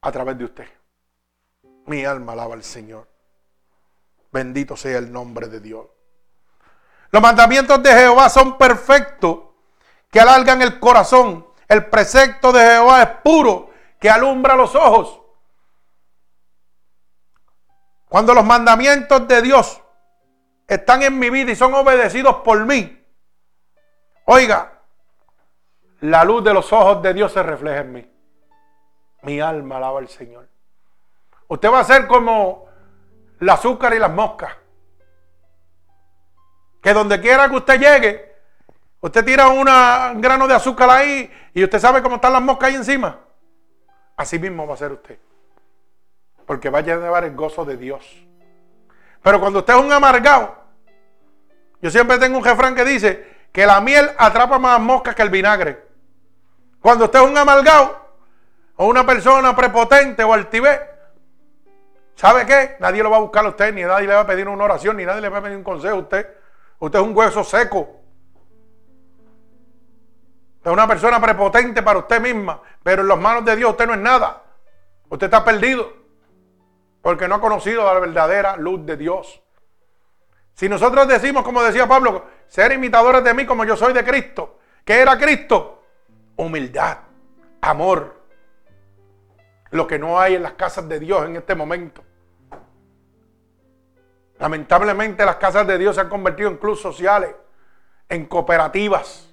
A 0.00 0.10
través 0.10 0.38
de 0.38 0.44
usted. 0.44 0.81
Mi 1.86 2.04
alma 2.04 2.32
alaba 2.32 2.54
al 2.54 2.62
Señor. 2.62 3.08
Bendito 4.30 4.76
sea 4.76 4.98
el 4.98 5.12
nombre 5.12 5.48
de 5.48 5.60
Dios. 5.60 5.86
Los 7.10 7.20
mandamientos 7.20 7.82
de 7.82 7.92
Jehová 7.92 8.28
son 8.30 8.56
perfectos, 8.56 9.38
que 10.10 10.20
alargan 10.20 10.62
el 10.62 10.80
corazón. 10.80 11.46
El 11.68 11.86
precepto 11.86 12.52
de 12.52 12.60
Jehová 12.60 13.02
es 13.02 13.08
puro, 13.22 13.70
que 14.00 14.08
alumbra 14.08 14.56
los 14.56 14.74
ojos. 14.74 15.20
Cuando 18.08 18.34
los 18.34 18.44
mandamientos 18.44 19.26
de 19.26 19.42
Dios 19.42 19.80
están 20.66 21.02
en 21.02 21.18
mi 21.18 21.30
vida 21.30 21.52
y 21.52 21.56
son 21.56 21.74
obedecidos 21.74 22.36
por 22.36 22.64
mí, 22.64 23.02
oiga, 24.26 24.80
la 26.00 26.24
luz 26.24 26.42
de 26.44 26.52
los 26.52 26.72
ojos 26.72 27.02
de 27.02 27.14
Dios 27.14 27.32
se 27.32 27.42
refleja 27.42 27.80
en 27.80 27.92
mí. 27.92 28.12
Mi 29.22 29.40
alma 29.40 29.76
alaba 29.76 29.98
al 29.98 30.08
Señor. 30.08 30.51
Usted 31.52 31.70
va 31.70 31.80
a 31.80 31.84
ser 31.84 32.06
como 32.06 32.64
el 33.38 33.50
azúcar 33.50 33.92
y 33.92 33.98
las 33.98 34.10
moscas. 34.10 34.54
Que 36.82 36.94
donde 36.94 37.20
quiera 37.20 37.46
que 37.46 37.56
usted 37.56 37.78
llegue, 37.78 38.36
usted 39.00 39.22
tira 39.22 39.48
un 39.48 39.66
grano 40.22 40.48
de 40.48 40.54
azúcar 40.54 40.88
ahí 40.88 41.30
y 41.52 41.62
usted 41.62 41.78
sabe 41.78 42.00
cómo 42.00 42.14
están 42.14 42.32
las 42.32 42.40
moscas 42.40 42.70
ahí 42.70 42.76
encima. 42.76 43.18
Así 44.16 44.38
mismo 44.38 44.66
va 44.66 44.72
a 44.72 44.78
ser 44.78 44.92
usted. 44.92 45.18
Porque 46.46 46.70
va 46.70 46.78
a 46.78 46.80
llevar 46.80 47.24
el 47.24 47.36
gozo 47.36 47.66
de 47.66 47.76
Dios. 47.76 48.02
Pero 49.22 49.38
cuando 49.38 49.58
usted 49.58 49.74
es 49.74 49.80
un 49.80 49.92
amargado, 49.92 50.56
yo 51.82 51.90
siempre 51.90 52.16
tengo 52.16 52.38
un 52.38 52.44
jefrán 52.44 52.74
que 52.74 52.86
dice 52.86 53.26
que 53.52 53.66
la 53.66 53.78
miel 53.82 54.10
atrapa 54.16 54.58
más 54.58 54.80
moscas 54.80 55.14
que 55.14 55.20
el 55.20 55.28
vinagre. 55.28 55.86
Cuando 56.80 57.04
usted 57.04 57.20
es 57.20 57.26
un 57.26 57.36
amargado 57.36 58.08
o 58.76 58.86
una 58.86 59.04
persona 59.04 59.54
prepotente 59.54 60.24
o 60.24 60.32
altivez, 60.32 60.80
¿sabe 62.14 62.46
qué? 62.46 62.76
Nadie 62.80 63.02
lo 63.02 63.10
va 63.10 63.16
a 63.16 63.20
buscar 63.20 63.44
a 63.44 63.48
usted, 63.48 63.72
ni 63.72 63.82
nadie 63.82 64.06
le 64.06 64.14
va 64.14 64.20
a 64.20 64.26
pedir 64.26 64.48
una 64.48 64.64
oración, 64.64 64.96
ni 64.96 65.04
nadie 65.04 65.20
le 65.20 65.28
va 65.28 65.38
a 65.38 65.42
pedir 65.42 65.56
un 65.56 65.64
consejo 65.64 65.96
a 65.96 65.98
usted. 65.98 66.26
Usted 66.78 66.98
es 66.98 67.04
un 67.04 67.16
hueso 67.16 67.44
seco. 67.44 68.00
Es 70.64 70.70
una 70.70 70.86
persona 70.86 71.20
prepotente 71.20 71.82
para 71.82 71.98
usted 71.98 72.20
misma, 72.20 72.60
pero 72.82 73.02
en 73.02 73.08
las 73.08 73.18
manos 73.18 73.44
de 73.44 73.56
Dios 73.56 73.70
usted 73.70 73.86
no 73.86 73.94
es 73.94 74.00
nada. 74.00 74.42
Usted 75.08 75.26
está 75.26 75.44
perdido 75.44 75.92
porque 77.02 77.26
no 77.26 77.34
ha 77.36 77.40
conocido 77.40 77.84
la 77.84 77.98
verdadera 77.98 78.56
luz 78.56 78.86
de 78.86 78.96
Dios. 78.96 79.42
Si 80.54 80.68
nosotros 80.68 81.08
decimos, 81.08 81.42
como 81.42 81.62
decía 81.62 81.88
Pablo, 81.88 82.26
ser 82.46 82.72
imitadores 82.72 83.24
de 83.24 83.34
mí 83.34 83.44
como 83.44 83.64
yo 83.64 83.76
soy 83.76 83.92
de 83.92 84.04
Cristo, 84.04 84.58
¿qué 84.84 85.00
era 85.00 85.18
Cristo? 85.18 85.82
humildad, 86.36 86.98
amor. 87.60 88.21
Lo 89.72 89.86
que 89.86 89.98
no 89.98 90.20
hay 90.20 90.36
en 90.36 90.42
las 90.42 90.52
casas 90.52 90.88
de 90.88 91.00
Dios 91.00 91.26
en 91.26 91.36
este 91.36 91.54
momento. 91.54 92.02
Lamentablemente 94.38 95.24
las 95.24 95.36
casas 95.36 95.66
de 95.66 95.78
Dios 95.78 95.94
se 95.94 96.00
han 96.00 96.08
convertido 96.08 96.50
en 96.50 96.56
clubes 96.56 96.80
sociales, 96.80 97.34
en 98.08 98.26
cooperativas. 98.26 99.28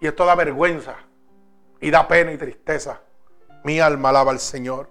Y 0.00 0.06
esto 0.06 0.26
da 0.26 0.34
vergüenza 0.34 0.96
y 1.80 1.90
da 1.90 2.06
pena 2.06 2.32
y 2.32 2.36
tristeza. 2.36 3.00
Mi 3.64 3.80
alma 3.80 4.10
alaba 4.10 4.32
al 4.32 4.38
Señor. 4.38 4.90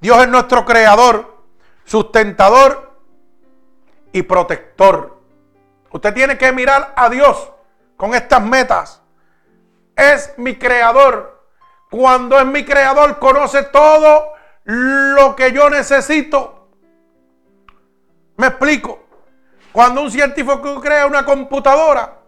Dios 0.00 0.20
es 0.20 0.28
nuestro 0.28 0.64
creador, 0.64 1.44
sustentador 1.84 2.92
y 4.12 4.22
protector. 4.22 5.18
Usted 5.90 6.12
tiene 6.12 6.36
que 6.36 6.52
mirar 6.52 6.92
a 6.94 7.08
Dios 7.08 7.50
con 7.96 8.14
estas 8.14 8.42
metas. 8.42 9.02
Es 9.96 10.34
mi 10.36 10.56
creador. 10.56 11.37
Cuando 11.90 12.38
es 12.38 12.46
mi 12.46 12.64
creador, 12.64 13.18
conoce 13.18 13.64
todo 13.64 14.32
lo 14.64 15.34
que 15.34 15.52
yo 15.52 15.70
necesito. 15.70 16.68
Me 18.36 18.48
explico. 18.48 19.04
Cuando 19.72 20.02
un 20.02 20.10
científico 20.10 20.80
crea 20.80 21.06
una 21.06 21.24
computadora, 21.24 22.18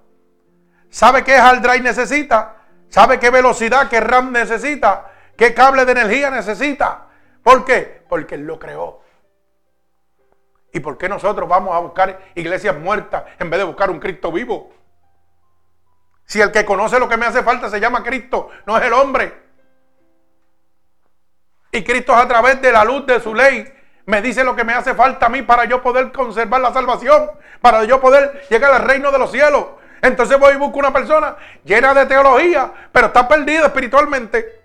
sabe 0.89 1.25
qué 1.25 1.37
hard 1.37 1.61
drive 1.61 1.81
necesita, 1.81 2.57
sabe 2.89 3.19
qué 3.19 3.31
velocidad, 3.31 3.89
qué 3.89 4.01
RAM 4.01 4.33
necesita, 4.33 5.11
qué 5.37 5.55
cable 5.55 5.85
de 5.85 5.93
energía 5.93 6.31
necesita. 6.31 7.07
¿Por 7.43 7.65
qué? 7.65 8.05
Porque 8.09 8.37
él 8.37 8.43
lo 8.43 8.59
creó. 8.59 9.03
¿Y 10.73 10.81
por 10.81 10.97
qué 10.97 11.09
nosotros 11.09 11.49
vamos 11.49 11.75
a 11.75 11.81
buscar 11.81 12.21
iglesias 12.35 12.77
muertas 12.77 13.25
en 13.39 13.51
vez 13.51 13.59
de 13.59 13.65
buscar 13.65 13.91
un 13.91 13.99
Cristo 13.99 14.31
vivo? 14.31 14.73
Si 16.25 16.41
el 16.41 16.53
que 16.53 16.65
conoce 16.65 17.01
lo 17.01 17.09
que 17.09 17.17
me 17.17 17.27
hace 17.27 17.43
falta 17.43 17.69
se 17.69 17.81
llama 17.81 18.05
Cristo, 18.05 18.51
no 18.67 18.79
es 18.79 18.85
el 18.85 18.93
hombre. 18.93 19.50
Y 21.73 21.83
Cristo 21.85 22.15
a 22.15 22.27
través 22.27 22.61
de 22.61 22.73
la 22.73 22.85
luz 22.85 23.07
de 23.07 23.21
su 23.21 23.35
ley 23.35 23.73
me 24.07 24.21
dice 24.21 24.43
lo 24.43 24.57
que 24.57 24.65
me 24.65 24.73
hace 24.73 24.95
falta 24.95 25.27
a 25.27 25.29
mí 25.29 25.43
para 25.43 25.65
yo 25.67 25.83
poder 25.83 26.11
conservar 26.11 26.61
la 26.61 26.73
salvación, 26.73 27.31
para 27.61 27.85
yo 27.85 28.01
poder 28.01 28.47
llegar 28.51 28.73
al 28.73 28.83
reino 28.83 29.13
de 29.13 29.19
los 29.19 29.31
cielos. 29.31 29.67
Entonces 30.03 30.39
voy 30.39 30.55
y 30.55 30.57
busco 30.57 30.79
una 30.79 30.93
persona 30.93 31.37
llena 31.65 31.95
de 31.95 32.07
teología, 32.07 32.73
pero 32.91 33.09
está 33.09 33.29
perdida 33.29 33.67
espiritualmente. 33.67 34.61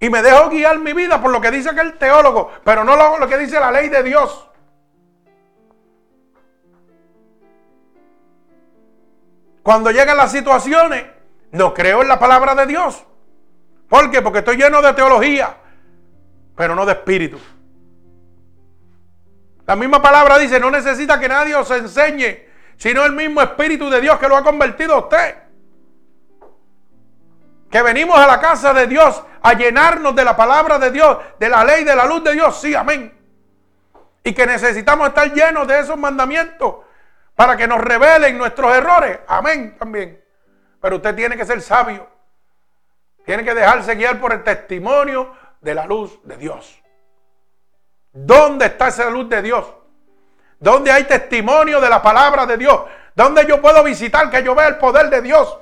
Y 0.00 0.10
me 0.10 0.22
dejo 0.22 0.50
guiar 0.50 0.78
mi 0.78 0.92
vida 0.92 1.20
por 1.20 1.30
lo 1.30 1.40
que 1.40 1.50
dice 1.50 1.70
aquel 1.70 1.94
teólogo, 1.98 2.50
pero 2.64 2.84
no 2.84 2.96
lo, 2.96 3.18
lo 3.18 3.28
que 3.28 3.38
dice 3.38 3.60
la 3.60 3.70
ley 3.70 3.88
de 3.88 4.02
Dios. 4.02 4.48
Cuando 9.62 9.90
llegan 9.90 10.16
las 10.16 10.32
situaciones, 10.32 11.06
no 11.52 11.74
creo 11.74 12.02
en 12.02 12.08
la 12.08 12.18
palabra 12.18 12.54
de 12.54 12.66
Dios. 12.66 13.04
¿Por 13.88 14.10
qué? 14.10 14.22
Porque 14.22 14.40
estoy 14.40 14.56
lleno 14.56 14.82
de 14.82 14.92
teología, 14.92 15.56
pero 16.56 16.74
no 16.74 16.84
de 16.84 16.92
espíritu. 16.92 17.38
La 19.66 19.76
misma 19.76 20.00
palabra 20.00 20.38
dice, 20.38 20.60
no 20.60 20.70
necesita 20.70 21.18
que 21.18 21.28
nadie 21.28 21.54
os 21.54 21.70
enseñe, 21.70 22.46
sino 22.76 23.04
el 23.04 23.12
mismo 23.12 23.42
espíritu 23.42 23.90
de 23.90 24.00
Dios 24.00 24.18
que 24.18 24.28
lo 24.28 24.36
ha 24.36 24.42
convertido 24.44 24.94
a 24.94 24.98
usted. 24.98 25.34
Que 27.70 27.82
venimos 27.82 28.16
a 28.16 28.26
la 28.26 28.40
casa 28.40 28.72
de 28.72 28.86
Dios 28.86 29.22
a 29.42 29.54
llenarnos 29.54 30.14
de 30.14 30.24
la 30.24 30.36
palabra 30.36 30.78
de 30.78 30.90
Dios, 30.90 31.18
de 31.38 31.48
la 31.48 31.64
ley, 31.64 31.84
de 31.84 31.96
la 31.96 32.06
luz 32.06 32.22
de 32.22 32.32
Dios, 32.32 32.60
sí, 32.60 32.74
amén. 32.74 33.12
Y 34.22 34.32
que 34.32 34.46
necesitamos 34.46 35.08
estar 35.08 35.32
llenos 35.32 35.66
de 35.66 35.80
esos 35.80 35.96
mandamientos 35.96 36.76
para 37.34 37.56
que 37.56 37.68
nos 37.68 37.80
revelen 37.80 38.38
nuestros 38.38 38.74
errores. 38.74 39.18
Amén 39.28 39.76
también. 39.78 40.20
Pero 40.80 40.96
usted 40.96 41.14
tiene 41.14 41.36
que 41.36 41.44
ser 41.44 41.60
sabio. 41.60 42.15
Tiene 43.26 43.44
que 43.44 43.54
dejarse 43.54 43.96
guiar 43.96 44.20
por 44.20 44.32
el 44.32 44.44
testimonio 44.44 45.34
de 45.60 45.74
la 45.74 45.84
luz 45.84 46.20
de 46.22 46.36
Dios. 46.36 46.80
¿Dónde 48.12 48.66
está 48.66 48.86
esa 48.88 49.10
luz 49.10 49.28
de 49.28 49.42
Dios? 49.42 49.66
¿Dónde 50.60 50.92
hay 50.92 51.04
testimonio 51.04 51.80
de 51.80 51.90
la 51.90 52.00
palabra 52.00 52.46
de 52.46 52.56
Dios? 52.56 52.82
¿Dónde 53.16 53.44
yo 53.44 53.60
puedo 53.60 53.82
visitar 53.82 54.30
que 54.30 54.44
yo 54.44 54.54
vea 54.54 54.68
el 54.68 54.78
poder 54.78 55.10
de 55.10 55.20
Dios? 55.22 55.58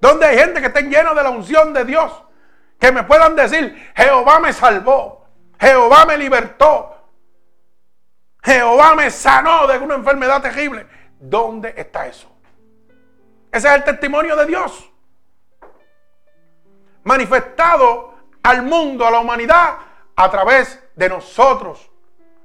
¿Dónde 0.00 0.24
hay 0.24 0.38
gente 0.38 0.60
que 0.60 0.68
esté 0.68 0.82
lleno 0.84 1.14
de 1.14 1.22
la 1.22 1.28
unción 1.28 1.74
de 1.74 1.84
Dios? 1.84 2.10
Que 2.80 2.90
me 2.90 3.04
puedan 3.04 3.36
decir, 3.36 3.92
Jehová 3.94 4.40
me 4.40 4.52
salvó, 4.54 5.26
Jehová 5.60 6.06
me 6.06 6.16
libertó, 6.16 6.96
Jehová 8.42 8.94
me 8.94 9.10
sanó 9.10 9.66
de 9.66 9.78
una 9.78 9.96
enfermedad 9.96 10.40
terrible. 10.40 10.86
¿Dónde 11.20 11.74
está 11.76 12.06
eso? 12.06 12.34
Ese 13.52 13.68
es 13.68 13.74
el 13.74 13.84
testimonio 13.84 14.34
de 14.34 14.46
Dios. 14.46 14.91
Manifestado 17.04 18.14
al 18.42 18.62
mundo, 18.62 19.06
a 19.06 19.10
la 19.10 19.20
humanidad, 19.20 19.78
a 20.16 20.30
través 20.30 20.82
de 20.94 21.08
nosotros, 21.08 21.90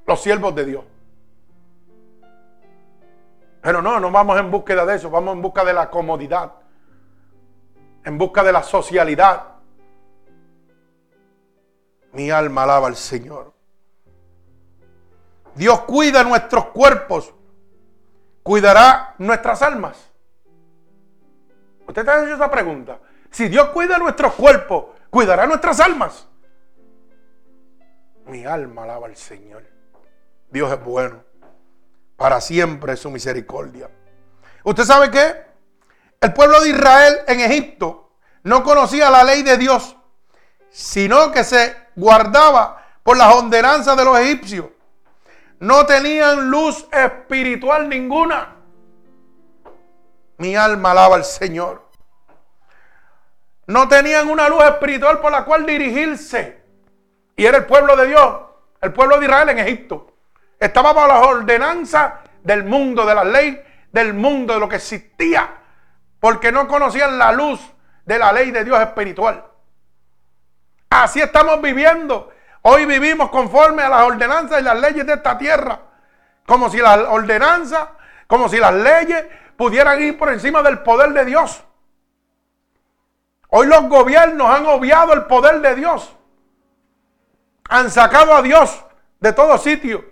los 0.06 0.22
siervos 0.22 0.56
de 0.56 0.66
Dios. 0.66 0.84
Pero 3.62 3.82
no, 3.82 4.00
no 4.00 4.12
vamos 4.12 4.40
en 4.40 4.50
búsqueda 4.50 4.86
de 4.86 4.96
eso, 4.96 5.10
vamos 5.10 5.36
en 5.36 5.42
busca 5.42 5.66
de 5.66 5.74
la 5.74 5.90
comodidad, 5.90 6.54
en 8.04 8.18
busca 8.18 8.44
de 8.44 8.52
la 8.52 8.64
socialidad. 8.64 9.44
Mi 12.14 12.32
alma 12.32 12.64
alaba 12.64 12.88
al 12.88 12.96
Señor. 12.96 13.54
Dios 15.56 15.82
cuida 15.82 16.24
nuestros 16.24 16.66
cuerpos 16.68 17.34
cuidará 18.48 19.14
nuestras 19.18 19.62
almas? 19.62 20.10
¿Usted 21.86 22.06
te 22.06 22.10
ha 22.10 22.34
esa 22.34 22.50
pregunta? 22.50 22.98
Si 23.32 23.48
Dios 23.50 23.70
cuida 23.70 23.98
nuestros 23.98 24.34
cuerpos, 24.34 24.86
¿cuidará 25.10 25.46
nuestras 25.46 25.80
almas? 25.80 26.28
Mi 28.26 28.46
alma 28.46 28.84
alaba 28.84 29.08
al 29.08 29.16
Señor. 29.16 29.64
Dios 30.50 30.72
es 30.72 30.84
bueno. 30.84 31.24
Para 32.16 32.42
siempre 32.42 32.94
es 32.94 33.00
su 33.00 33.12
misericordia. 33.12 33.90
¿Usted 34.64 34.84
sabe 34.84 35.12
qué? 35.12 35.46
El 36.20 36.34
pueblo 36.34 36.60
de 36.62 36.70
Israel 36.70 37.20
en 37.28 37.40
Egipto 37.40 38.12
no 38.44 38.64
conocía 38.64 39.10
la 39.10 39.24
ley 39.24 39.44
de 39.44 39.58
Dios, 39.58 39.96
sino 40.70 41.32
que 41.32 41.44
se 41.44 41.76
guardaba 41.96 42.86
por 43.04 43.18
las 43.18 43.34
ordenanzas 43.36 43.96
de 43.96 44.04
los 44.04 44.18
egipcios. 44.20 44.66
No 45.60 45.86
tenían 45.86 46.50
luz 46.50 46.88
espiritual 46.92 47.88
ninguna. 47.88 48.56
Mi 50.38 50.56
alma 50.56 50.92
alaba 50.92 51.16
al 51.16 51.26
Señor. 51.26 51.87
No 53.68 53.88
tenían 53.90 54.30
una 54.30 54.48
luz 54.48 54.64
espiritual 54.64 55.20
por 55.20 55.32
la 55.32 55.44
cual 55.44 55.66
dirigirse. 55.66 56.62
Y 57.36 57.46
era 57.46 57.58
el 57.58 57.66
pueblo 57.66 57.96
de 57.96 58.08
Dios, 58.08 58.38
el 58.82 58.94
pueblo 58.94 59.20
de 59.20 59.26
Israel 59.26 59.50
en 59.50 59.60
Egipto. 59.60 60.14
Estaba 60.60 60.94
bajo 60.94 61.08
las 61.08 61.28
ordenanzas 61.28 62.14
del 62.44 62.64
mundo, 62.64 63.06
de 63.06 63.14
la 63.14 63.24
ley 63.26 63.62
del 63.92 64.14
mundo, 64.14 64.54
de 64.54 64.60
lo 64.60 64.70
que 64.70 64.78
existía. 64.78 65.50
Porque 66.20 66.52
no 66.52 66.68
conocían 66.68 67.18
la 67.18 67.32
luz 67.34 67.60
de 68.06 68.18
la 68.18 68.32
ley 68.32 68.52
de 68.52 68.64
Dios 68.64 68.80
espiritual. 68.80 69.44
Así 70.90 71.22
estamos 71.22 71.62
viviendo. 71.62 72.32
Hoy 72.62 72.86
vivimos 72.86 73.30
conforme 73.30 73.84
a 73.84 73.90
las 73.90 74.04
ordenanzas 74.04 74.62
y 74.62 74.64
las 74.64 74.80
leyes 74.80 75.06
de 75.06 75.14
esta 75.14 75.38
tierra. 75.38 75.80
Como 76.46 76.70
si 76.70 76.78
las 76.78 77.00
ordenanzas, 77.00 77.90
como 78.28 78.48
si 78.48 78.58
las 78.58 78.74
leyes 78.74 79.26
pudieran 79.58 80.02
ir 80.02 80.18
por 80.18 80.30
encima 80.32 80.64
del 80.64 80.80
poder 80.80 81.12
de 81.12 81.26
Dios. 81.26 81.64
Hoy 83.50 83.68
los 83.68 83.88
gobiernos 83.88 84.50
han 84.50 84.66
obviado 84.66 85.14
el 85.14 85.26
poder 85.26 85.62
de 85.62 85.76
Dios. 85.76 86.14
Han 87.70 87.90
sacado 87.90 88.34
a 88.34 88.42
Dios 88.42 88.84
de 89.20 89.34
todo 89.34 89.58
sitio. 89.58 90.04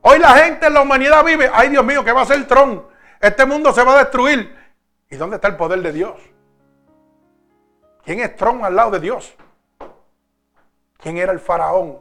Hoy 0.00 0.18
la 0.18 0.30
gente 0.36 0.66
en 0.66 0.74
la 0.74 0.82
humanidad 0.82 1.24
vive, 1.24 1.50
ay 1.52 1.70
Dios 1.70 1.84
mío, 1.84 2.04
¿qué 2.04 2.12
va 2.12 2.22
a 2.22 2.26
ser 2.26 2.46
Tron? 2.46 2.86
Este 3.20 3.46
mundo 3.46 3.72
se 3.72 3.82
va 3.82 3.94
a 3.94 3.98
destruir. 3.98 4.54
¿Y 5.08 5.16
dónde 5.16 5.36
está 5.36 5.48
el 5.48 5.56
poder 5.56 5.80
de 5.80 5.92
Dios? 5.92 6.20
¿Quién 8.04 8.20
es 8.20 8.36
Tron 8.36 8.64
al 8.64 8.76
lado 8.76 8.90
de 8.92 9.00
Dios? 9.00 9.34
¿Quién 10.98 11.16
era 11.16 11.32
el 11.32 11.40
faraón 11.40 12.00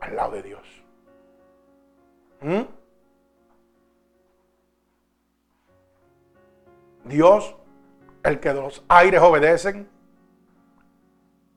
al 0.00 0.16
lado 0.16 0.32
de 0.32 0.42
Dios? 0.42 0.82
¿Mm? 2.40 2.62
Dios, 7.04 7.56
el 8.22 8.40
que 8.40 8.52
los 8.52 8.84
aires 8.88 9.20
obedecen, 9.20 9.88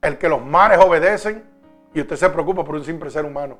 el 0.02 0.18
que 0.18 0.28
los 0.28 0.44
mares 0.44 0.78
obedecen, 0.78 1.44
y 1.92 2.00
usted 2.00 2.16
se 2.16 2.30
preocupa 2.30 2.64
por 2.64 2.74
un 2.74 2.84
simple 2.84 3.10
ser 3.10 3.24
humano 3.24 3.58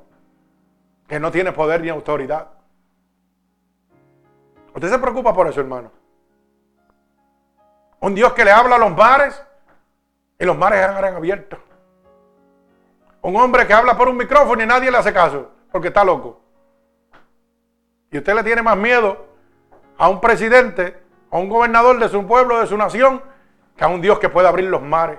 que 1.07 1.20
no 1.20 1.30
tiene 1.30 1.52
poder 1.52 1.80
ni 1.80 1.88
autoridad. 1.88 2.48
Usted 4.74 4.90
se 4.90 4.98
preocupa 4.98 5.32
por 5.32 5.46
eso, 5.46 5.61
hermano. 5.61 5.92
Un 8.00 8.14
Dios 8.14 8.32
que 8.32 8.44
le 8.44 8.50
habla 8.50 8.76
a 8.76 8.78
los 8.78 8.94
mares 8.94 9.40
y 10.38 10.44
los 10.44 10.59
mares 10.59 10.80
eran 10.80 11.14
abiertos. 11.14 11.61
Un 13.22 13.36
hombre 13.36 13.66
que 13.66 13.72
habla 13.72 13.96
por 13.96 14.09
un 14.09 14.16
micrófono 14.16 14.62
y 14.62 14.66
nadie 14.66 14.90
le 14.90 14.98
hace 14.98 15.12
caso 15.12 15.50
porque 15.70 15.88
está 15.88 16.05
loco. 16.05 16.40
Y 18.11 18.18
usted 18.18 18.34
le 18.34 18.44
tiene 18.44 18.62
más 18.62 18.76
miedo 18.76 19.26
a 19.96 20.09
un 20.09 20.20
presidente, 20.20 21.03
a 21.35 21.39
un 21.39 21.49
gobernador 21.49 21.99
de 21.99 22.09
su 22.09 22.24
pueblo, 22.28 22.61
de 22.61 22.68
su 22.68 22.76
nación, 22.76 23.20
que 23.76 23.82
a 23.82 23.89
un 23.89 24.01
Dios 24.01 24.20
que 24.20 24.28
puede 24.28 24.47
abrir 24.47 24.68
los 24.70 24.80
mares, 24.80 25.18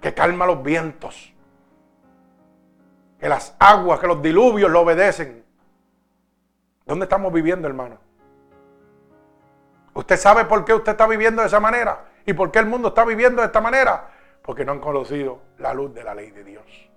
que 0.00 0.14
calma 0.14 0.46
los 0.46 0.62
vientos, 0.62 1.34
que 3.20 3.28
las 3.28 3.54
aguas, 3.58 4.00
que 4.00 4.06
los 4.06 4.22
diluvios 4.22 4.70
lo 4.70 4.80
obedecen. 4.80 5.44
¿Dónde 6.86 7.04
estamos 7.04 7.30
viviendo, 7.30 7.68
hermano? 7.68 7.98
¿Usted 9.92 10.16
sabe 10.16 10.46
por 10.46 10.64
qué 10.64 10.72
usted 10.72 10.92
está 10.92 11.06
viviendo 11.06 11.42
de 11.42 11.48
esa 11.48 11.60
manera? 11.60 12.06
¿Y 12.24 12.32
por 12.32 12.50
qué 12.50 12.60
el 12.60 12.66
mundo 12.66 12.88
está 12.88 13.04
viviendo 13.04 13.42
de 13.42 13.48
esta 13.48 13.60
manera? 13.60 14.08
Porque 14.40 14.64
no 14.64 14.72
han 14.72 14.80
conocido 14.80 15.40
la 15.58 15.74
luz 15.74 15.92
de 15.92 16.04
la 16.04 16.14
ley 16.14 16.30
de 16.30 16.42
Dios. 16.42 16.90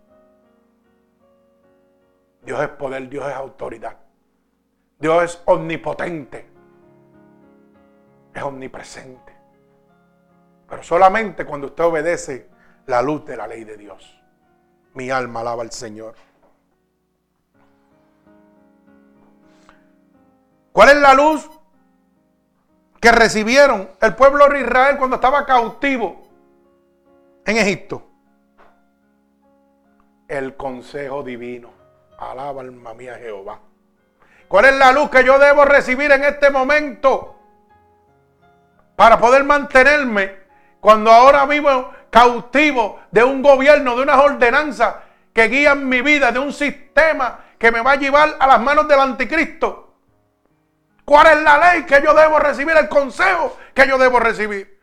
Dios 2.44 2.62
es 2.62 2.70
poder, 2.70 3.10
Dios 3.10 3.28
es 3.28 3.36
autoridad. 3.36 3.98
Dios 5.00 5.24
es 5.26 5.42
omnipotente. 5.44 6.55
Es 8.36 8.44
omnipresente. 8.44 9.34
Pero 10.68 10.84
solamente 10.84 11.46
cuando 11.46 11.68
usted 11.68 11.86
obedece 11.86 12.50
la 12.86 13.02
luz 13.02 13.26
de 13.26 13.38
la 13.38 13.48
ley 13.48 13.64
de 13.64 13.78
Dios. 13.78 14.22
Mi 14.94 15.10
alma 15.10 15.40
alaba 15.40 15.64
al 15.64 15.72
Señor. 15.72 16.16
¿Cuál 20.72 20.90
es 20.90 20.98
la 20.98 21.14
luz 21.14 21.50
que 23.00 23.12
recibieron 23.12 23.90
el 24.02 24.16
pueblo 24.16 24.50
de 24.50 24.60
Israel 24.60 24.98
cuando 24.98 25.16
estaba 25.16 25.46
cautivo 25.46 26.28
en 27.46 27.58
Egipto? 27.58 28.06
El 30.28 30.58
consejo 30.58 31.24
divino. 31.24 31.70
Alaba 32.18 32.62
alma 32.62 32.94
mía 32.94 33.16
Jehová. 33.16 33.60
¿Cuál 34.50 34.66
es 34.66 34.76
la 34.78 34.92
luz 34.92 35.10
que 35.10 35.24
yo 35.24 35.40
debo 35.40 35.64
recibir 35.64 36.12
en 36.12 36.24
este 36.24 36.50
momento 36.50 37.35
para 38.96 39.18
poder 39.20 39.44
mantenerme 39.44 40.46
cuando 40.80 41.12
ahora 41.12 41.46
vivo 41.46 41.92
cautivo 42.10 43.02
de 43.12 43.24
un 43.24 43.42
gobierno, 43.42 43.96
de 43.96 44.04
unas 44.04 44.18
ordenanzas 44.18 44.96
que 45.34 45.48
guían 45.48 45.88
mi 45.88 46.02
vida, 46.02 46.32
de 46.32 46.40
un 46.40 46.54
sistema 46.54 47.40
que 47.58 47.72
me 47.72 47.82
va 47.82 47.94
a 47.94 47.96
llevar 47.96 48.36
a 48.40 48.48
las 48.48 48.62
manos 48.62 48.88
del 48.88 49.00
anticristo? 49.00 49.94
¿Cuál 51.04 51.28
es 51.28 51.44
la 51.44 51.58
ley 51.58 51.84
que 51.84 52.02
yo 52.02 52.14
debo 52.14 52.40
recibir? 52.40 52.76
El 52.76 52.90
consejo 52.90 53.58
que 53.74 53.88
yo 53.88 53.98
debo 53.98 54.20
recibir. 54.20 54.80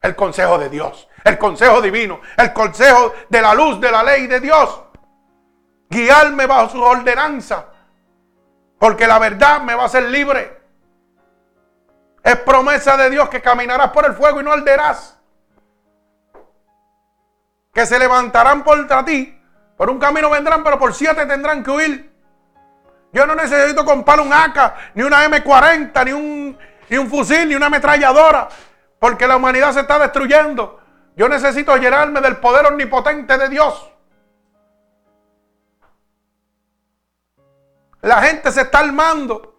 El 0.00 0.14
consejo 0.14 0.58
de 0.58 0.68
Dios, 0.68 1.08
el 1.24 1.38
consejo 1.38 1.80
divino, 1.80 2.20
el 2.36 2.52
consejo 2.52 3.14
de 3.28 3.42
la 3.42 3.54
luz 3.54 3.80
de 3.80 3.90
la 3.90 4.02
ley 4.04 4.28
de 4.28 4.38
Dios 4.38 4.82
guiarme 5.88 6.46
bajo 6.46 6.70
su 6.70 6.82
ordenanza, 6.82 7.66
porque 8.78 9.06
la 9.06 9.18
verdad 9.18 9.60
me 9.62 9.74
va 9.74 9.84
a 9.84 9.86
hacer 9.86 10.04
libre. 10.04 10.57
Es 12.28 12.36
promesa 12.40 12.94
de 12.98 13.08
Dios 13.08 13.30
que 13.30 13.40
caminarás 13.40 13.88
por 13.90 14.04
el 14.04 14.12
fuego 14.12 14.38
y 14.38 14.44
no 14.44 14.52
arderás. 14.52 15.18
Que 17.72 17.86
se 17.86 17.98
levantarán 17.98 18.62
contra 18.62 19.02
ti. 19.02 19.34
Por 19.78 19.88
un 19.88 19.98
camino 19.98 20.28
vendrán, 20.28 20.62
pero 20.62 20.78
por 20.78 20.92
siete 20.92 21.24
tendrán 21.24 21.64
que 21.64 21.70
huir. 21.70 22.12
Yo 23.14 23.26
no 23.26 23.34
necesito 23.34 23.82
comprar 23.82 24.20
un 24.20 24.30
AK, 24.30 24.74
ni 24.92 25.04
una 25.04 25.26
M40, 25.26 26.04
ni 26.04 26.12
un, 26.12 26.58
ni 26.90 26.98
un 26.98 27.08
fusil, 27.08 27.48
ni 27.48 27.54
una 27.54 27.68
ametralladora, 27.68 28.50
porque 28.98 29.26
la 29.26 29.36
humanidad 29.36 29.72
se 29.72 29.80
está 29.80 29.98
destruyendo. 29.98 30.82
Yo 31.16 31.30
necesito 31.30 31.74
llenarme 31.78 32.20
del 32.20 32.36
poder 32.36 32.66
omnipotente 32.66 33.38
de 33.38 33.48
Dios. 33.48 33.90
La 38.02 38.20
gente 38.20 38.52
se 38.52 38.60
está 38.60 38.80
armando. 38.80 39.57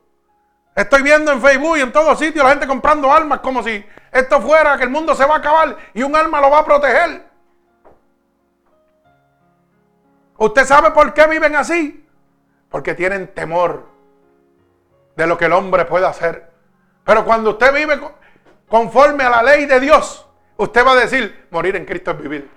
Estoy 0.80 1.02
viendo 1.02 1.34
en 1.34 1.42
Facebook 1.42 1.78
y 1.78 1.82
en 1.82 1.92
todos 1.92 2.18
sitios 2.18 2.42
la 2.42 2.52
gente 2.52 2.66
comprando 2.66 3.12
armas 3.12 3.42
como 3.42 3.62
si 3.62 3.86
esto 4.14 4.40
fuera 4.40 4.78
que 4.78 4.86
el 4.86 4.90
mundo 4.90 5.14
se 5.14 5.26
va 5.26 5.36
a 5.36 5.38
acabar 5.40 5.76
y 5.94 6.04
un 6.04 6.16
arma 6.16 6.40
lo 6.40 6.50
va 6.50 6.60
a 6.60 6.66
proteger. 6.66 7.22
¿Usted 10.38 10.64
sabe 10.64 10.92
por 10.92 11.14
qué 11.14 11.28
viven 11.28 11.58
así? 11.58 12.08
Porque 12.70 12.96
tienen 12.96 13.28
temor 13.28 13.90
de 15.18 15.28
lo 15.28 15.38
que 15.38 15.46
el 15.46 15.52
hombre 15.52 15.84
puede 15.84 16.08
hacer. 16.08 16.50
Pero 17.04 17.26
cuando 17.26 17.50
usted 17.50 17.74
vive 17.74 18.00
conforme 18.70 19.26
a 19.26 19.30
la 19.32 19.44
ley 19.44 19.66
de 19.66 19.82
Dios, 19.82 20.26
usted 20.56 20.86
va 20.86 20.94
a 20.94 20.96
decir, 20.96 21.46
morir 21.52 21.76
en 21.76 21.84
Cristo 21.84 22.12
es 22.12 22.22
vivir. 22.22 22.50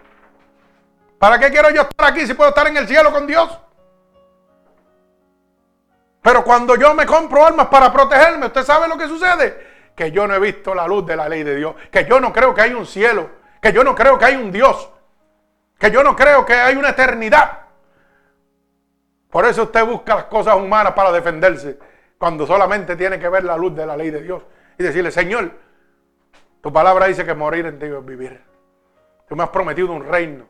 ¿Para 1.18 1.41
qué 1.41 1.51
quiero 1.51 1.70
yo 1.70 1.83
estar 1.83 2.12
aquí 2.12 2.25
si 2.25 2.35
puedo 2.35 2.51
estar 2.51 2.68
en 2.68 2.77
el 2.77 2.87
cielo 2.87 3.11
con 3.11 3.27
Dios? 3.27 3.59
Pero 6.23 6.45
cuando 6.45 6.77
yo 6.77 6.95
me 6.95 7.05
compro 7.05 7.45
armas 7.45 7.66
para 7.66 7.93
protegerme, 7.93 8.47
¿usted 8.47 8.62
sabe 8.62 8.89
lo 8.89 8.97
que 8.97 9.09
sucede? 9.09 9.73
Que 9.97 10.12
yo 10.12 10.27
no 10.27 10.35
he 10.35 10.39
visto 10.39 10.75
la 10.75 10.87
luz 10.87 11.05
de 11.05 11.16
la 11.16 11.29
ley 11.29 11.43
de 11.43 11.57
Dios. 11.57 11.75
Que 11.91 12.05
yo 12.05 12.20
no 12.20 12.33
creo 12.33 12.55
que 12.55 12.62
hay 12.62 12.73
un 12.73 12.87
cielo. 12.87 13.29
Que 13.61 13.73
yo 13.73 13.83
no 13.83 13.95
creo 13.95 14.16
que 14.18 14.25
hay 14.25 14.37
un 14.37 14.53
Dios. 14.53 14.89
Que 15.79 15.91
yo 15.91 16.05
no 16.05 16.14
creo 16.14 16.47
que 16.47 16.55
hay 16.55 16.77
una 16.77 16.91
eternidad. 16.91 17.62
Por 19.31 19.47
eso 19.47 19.64
usted 19.64 19.85
busca 19.85 20.14
las 20.14 20.25
cosas 20.25 20.55
humanas 20.55 20.93
para 20.93 21.11
defenderse. 21.11 21.79
Cuando 22.18 22.47
solamente 22.47 22.95
tiene 22.95 23.18
que 23.18 23.29
ver 23.29 23.43
la 23.43 23.57
luz 23.57 23.75
de 23.75 23.85
la 23.85 23.97
ley 23.97 24.11
de 24.11 24.23
Dios. 24.23 24.43
Y 24.79 24.85
decirle, 24.85 25.11
Señor, 25.11 25.51
tu 26.61 26.73
palabra 26.73 27.07
dice 27.07 27.25
que 27.25 27.35
morir 27.35 27.66
en 27.66 27.81
ti 27.81 27.87
es 27.87 28.05
vivir. 28.05 28.41
Tú 29.29 29.35
me 29.35 29.43
has 29.43 29.49
prometido 29.49 29.93
un 29.93 30.05
reino, 30.05 30.49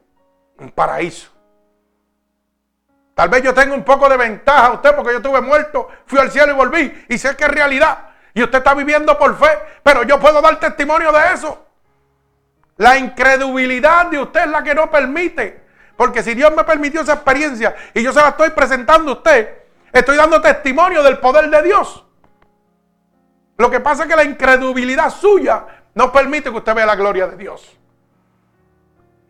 un 0.59 0.71
paraíso. 0.71 1.31
Tal 3.23 3.29
vez 3.29 3.41
yo 3.41 3.55
tenga 3.55 3.73
un 3.73 3.85
poco 3.85 4.09
de 4.09 4.17
ventaja 4.17 4.67
a 4.67 4.73
usted 4.73 4.97
porque 4.97 5.13
yo 5.13 5.19
estuve 5.19 5.41
muerto, 5.41 5.89
fui 6.07 6.19
al 6.19 6.33
cielo 6.33 6.55
y 6.55 6.57
volví 6.57 7.05
y 7.09 7.17
sé 7.17 7.37
que 7.37 7.45
es 7.45 7.51
realidad. 7.51 8.07
Y 8.35 8.43
usted 8.43 8.59
está 8.59 8.75
viviendo 8.75 9.17
por 9.17 9.39
fe, 9.39 9.61
pero 9.81 10.03
yo 10.03 10.19
puedo 10.19 10.43
dar 10.43 10.59
testimonio 10.59 11.13
de 11.13 11.33
eso. 11.33 11.65
La 12.79 12.99
incredulidad 12.99 14.07
de 14.07 14.19
usted 14.19 14.41
es 14.41 14.49
la 14.49 14.65
que 14.65 14.75
no 14.75 14.91
permite. 14.91 15.63
Porque 15.97 16.21
si 16.21 16.35
Dios 16.35 16.53
me 16.53 16.65
permitió 16.65 17.03
esa 17.03 17.13
experiencia 17.13 17.77
y 17.95 18.03
yo 18.03 18.13
se 18.13 18.21
la 18.21 18.31
estoy 18.31 18.51
presentando 18.51 19.13
a 19.13 19.15
usted, 19.15 19.57
estoy 19.93 20.17
dando 20.17 20.41
testimonio 20.41 21.01
del 21.05 21.19
poder 21.19 21.49
de 21.49 21.63
Dios. 21.63 22.05
Lo 23.57 23.71
que 23.71 23.79
pasa 23.79 24.03
es 24.03 24.09
que 24.09 24.17
la 24.17 24.25
incredulidad 24.25 25.11
suya 25.11 25.65
no 25.95 26.11
permite 26.11 26.51
que 26.51 26.57
usted 26.57 26.75
vea 26.75 26.87
la 26.87 26.97
gloria 26.97 27.29
de 27.29 27.37
Dios. 27.37 27.79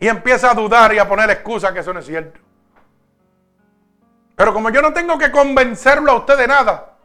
Y 0.01 0.09
empieza 0.09 0.51
a 0.51 0.55
dudar 0.55 0.95
y 0.95 0.99
a 0.99 1.07
poner 1.07 1.29
excusas 1.29 1.73
que 1.73 1.81
eso 1.81 1.93
no 1.93 2.01
es 2.01 2.07
cierto. 2.07 2.41
Pero 4.37 4.53
como 4.53 4.71
yo 4.71 4.81
no 4.83 4.93
tengo 4.93 5.19
que 5.19 5.31
convencerlo 5.31 6.13
a 6.13 6.17
usted 6.17 6.39
de 6.39 6.47
nada, 6.47 6.97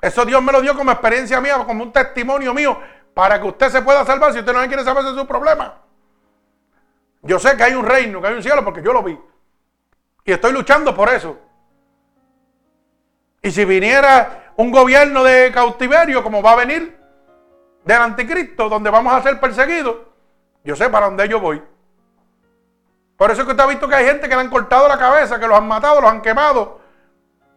eso 0.00 0.24
Dios 0.24 0.42
me 0.42 0.52
lo 0.52 0.60
dio 0.60 0.76
como 0.76 0.90
experiencia 0.90 1.40
mía, 1.40 1.62
como 1.66 1.84
un 1.84 1.92
testimonio 1.92 2.54
mío, 2.54 2.78
para 3.14 3.40
que 3.40 3.46
usted 3.48 3.70
se 3.70 3.82
pueda 3.82 4.04
salvar 4.04 4.32
si 4.32 4.40
usted 4.40 4.52
no 4.52 4.66
quiere 4.66 4.84
saber 4.84 5.04
de 5.04 5.14
su 5.14 5.26
problema. 5.26 5.74
Yo 7.22 7.38
sé 7.38 7.56
que 7.56 7.64
hay 7.64 7.74
un 7.74 7.84
reino, 7.84 8.20
que 8.20 8.28
hay 8.28 8.34
un 8.34 8.42
cielo, 8.42 8.64
porque 8.64 8.82
yo 8.82 8.92
lo 8.92 9.02
vi. 9.02 9.18
Y 10.24 10.32
estoy 10.32 10.52
luchando 10.52 10.94
por 10.94 11.08
eso. 11.08 11.38
Y 13.42 13.50
si 13.50 13.64
viniera 13.64 14.52
un 14.56 14.70
gobierno 14.70 15.22
de 15.24 15.50
cautiverio, 15.52 16.22
como 16.22 16.42
va 16.42 16.52
a 16.52 16.56
venir 16.56 16.96
del 17.84 18.00
anticristo, 18.00 18.68
donde 18.68 18.90
vamos 18.90 19.14
a 19.14 19.22
ser 19.22 19.38
perseguidos, 19.40 19.96
yo 20.64 20.76
sé 20.76 20.88
para 20.88 21.06
dónde 21.06 21.28
yo 21.28 21.40
voy. 21.40 21.62
Por 23.16 23.30
eso 23.30 23.40
es 23.40 23.46
que 23.46 23.52
usted 23.52 23.64
ha 23.64 23.66
visto 23.66 23.88
que 23.88 23.94
hay 23.94 24.06
gente 24.06 24.28
que 24.28 24.34
le 24.34 24.40
han 24.42 24.50
cortado 24.50 24.86
la 24.88 24.98
cabeza, 24.98 25.40
que 25.40 25.48
los 25.48 25.56
han 25.56 25.66
matado, 25.66 26.00
los 26.00 26.10
han 26.10 26.20
quemado. 26.20 26.80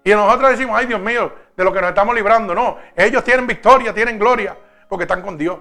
Y 0.04 0.12
nosotros 0.12 0.52
decimos, 0.52 0.78
ay 0.78 0.86
Dios 0.86 1.02
mío, 1.02 1.32
de 1.56 1.64
lo 1.64 1.74
que 1.74 1.82
nos 1.82 1.90
estamos 1.90 2.16
librando. 2.16 2.56
No, 2.56 2.78
ellos 2.96 3.24
tienen 3.24 3.46
victoria, 3.46 3.94
tienen 3.94 4.18
gloria, 4.18 4.56
porque 4.88 5.04
están 5.04 5.22
con 5.22 5.38
Dios. 5.38 5.60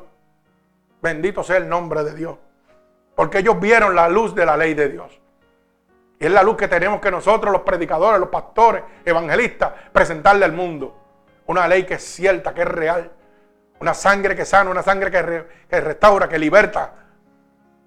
Bendito 1.02 1.42
sea 1.42 1.56
el 1.56 1.68
nombre 1.68 2.04
de 2.04 2.14
Dios. 2.14 2.36
Porque 3.14 3.38
ellos 3.38 3.58
vieron 3.58 3.94
la 3.94 4.08
luz 4.08 4.34
de 4.34 4.46
la 4.46 4.56
ley 4.56 4.74
de 4.74 4.88
Dios. 4.88 5.20
Y 6.20 6.26
es 6.26 6.32
la 6.32 6.42
luz 6.42 6.56
que 6.56 6.68
tenemos 6.68 7.00
que 7.00 7.10
nosotros, 7.10 7.52
los 7.52 7.62
predicadores, 7.62 8.20
los 8.20 8.28
pastores, 8.28 8.82
evangelistas, 9.04 9.72
presentarle 9.92 10.44
al 10.44 10.52
mundo. 10.52 10.96
Una 11.46 11.66
ley 11.66 11.84
que 11.84 11.94
es 11.94 12.04
cierta, 12.04 12.54
que 12.54 12.62
es 12.62 12.68
real. 12.68 13.10
Una 13.80 13.94
sangre 13.94 14.36
que 14.36 14.44
sana, 14.44 14.70
una 14.70 14.82
sangre 14.82 15.10
que, 15.10 15.46
que 15.68 15.80
restaura, 15.80 16.28
que 16.28 16.38
liberta, 16.38 16.92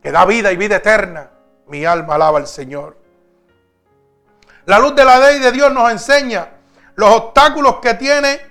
que 0.01 0.11
da 0.11 0.25
vida 0.25 0.51
y 0.51 0.57
vida 0.57 0.77
eterna. 0.77 1.29
Mi 1.71 1.85
alma 1.85 2.15
alaba 2.15 2.37
al 2.37 2.47
Señor. 2.47 2.97
La 4.65 4.77
luz 4.77 4.93
de 4.93 5.05
la 5.05 5.17
ley 5.19 5.39
de 5.39 5.53
Dios 5.53 5.71
nos 5.71 5.89
enseña 5.89 6.49
los 6.95 7.09
obstáculos 7.09 7.77
que 7.77 7.93
tiene 7.93 8.41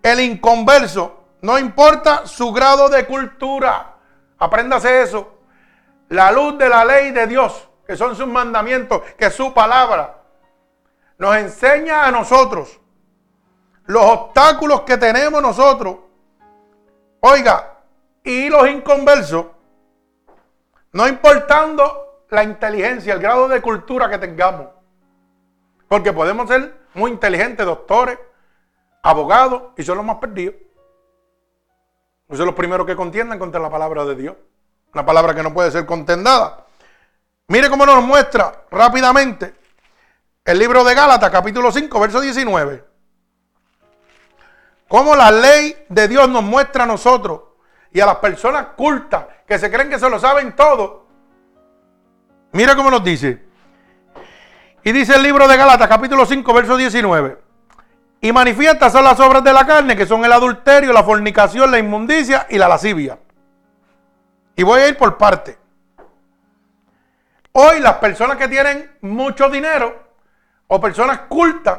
el 0.00 0.20
inconverso. 0.20 1.24
No 1.42 1.58
importa 1.58 2.24
su 2.24 2.52
grado 2.52 2.88
de 2.88 3.04
cultura. 3.04 3.96
Apréndase 4.38 5.02
eso. 5.02 5.40
La 6.10 6.30
luz 6.30 6.56
de 6.56 6.68
la 6.68 6.84
ley 6.84 7.10
de 7.10 7.26
Dios, 7.26 7.68
que 7.84 7.96
son 7.96 8.14
sus 8.14 8.28
mandamientos, 8.28 9.02
que 9.18 9.26
es 9.26 9.34
su 9.34 9.52
palabra, 9.52 10.22
nos 11.18 11.34
enseña 11.34 12.06
a 12.06 12.12
nosotros 12.12 12.78
los 13.86 14.04
obstáculos 14.04 14.82
que 14.82 14.96
tenemos 14.96 15.42
nosotros. 15.42 15.96
Oiga, 17.18 17.72
y 18.22 18.48
los 18.48 18.68
inconversos, 18.68 19.46
no 20.92 21.08
importando 21.08 22.05
la 22.30 22.42
inteligencia, 22.42 23.14
el 23.14 23.20
grado 23.20 23.48
de 23.48 23.60
cultura 23.60 24.08
que 24.10 24.18
tengamos. 24.18 24.68
Porque 25.88 26.12
podemos 26.12 26.48
ser 26.48 26.74
muy 26.94 27.10
inteligentes, 27.10 27.64
doctores, 27.64 28.18
abogados, 29.02 29.72
y 29.76 29.82
son 29.82 29.98
los 29.98 30.06
más 30.06 30.16
perdidos. 30.16 30.54
Son 32.32 32.46
los 32.46 32.54
primeros 32.54 32.86
que 32.86 32.96
contiendan 32.96 33.38
contra 33.38 33.60
la 33.60 33.70
palabra 33.70 34.04
de 34.04 34.16
Dios. 34.16 34.36
Una 34.92 35.06
palabra 35.06 35.34
que 35.34 35.42
no 35.42 35.54
puede 35.54 35.70
ser 35.70 35.86
contendada. 35.86 36.66
Mire 37.48 37.70
cómo 37.70 37.86
nos 37.86 38.02
muestra 38.02 38.64
rápidamente 38.70 39.54
el 40.44 40.58
libro 40.58 40.82
de 40.82 40.94
Gálatas, 40.94 41.30
capítulo 41.30 41.70
5, 41.70 42.00
verso 42.00 42.20
19. 42.20 42.84
Cómo 44.88 45.14
la 45.14 45.30
ley 45.30 45.84
de 45.88 46.08
Dios 46.08 46.28
nos 46.28 46.42
muestra 46.42 46.84
a 46.84 46.86
nosotros 46.86 47.42
y 47.92 48.00
a 48.00 48.06
las 48.06 48.16
personas 48.16 48.68
cultas 48.76 49.26
que 49.46 49.58
se 49.58 49.70
creen 49.70 49.88
que 49.88 49.98
se 49.98 50.08
lo 50.08 50.18
saben 50.18 50.54
todo, 50.56 51.05
Mira 52.56 52.74
cómo 52.74 52.90
nos 52.90 53.04
dice. 53.04 53.42
Y 54.82 54.90
dice 54.90 55.14
el 55.14 55.22
libro 55.22 55.46
de 55.46 55.58
Galatas, 55.58 55.88
capítulo 55.88 56.24
5, 56.24 56.54
verso 56.54 56.74
19. 56.78 57.36
Y 58.22 58.32
manifiestas 58.32 58.94
son 58.94 59.04
las 59.04 59.20
obras 59.20 59.44
de 59.44 59.52
la 59.52 59.66
carne, 59.66 59.94
que 59.94 60.06
son 60.06 60.24
el 60.24 60.32
adulterio, 60.32 60.90
la 60.94 61.02
fornicación, 61.02 61.70
la 61.70 61.78
inmundicia 61.78 62.46
y 62.48 62.56
la 62.56 62.66
lascivia. 62.66 63.18
Y 64.56 64.62
voy 64.62 64.80
a 64.80 64.88
ir 64.88 64.96
por 64.96 65.18
parte. 65.18 65.58
Hoy 67.52 67.78
las 67.80 67.96
personas 67.96 68.38
que 68.38 68.48
tienen 68.48 68.90
mucho 69.02 69.50
dinero 69.50 70.04
o 70.66 70.80
personas 70.80 71.20
cultas 71.28 71.78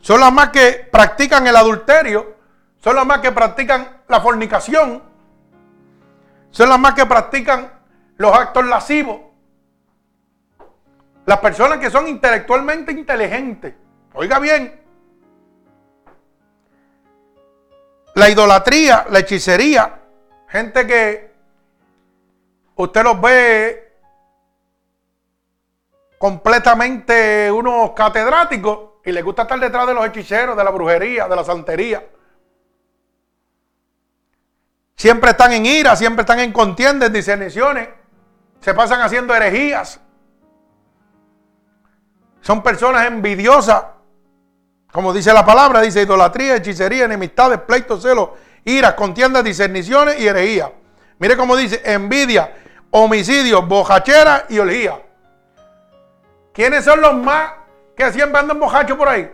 son 0.00 0.20
las 0.20 0.30
más 0.30 0.50
que 0.50 0.88
practican 0.92 1.46
el 1.46 1.56
adulterio, 1.56 2.36
son 2.84 2.96
las 2.96 3.06
más 3.06 3.20
que 3.20 3.32
practican 3.32 4.02
la 4.08 4.20
fornicación, 4.20 5.02
son 6.50 6.68
las 6.68 6.78
más 6.78 6.92
que 6.92 7.06
practican 7.06 7.72
los 8.18 8.36
actos 8.36 8.66
lascivos, 8.66 9.31
las 11.26 11.38
personas 11.38 11.78
que 11.78 11.90
son 11.90 12.08
intelectualmente 12.08 12.92
inteligentes. 12.92 13.74
Oiga 14.14 14.38
bien. 14.38 14.80
La 18.14 18.28
idolatría, 18.28 19.06
la 19.10 19.20
hechicería. 19.20 20.00
Gente 20.48 20.86
que 20.86 21.32
usted 22.76 23.02
los 23.02 23.20
ve 23.20 23.92
completamente 26.18 27.50
unos 27.50 27.92
catedráticos 27.92 28.90
y 29.04 29.12
les 29.12 29.24
gusta 29.24 29.42
estar 29.42 29.58
detrás 29.58 29.86
de 29.86 29.94
los 29.94 30.06
hechiceros, 30.06 30.56
de 30.56 30.64
la 30.64 30.70
brujería, 30.70 31.26
de 31.26 31.36
la 31.36 31.44
santería. 31.44 32.06
Siempre 34.94 35.30
están 35.30 35.52
en 35.52 35.66
ira, 35.66 35.96
siempre 35.96 36.20
están 36.20 36.38
en 36.38 36.52
contiendas, 36.52 37.08
en 37.08 37.12
discerniciones. 37.14 37.88
Se 38.60 38.74
pasan 38.74 39.00
haciendo 39.00 39.34
herejías. 39.34 40.00
Son 42.42 42.62
personas 42.62 43.06
envidiosas. 43.06 43.84
Como 44.92 45.14
dice 45.14 45.32
la 45.32 45.46
palabra, 45.46 45.80
dice 45.80 46.02
idolatría, 46.02 46.56
hechicería, 46.56 47.06
enemistades, 47.06 47.60
pleitos, 47.60 48.02
celos, 48.02 48.30
iras, 48.64 48.92
contiendas, 48.94 49.42
discerniciones 49.42 50.20
y 50.20 50.28
herejía. 50.28 50.70
Mire 51.18 51.36
cómo 51.36 51.56
dice, 51.56 51.80
envidia, 51.84 52.52
homicidio, 52.90 53.62
bojachera 53.62 54.44
y 54.50 54.58
olía. 54.58 55.00
¿Quiénes 56.52 56.84
son 56.84 57.00
los 57.00 57.14
más 57.14 57.52
que 57.96 58.12
siempre 58.12 58.40
andan 58.40 58.60
bojachos 58.60 58.98
por 58.98 59.08
ahí? 59.08 59.32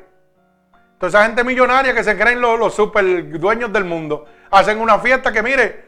Toda 0.98 1.08
esa 1.08 1.24
gente 1.24 1.42
millonaria 1.42 1.94
que 1.94 2.04
se 2.04 2.16
creen 2.16 2.40
los, 2.40 2.58
los 2.58 2.74
super 2.74 3.28
dueños 3.40 3.72
del 3.72 3.84
mundo. 3.84 4.26
Hacen 4.50 4.78
una 4.78 4.98
fiesta 4.98 5.32
que, 5.32 5.42
mire, 5.42 5.84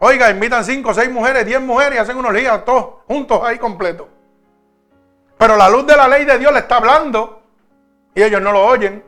oiga, 0.00 0.30
invitan 0.30 0.64
cinco, 0.64 0.92
seis 0.92 1.10
mujeres, 1.10 1.46
diez 1.46 1.60
mujeres 1.60 1.94
y 1.94 1.98
hacen 1.98 2.18
unos 2.18 2.34
días 2.34 2.64
todos 2.64 3.04
juntos 3.06 3.40
ahí 3.44 3.56
completos. 3.58 4.08
Pero 5.40 5.56
la 5.56 5.70
luz 5.70 5.86
de 5.86 5.96
la 5.96 6.06
ley 6.06 6.26
de 6.26 6.38
Dios 6.38 6.52
le 6.52 6.58
está 6.58 6.76
hablando 6.76 7.42
y 8.14 8.22
ellos 8.22 8.42
no 8.42 8.52
lo 8.52 8.62
oyen. 8.62 9.02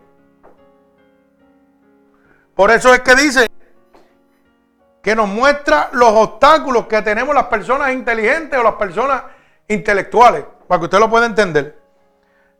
Por 2.54 2.70
eso 2.70 2.94
es 2.94 3.00
que 3.00 3.14
dice 3.14 3.50
que 5.02 5.14
nos 5.14 5.28
muestra 5.28 5.90
los 5.92 6.08
obstáculos 6.08 6.86
que 6.86 7.02
tenemos 7.02 7.34
las 7.34 7.48
personas 7.48 7.92
inteligentes 7.92 8.58
o 8.58 8.62
las 8.62 8.76
personas 8.76 9.24
intelectuales, 9.68 10.46
para 10.66 10.78
que 10.78 10.84
usted 10.86 10.98
lo 11.00 11.10
pueda 11.10 11.26
entender. 11.26 11.78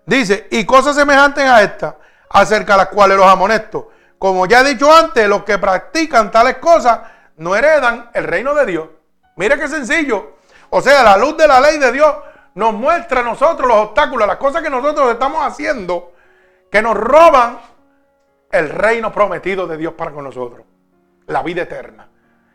Dice, 0.04 0.48
y 0.50 0.66
cosas 0.66 0.94
semejantes 0.94 1.44
a 1.44 1.62
estas, 1.62 1.94
acerca 2.28 2.74
de 2.74 2.78
las 2.78 2.88
cuales 2.88 3.16
los 3.16 3.26
amonesto. 3.26 3.88
Como 4.18 4.44
ya 4.44 4.60
he 4.60 4.64
dicho 4.64 4.94
antes, 4.94 5.26
los 5.26 5.44
que 5.44 5.56
practican 5.56 6.30
tales 6.30 6.58
cosas 6.58 7.00
no 7.38 7.56
heredan 7.56 8.10
el 8.12 8.24
reino 8.24 8.54
de 8.54 8.66
Dios. 8.66 8.88
Mire 9.36 9.58
qué 9.58 9.66
sencillo. 9.66 10.36
O 10.68 10.82
sea, 10.82 11.02
la 11.02 11.16
luz 11.16 11.38
de 11.38 11.48
la 11.48 11.58
ley 11.58 11.78
de 11.78 11.90
Dios 11.90 12.14
nos 12.54 12.74
muestra 12.74 13.20
a 13.20 13.24
nosotros 13.24 13.66
los 13.66 13.76
obstáculos, 13.78 14.26
las 14.26 14.36
cosas 14.36 14.62
que 14.62 14.70
nosotros 14.70 15.10
estamos 15.10 15.44
haciendo, 15.44 16.12
que 16.70 16.82
nos 16.82 16.96
roban 16.96 17.60
el 18.50 18.68
reino 18.68 19.12
prometido 19.12 19.66
de 19.66 19.76
Dios 19.76 19.94
para 19.94 20.10
con 20.10 20.24
nosotros, 20.24 20.66
la 21.26 21.42
vida 21.42 21.62
eterna. 21.62 22.08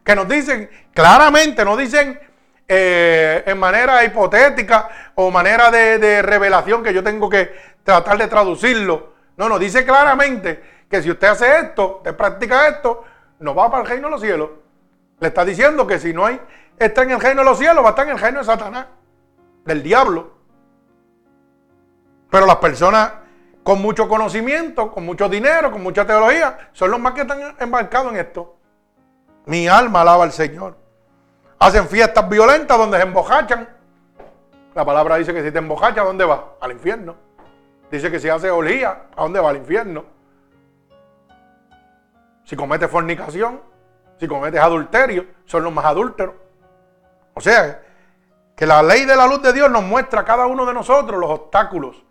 Que 0.04 0.16
nos 0.16 0.28
dicen 0.28 0.70
claramente, 0.94 1.66
nos 1.66 1.78
dicen 1.78 2.20
eh, 2.68 3.44
en 3.46 3.58
manera 3.58 4.04
hipotética 4.04 4.90
o 5.16 5.32
manera 5.32 5.72
de, 5.72 5.98
de 5.98 6.22
revelación 6.22 6.84
que 6.84 6.94
yo 6.94 7.04
tengo 7.04 7.30
que 7.30 7.52
tratar 7.84 8.18
de 8.18 8.28
traducirlo. 8.28 9.14
No, 9.36 9.50
nos 9.50 9.60
dice 9.60 9.84
claramente 9.86 10.86
que 10.90 11.02
si 11.02 11.10
usted 11.10 11.28
hace 11.28 11.60
esto, 11.60 11.98
usted 11.98 12.16
practica 12.16 12.68
esto, 12.68 13.04
no 13.40 13.54
va 13.54 13.70
para 13.70 13.84
el 13.84 13.90
reino 13.90 14.08
de 14.08 14.12
los 14.12 14.22
cielos. 14.22 14.50
Le 15.20 15.28
está 15.28 15.44
diciendo 15.44 15.88
que 15.88 16.00
si 16.00 16.14
no 16.14 16.26
hay, 16.26 16.40
está 16.78 17.02
en 17.02 17.12
el 17.12 17.20
reino 17.20 17.42
de 17.42 17.50
los 17.50 17.58
cielos, 17.58 17.84
va 17.84 17.90
a 17.90 17.92
estar 17.92 18.06
en 18.06 18.14
el 18.14 18.20
reino 18.20 18.40
de 18.40 18.46
Satanás 18.46 18.86
del 19.68 19.84
diablo. 19.84 20.32
Pero 22.30 22.46
las 22.46 22.56
personas 22.58 23.12
con 23.64 23.82
mucho 23.82 24.08
conocimiento, 24.08 24.92
con 24.92 25.06
mucho 25.06 25.28
dinero, 25.28 25.72
con 25.72 25.84
mucha 25.84 26.06
teología, 26.06 26.70
son 26.72 26.90
los 26.90 27.00
más 27.00 27.14
que 27.14 27.22
están 27.22 27.56
embarcados 27.60 28.14
en 28.14 28.20
esto. 28.20 28.56
Mi 29.46 29.68
alma 29.68 30.02
alaba 30.02 30.24
al 30.24 30.32
Señor. 30.32 30.78
Hacen 31.60 31.88
fiestas 31.88 32.30
violentas 32.30 32.78
donde 32.78 32.98
se 32.98 33.04
embojachan. 33.04 33.68
La 34.74 34.86
palabra 34.86 35.18
dice 35.18 35.34
que 35.34 35.44
si 35.44 35.52
te 35.52 35.58
embocacha, 35.58 36.02
¿a 36.02 36.06
dónde 36.06 36.24
va? 36.24 36.54
Al 36.62 36.72
infierno. 36.72 37.16
Dice 37.92 38.12
que 38.12 38.20
si 38.20 38.30
hace 38.30 38.50
olía, 38.52 39.08
¿a 39.16 39.24
dónde 39.24 39.40
va? 39.40 39.50
Al 39.50 39.58
infierno. 39.58 40.06
Si 42.44 42.56
cometes 42.56 42.90
fornicación, 42.90 43.60
si 44.18 44.28
cometes 44.28 44.62
adulterio, 44.62 45.26
son 45.46 45.64
los 45.64 45.74
más 45.74 45.86
adúlteros. 45.86 46.36
O 47.34 47.42
sea, 47.42 47.82
que 48.58 48.66
la 48.66 48.82
ley 48.82 49.06
de 49.06 49.16
la 49.16 49.28
luz 49.28 49.44
de 49.44 49.54
Dios 49.54 49.70
nos 49.70 49.84
muestra 49.84 50.22
a 50.22 50.26
cada 50.26 50.48
uno 50.48 50.66
de 50.66 50.74
nosotros 50.74 51.20
los 51.20 51.30
obstáculos. 51.30 52.04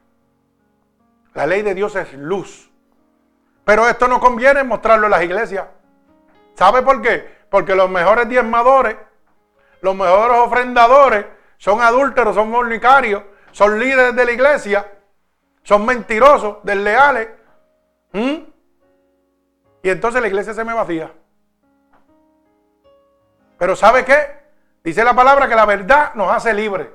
La 1.35 1.45
ley 1.45 1.63
de 1.63 1.75
Dios 1.75 1.97
es 1.97 2.13
luz. 2.13 2.71
Pero 3.65 3.89
esto 3.89 4.07
no 4.07 4.21
conviene 4.21 4.63
mostrarlo 4.63 5.07
en 5.07 5.11
las 5.11 5.25
iglesias. 5.25 5.67
¿Sabe 6.55 6.83
por 6.83 7.03
qué? 7.03 7.37
Porque 7.51 7.75
los 7.75 7.91
mejores 7.91 8.29
diezmadores, 8.29 8.97
los 9.81 9.97
mejores 9.97 10.39
ofrendadores, 10.39 11.27
son 11.59 11.81
adúlteros, 11.81 12.37
son 12.37 12.53
fornicarios, 12.53 13.25
son 13.51 13.81
líderes 13.81 14.15
de 14.15 14.25
la 14.25 14.31
iglesia, 14.31 14.93
son 15.65 15.85
mentirosos, 15.85 16.59
desleales. 16.63 17.29
¿Mm? 18.13 18.37
Y 19.83 19.91
entonces 19.91 20.23
la 20.23 20.29
iglesia 20.29 20.55
se 20.55 20.63
me 20.63 20.75
vacía. 20.75 21.13
Pero 23.59 23.75
¿sabe 23.75 24.05
qué? 24.05 24.46
Dice 24.87 25.03
la 25.03 25.15
palabra 25.15 25.49
que 25.49 25.57
la 25.57 25.67
verdad 25.67 26.15
nos 26.15 26.31
hace 26.31 26.55
libres. 26.55 26.87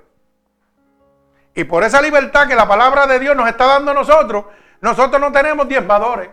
Y 1.53 1.65
por 1.65 1.83
esa 1.83 2.01
libertad 2.01 2.47
que 2.47 2.55
la 2.55 2.65
palabra 2.65 3.05
de 3.05 3.19
Dios 3.19 3.35
nos 3.35 3.49
está 3.49 3.65
dando 3.65 3.91
a 3.91 3.93
nosotros, 3.93 4.45
nosotros 4.79 5.19
no 5.19 5.29
tenemos 5.33 5.67
diezmadores, 5.67 6.29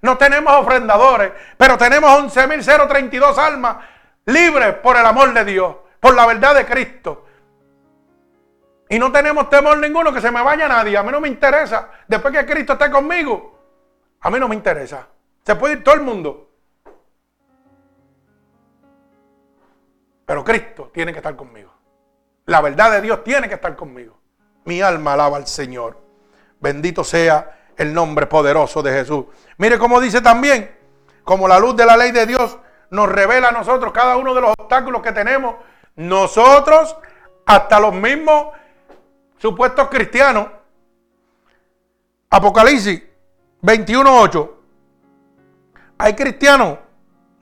no 0.00 0.16
tenemos 0.16 0.50
ofrendadores, 0.54 1.32
pero 1.58 1.76
tenemos 1.76 2.10
11.032 2.34 3.36
almas 3.36 3.76
libres 4.24 4.76
por 4.76 4.96
el 4.96 5.04
amor 5.04 5.34
de 5.34 5.44
Dios, 5.44 5.76
por 6.00 6.14
la 6.14 6.24
verdad 6.24 6.54
de 6.54 6.64
Cristo. 6.64 7.26
Y 8.88 8.98
no 8.98 9.12
tenemos 9.12 9.50
temor 9.50 9.76
ninguno 9.76 10.14
que 10.14 10.20
se 10.22 10.30
me 10.30 10.42
vaya 10.42 10.66
nadie. 10.66 10.96
A 10.96 11.02
mí 11.02 11.12
no 11.12 11.20
me 11.20 11.28
interesa. 11.28 11.90
Después 12.08 12.32
que 12.32 12.46
Cristo 12.46 12.72
esté 12.72 12.90
conmigo, 12.90 13.60
a 14.18 14.30
mí 14.30 14.40
no 14.40 14.48
me 14.48 14.54
interesa. 14.54 15.08
Se 15.44 15.56
puede 15.56 15.74
ir 15.74 15.84
todo 15.84 15.94
el 15.94 16.00
mundo. 16.00 16.51
Pero 20.26 20.44
Cristo 20.44 20.90
tiene 20.92 21.12
que 21.12 21.18
estar 21.18 21.36
conmigo. 21.36 21.72
La 22.46 22.60
verdad 22.60 22.90
de 22.92 23.00
Dios 23.00 23.22
tiene 23.24 23.48
que 23.48 23.54
estar 23.54 23.74
conmigo. 23.76 24.18
Mi 24.64 24.80
alma 24.80 25.14
alaba 25.14 25.36
al 25.36 25.46
Señor. 25.46 25.98
Bendito 26.60 27.04
sea 27.04 27.70
el 27.76 27.92
nombre 27.92 28.26
poderoso 28.26 28.82
de 28.82 28.92
Jesús. 28.92 29.26
Mire 29.58 29.78
cómo 29.78 30.00
dice 30.00 30.20
también, 30.20 30.76
como 31.24 31.48
la 31.48 31.58
luz 31.58 31.76
de 31.76 31.86
la 31.86 31.96
ley 31.96 32.12
de 32.12 32.26
Dios 32.26 32.58
nos 32.90 33.08
revela 33.08 33.48
a 33.48 33.52
nosotros 33.52 33.92
cada 33.92 34.16
uno 34.16 34.34
de 34.34 34.40
los 34.40 34.54
obstáculos 34.58 35.02
que 35.02 35.12
tenemos, 35.12 35.56
nosotros, 35.96 36.96
hasta 37.46 37.80
los 37.80 37.94
mismos 37.94 38.48
supuestos 39.38 39.88
cristianos. 39.88 40.48
Apocalipsis 42.30 43.02
21.8. 43.62 44.50
Hay 45.98 46.14
cristianos, 46.14 46.78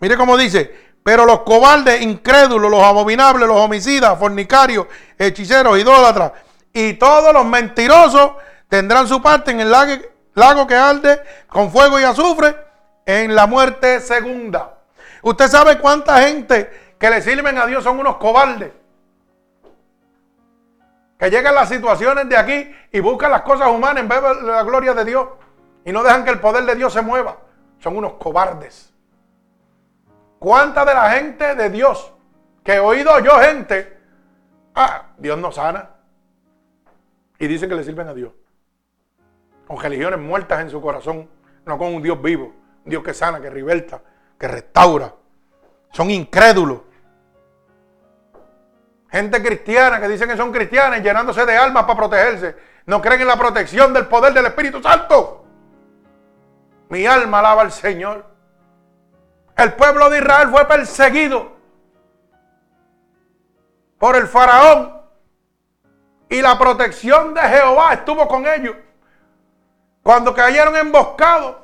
mire 0.01 0.17
cómo 0.17 0.37
dice, 0.37 0.90
pero 1.03 1.25
los 1.25 1.41
cobardes, 1.41 2.03
incrédulos, 2.03 2.71
los 2.71 2.83
abominables, 2.83 3.49
los 3.49 3.57
homicidas, 3.57 4.19
fornicarios, 4.19 4.87
hechiceros, 5.19 5.79
idólatras 5.79 6.33
y 6.73 6.95
todos 6.95 7.33
los 7.33 7.45
mentirosos 7.45 8.33
tendrán 8.69 9.09
su 9.09 9.21
parte 9.21 9.51
en 9.51 9.61
el 9.61 9.71
lago, 9.71 10.67
que 10.67 10.75
arde 10.75 11.21
con 11.49 11.71
fuego 11.71 11.99
y 11.99 12.05
azufre 12.05 12.57
en 13.05 13.35
la 13.35 13.47
muerte 13.47 14.01
segunda. 14.01 14.79
Usted 15.23 15.49
sabe 15.49 15.79
cuánta 15.79 16.23
gente 16.23 16.95
que 16.99 17.11
le 17.11 17.21
sirven 17.23 17.59
a 17.59 17.67
Dios 17.67 17.83
son 17.83 17.99
unos 17.99 18.17
cobardes. 18.17 18.73
Que 21.19 21.29
llegan 21.29 21.55
las 21.55 21.69
situaciones 21.69 22.29
de 22.29 22.37
aquí 22.37 22.75
y 22.93 23.01
buscan 23.01 23.31
las 23.31 23.43
cosas 23.43 23.69
humanas 23.69 24.03
en 24.03 24.09
vez 24.09 24.23
de 24.23 24.43
la 24.43 24.63
gloria 24.63 24.95
de 24.95 25.05
Dios. 25.05 25.27
Y 25.85 25.93
no 25.93 26.03
dejan 26.03 26.25
que 26.25 26.31
el 26.31 26.41
poder 26.41 26.65
de 26.65 26.75
Dios 26.77 26.93
se 26.93 27.03
mueva. 27.03 27.37
Son 27.79 27.97
unos 27.97 28.15
cobardes. 28.15 28.90
¿Cuánta 30.41 30.87
de 30.87 30.95
la 30.95 31.11
gente 31.11 31.55
de 31.55 31.69
Dios 31.69 32.15
que 32.65 32.73
he 32.73 32.81
oído 32.81 33.21
yo 33.21 33.39
gente? 33.41 33.99
Ah, 34.75 35.11
Dios 35.19 35.39
no 35.39 35.53
sana. 35.53 35.91
Y 37.39 37.47
dicen 37.47 37.69
que 37.69 37.75
le 37.75 37.85
sirven 37.85 38.09
a 38.09 38.15
Dios. 38.15 38.33
Con 39.67 39.79
religiones 39.79 40.19
muertas 40.19 40.63
en 40.63 40.71
su 40.71 40.81
corazón, 40.81 41.29
no 41.67 41.77
con 41.77 41.95
un 41.95 42.03
Dios 42.03 42.21
vivo. 42.23 42.55
Un 42.87 42.91
Dios 42.91 43.05
que 43.05 43.13
sana, 43.13 43.39
que 43.39 43.51
rivelta, 43.51 44.01
que 44.39 44.49
restaura. 44.49 45.13
Son 45.93 46.11
incrédulos. 46.11 46.81
Gente 49.11 49.43
cristiana 49.43 50.01
que 50.01 50.09
dicen 50.09 50.27
que 50.27 50.39
son 50.39 50.53
cristianas 50.53 51.03
llenándose 51.03 51.45
de 51.45 51.55
almas 51.55 51.83
para 51.83 51.99
protegerse. 51.99 52.57
No 52.87 53.03
creen 53.03 53.21
en 53.21 53.27
la 53.27 53.37
protección 53.37 53.93
del 53.93 54.07
poder 54.07 54.33
del 54.33 54.47
Espíritu 54.47 54.81
Santo. 54.81 55.45
Mi 56.89 57.05
alma 57.05 57.41
alaba 57.41 57.61
al 57.61 57.73
Señor. 57.73 58.25
El 59.61 59.75
pueblo 59.75 60.09
de 60.09 60.21
Israel 60.21 60.49
fue 60.49 60.65
perseguido 60.65 61.53
por 63.99 64.17
el 64.17 64.27
faraón 64.27 65.03
y 66.31 66.41
la 66.41 66.59
protección 66.59 67.35
de 67.35 67.43
Jehová 67.43 67.93
estuvo 67.93 68.27
con 68.27 68.47
ellos. 68.47 68.75
Cuando 70.03 70.33
cayeron 70.33 70.75
emboscados, 70.77 71.57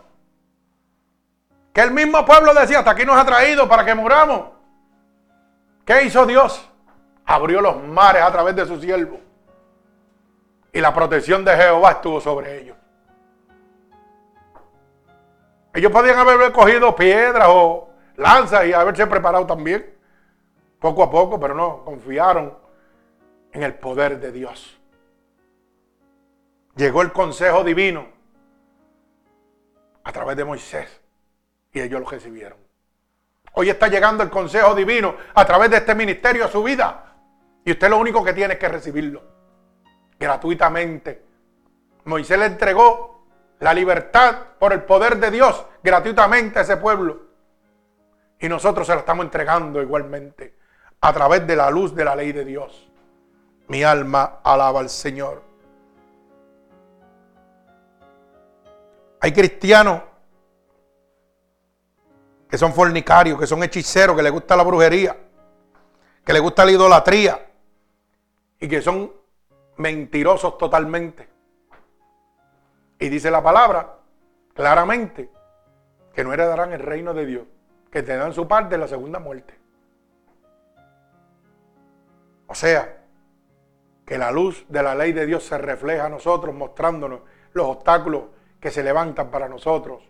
que 1.72 1.80
el 1.80 1.90
mismo 1.90 2.22
pueblo 2.26 2.52
decía, 2.52 2.80
hasta 2.80 2.90
aquí 2.90 3.06
nos 3.06 3.16
ha 3.16 3.24
traído 3.24 3.66
para 3.66 3.86
que 3.86 3.94
muramos. 3.94 4.42
¿Qué 5.86 6.02
hizo 6.02 6.26
Dios? 6.26 6.68
Abrió 7.24 7.62
los 7.62 7.82
mares 7.82 8.20
a 8.20 8.30
través 8.30 8.54
de 8.56 8.66
su 8.66 8.78
siervo. 8.78 9.20
Y 10.70 10.82
la 10.82 10.92
protección 10.92 11.46
de 11.46 11.56
Jehová 11.56 11.92
estuvo 11.92 12.20
sobre 12.20 12.60
ellos. 12.60 12.76
Ellos 15.72 15.92
podían 15.92 16.18
haber 16.18 16.52
cogido 16.52 16.94
piedras 16.94 17.48
o 17.50 17.85
lanzas 18.16 18.66
y 18.66 18.72
haberse 18.72 19.06
preparado 19.06 19.46
también. 19.46 19.94
Poco 20.78 21.02
a 21.02 21.10
poco, 21.10 21.40
pero 21.40 21.54
no, 21.54 21.84
confiaron 21.84 22.56
en 23.52 23.62
el 23.62 23.74
poder 23.74 24.20
de 24.20 24.32
Dios. 24.32 24.78
Llegó 26.76 27.02
el 27.02 27.12
consejo 27.12 27.64
divino 27.64 28.06
a 30.04 30.12
través 30.12 30.36
de 30.36 30.44
Moisés 30.44 31.00
y 31.72 31.80
ellos 31.80 32.00
lo 32.00 32.06
recibieron. 32.08 32.58
Hoy 33.54 33.70
está 33.70 33.88
llegando 33.88 34.22
el 34.22 34.28
consejo 34.28 34.74
divino 34.74 35.16
a 35.34 35.44
través 35.46 35.70
de 35.70 35.78
este 35.78 35.94
ministerio 35.94 36.44
a 36.44 36.48
su 36.48 36.62
vida. 36.62 37.14
Y 37.64 37.72
usted 37.72 37.88
lo 37.88 37.98
único 37.98 38.22
que 38.22 38.34
tiene 38.34 38.54
es 38.54 38.60
que 38.60 38.68
recibirlo 38.68 39.22
gratuitamente. 40.18 41.24
Moisés 42.04 42.38
le 42.38 42.46
entregó 42.46 43.26
la 43.58 43.72
libertad 43.74 44.36
por 44.58 44.72
el 44.72 44.82
poder 44.82 45.16
de 45.16 45.30
Dios 45.30 45.64
gratuitamente 45.82 46.58
a 46.58 46.62
ese 46.62 46.76
pueblo. 46.76 47.25
Y 48.40 48.48
nosotros 48.48 48.86
se 48.86 48.94
la 48.94 49.00
estamos 49.00 49.24
entregando 49.24 49.80
igualmente 49.80 50.54
a 51.00 51.12
través 51.12 51.46
de 51.46 51.56
la 51.56 51.70
luz 51.70 51.94
de 51.94 52.04
la 52.04 52.14
ley 52.14 52.32
de 52.32 52.44
Dios. 52.44 52.90
Mi 53.68 53.82
alma 53.82 54.40
alaba 54.44 54.80
al 54.80 54.90
Señor. 54.90 55.42
Hay 59.20 59.32
cristianos 59.32 60.02
que 62.48 62.58
son 62.58 62.72
fornicarios, 62.72 63.38
que 63.38 63.46
son 63.46 63.62
hechiceros, 63.62 64.16
que 64.16 64.22
les 64.22 64.32
gusta 64.32 64.56
la 64.56 64.62
brujería, 64.62 65.16
que 66.24 66.32
les 66.32 66.42
gusta 66.42 66.64
la 66.64 66.72
idolatría 66.72 67.46
y 68.60 68.68
que 68.68 68.80
son 68.80 69.12
mentirosos 69.76 70.56
totalmente. 70.58 71.28
Y 72.98 73.08
dice 73.08 73.30
la 73.30 73.42
palabra 73.42 73.98
claramente 74.54 75.30
que 76.14 76.24
no 76.24 76.32
heredarán 76.32 76.72
el 76.72 76.80
reino 76.80 77.12
de 77.12 77.26
Dios, 77.26 77.46
que 77.96 78.02
tendrán 78.02 78.34
su 78.34 78.46
parte 78.46 78.74
en 78.74 78.82
la 78.82 78.88
segunda 78.88 79.18
muerte. 79.18 79.58
O 82.46 82.54
sea, 82.54 82.98
que 84.04 84.18
la 84.18 84.30
luz 84.30 84.66
de 84.68 84.82
la 84.82 84.94
ley 84.94 85.14
de 85.14 85.24
Dios 85.24 85.44
se 85.44 85.56
refleja 85.56 86.04
a 86.04 86.10
nosotros, 86.10 86.54
mostrándonos 86.54 87.20
los 87.54 87.66
obstáculos 87.66 88.24
que 88.60 88.70
se 88.70 88.82
levantan 88.82 89.30
para 89.30 89.48
nosotros. 89.48 90.02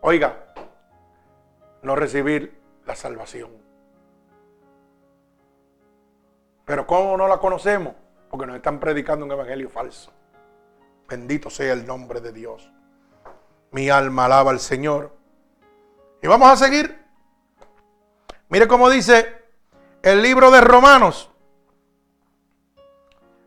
Oiga, 0.00 0.46
no 1.82 1.94
recibir 1.94 2.60
la 2.84 2.96
salvación. 2.96 3.52
Pero 6.64 6.84
¿cómo 6.84 7.16
no 7.16 7.28
la 7.28 7.38
conocemos? 7.38 7.94
Porque 8.28 8.44
nos 8.44 8.56
están 8.56 8.80
predicando 8.80 9.24
un 9.24 9.30
evangelio 9.30 9.70
falso. 9.70 10.10
Bendito 11.08 11.48
sea 11.48 11.74
el 11.74 11.86
nombre 11.86 12.20
de 12.20 12.32
Dios. 12.32 12.72
Mi 13.70 13.88
alma 13.88 14.24
alaba 14.24 14.50
al 14.50 14.58
Señor. 14.58 15.17
Y 16.22 16.26
vamos 16.26 16.50
a 16.50 16.56
seguir. 16.56 16.98
Mire 18.48 18.66
cómo 18.66 18.90
dice 18.90 19.44
el 20.02 20.22
libro 20.22 20.50
de 20.50 20.60
Romanos. 20.60 21.30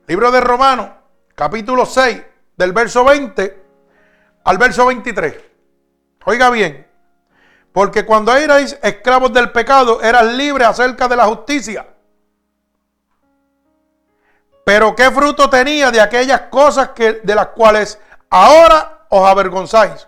Libro 0.07 0.32
de 0.32 0.41
Romanos, 0.41 0.89
capítulo 1.36 1.86
6, 1.86 2.22
del 2.57 2.74
verso 2.74 3.03
20 3.05 3.63
al 4.43 4.57
verso 4.57 4.86
23. 4.86 5.36
Oiga 6.26 6.49
bien. 6.49 6.88
Porque 7.72 8.05
cuando 8.05 8.36
erais 8.36 8.78
esclavos 8.84 9.32
del 9.32 9.51
pecado, 9.51 10.01
eras 10.01 10.26
libres 10.34 10.67
acerca 10.67 11.07
de 11.07 11.15
la 11.15 11.26
justicia. 11.26 11.88
Pero 14.65 14.95
qué 14.95 15.09
fruto 15.09 15.49
tenía 15.49 15.91
de 15.91 16.01
aquellas 16.01 16.41
cosas 16.41 16.89
que, 16.89 17.13
de 17.24 17.36
las 17.36 17.47
cuales 17.47 17.99
ahora 18.30 19.05
os 19.09 19.28
avergonzáis. 19.28 20.07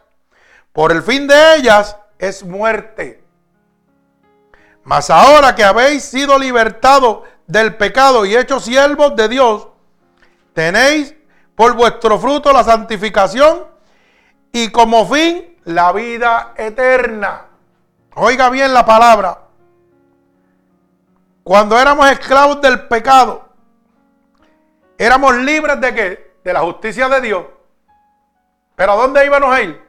Por 0.71 0.91
el 0.91 1.01
fin 1.01 1.27
de 1.27 1.55
ellas 1.55 1.95
es 2.27 2.43
muerte. 2.43 3.21
Mas 4.83 5.09
ahora 5.09 5.55
que 5.55 5.63
habéis 5.63 6.03
sido 6.03 6.39
libertados 6.39 7.23
del 7.47 7.75
pecado 7.75 8.25
y 8.25 8.35
hechos 8.35 8.63
siervos 8.63 9.15
de 9.15 9.27
Dios, 9.27 9.67
tenéis 10.53 11.15
por 11.55 11.75
vuestro 11.75 12.17
fruto 12.17 12.53
la 12.53 12.63
santificación 12.63 13.67
y 14.53 14.71
como 14.71 15.05
fin 15.07 15.57
la 15.65 15.91
vida 15.91 16.53
eterna. 16.55 17.47
Oiga 18.15 18.49
bien 18.49 18.73
la 18.73 18.85
palabra. 18.85 19.39
Cuando 21.43 21.77
éramos 21.77 22.09
esclavos 22.09 22.61
del 22.61 22.87
pecado, 22.87 23.49
éramos 24.97 25.35
libres 25.35 25.81
de 25.81 25.93
qué? 25.93 26.33
De 26.43 26.53
la 26.53 26.61
justicia 26.61 27.09
de 27.09 27.19
Dios. 27.19 27.45
Pero 28.75 28.93
¿a 28.93 28.95
dónde 28.95 29.25
íbamos 29.25 29.53
a 29.53 29.61
ir? 29.61 29.81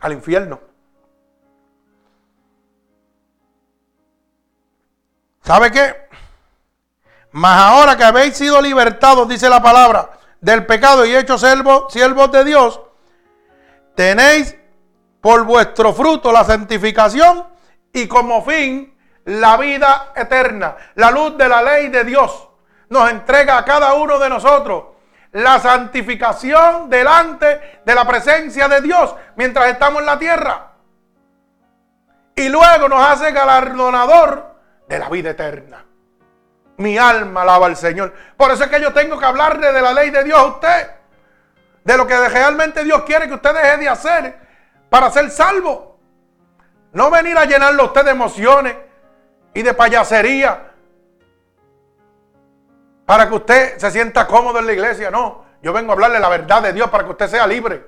Al 0.00 0.12
infierno. 0.12 0.67
¿Sabe 5.48 5.70
qué? 5.70 5.96
Mas 7.30 7.58
ahora 7.58 7.96
que 7.96 8.04
habéis 8.04 8.36
sido 8.36 8.60
libertados, 8.60 9.26
dice 9.26 9.48
la 9.48 9.62
palabra, 9.62 10.10
del 10.42 10.66
pecado 10.66 11.06
y 11.06 11.16
hechos 11.16 11.40
siervos, 11.40 11.90
siervos 11.90 12.30
de 12.30 12.44
Dios, 12.44 12.82
tenéis 13.94 14.58
por 15.22 15.44
vuestro 15.44 15.94
fruto 15.94 16.32
la 16.32 16.44
santificación 16.44 17.46
y 17.94 18.06
como 18.06 18.44
fin 18.44 18.94
la 19.24 19.56
vida 19.56 20.12
eterna. 20.16 20.76
La 20.96 21.10
luz 21.10 21.38
de 21.38 21.48
la 21.48 21.62
ley 21.62 21.88
de 21.88 22.04
Dios 22.04 22.50
nos 22.90 23.10
entrega 23.10 23.56
a 23.56 23.64
cada 23.64 23.94
uno 23.94 24.18
de 24.18 24.28
nosotros 24.28 24.84
la 25.32 25.58
santificación 25.60 26.90
delante 26.90 27.80
de 27.86 27.94
la 27.94 28.06
presencia 28.06 28.68
de 28.68 28.82
Dios 28.82 29.14
mientras 29.36 29.70
estamos 29.70 30.00
en 30.00 30.06
la 30.06 30.18
tierra. 30.18 30.72
Y 32.36 32.50
luego 32.50 32.86
nos 32.90 33.02
hace 33.02 33.32
galardonador 33.32 34.57
de 34.88 34.98
la 34.98 35.08
vida 35.08 35.30
eterna. 35.30 35.84
Mi 36.78 36.96
alma 36.96 37.42
alaba 37.42 37.66
al 37.66 37.76
Señor. 37.76 38.12
Por 38.36 38.50
eso 38.50 38.64
es 38.64 38.70
que 38.70 38.80
yo 38.80 38.92
tengo 38.92 39.18
que 39.18 39.24
hablarle 39.24 39.72
de 39.72 39.82
la 39.82 39.92
ley 39.92 40.10
de 40.10 40.24
Dios 40.24 40.38
a 40.38 40.46
usted. 40.46 40.90
De 41.84 41.96
lo 41.96 42.06
que 42.06 42.28
realmente 42.28 42.84
Dios 42.84 43.02
quiere 43.02 43.28
que 43.28 43.34
usted 43.34 43.52
deje 43.54 43.78
de 43.78 43.88
hacer 43.88 44.38
para 44.88 45.10
ser 45.10 45.30
salvo. 45.30 45.98
No 46.92 47.10
venir 47.10 47.36
a 47.36 47.44
llenarlo 47.44 47.86
usted 47.86 48.04
de 48.04 48.10
emociones 48.12 48.76
y 49.54 49.62
de 49.62 49.74
payasería 49.74 50.72
para 53.04 53.28
que 53.28 53.34
usted 53.34 53.78
se 53.78 53.90
sienta 53.90 54.26
cómodo 54.26 54.58
en 54.58 54.66
la 54.66 54.72
iglesia. 54.72 55.10
No, 55.10 55.44
yo 55.62 55.72
vengo 55.72 55.90
a 55.90 55.94
hablarle 55.94 56.20
la 56.20 56.28
verdad 56.28 56.62
de 56.62 56.72
Dios 56.72 56.90
para 56.90 57.04
que 57.04 57.10
usted 57.10 57.28
sea 57.28 57.46
libre. 57.46 57.84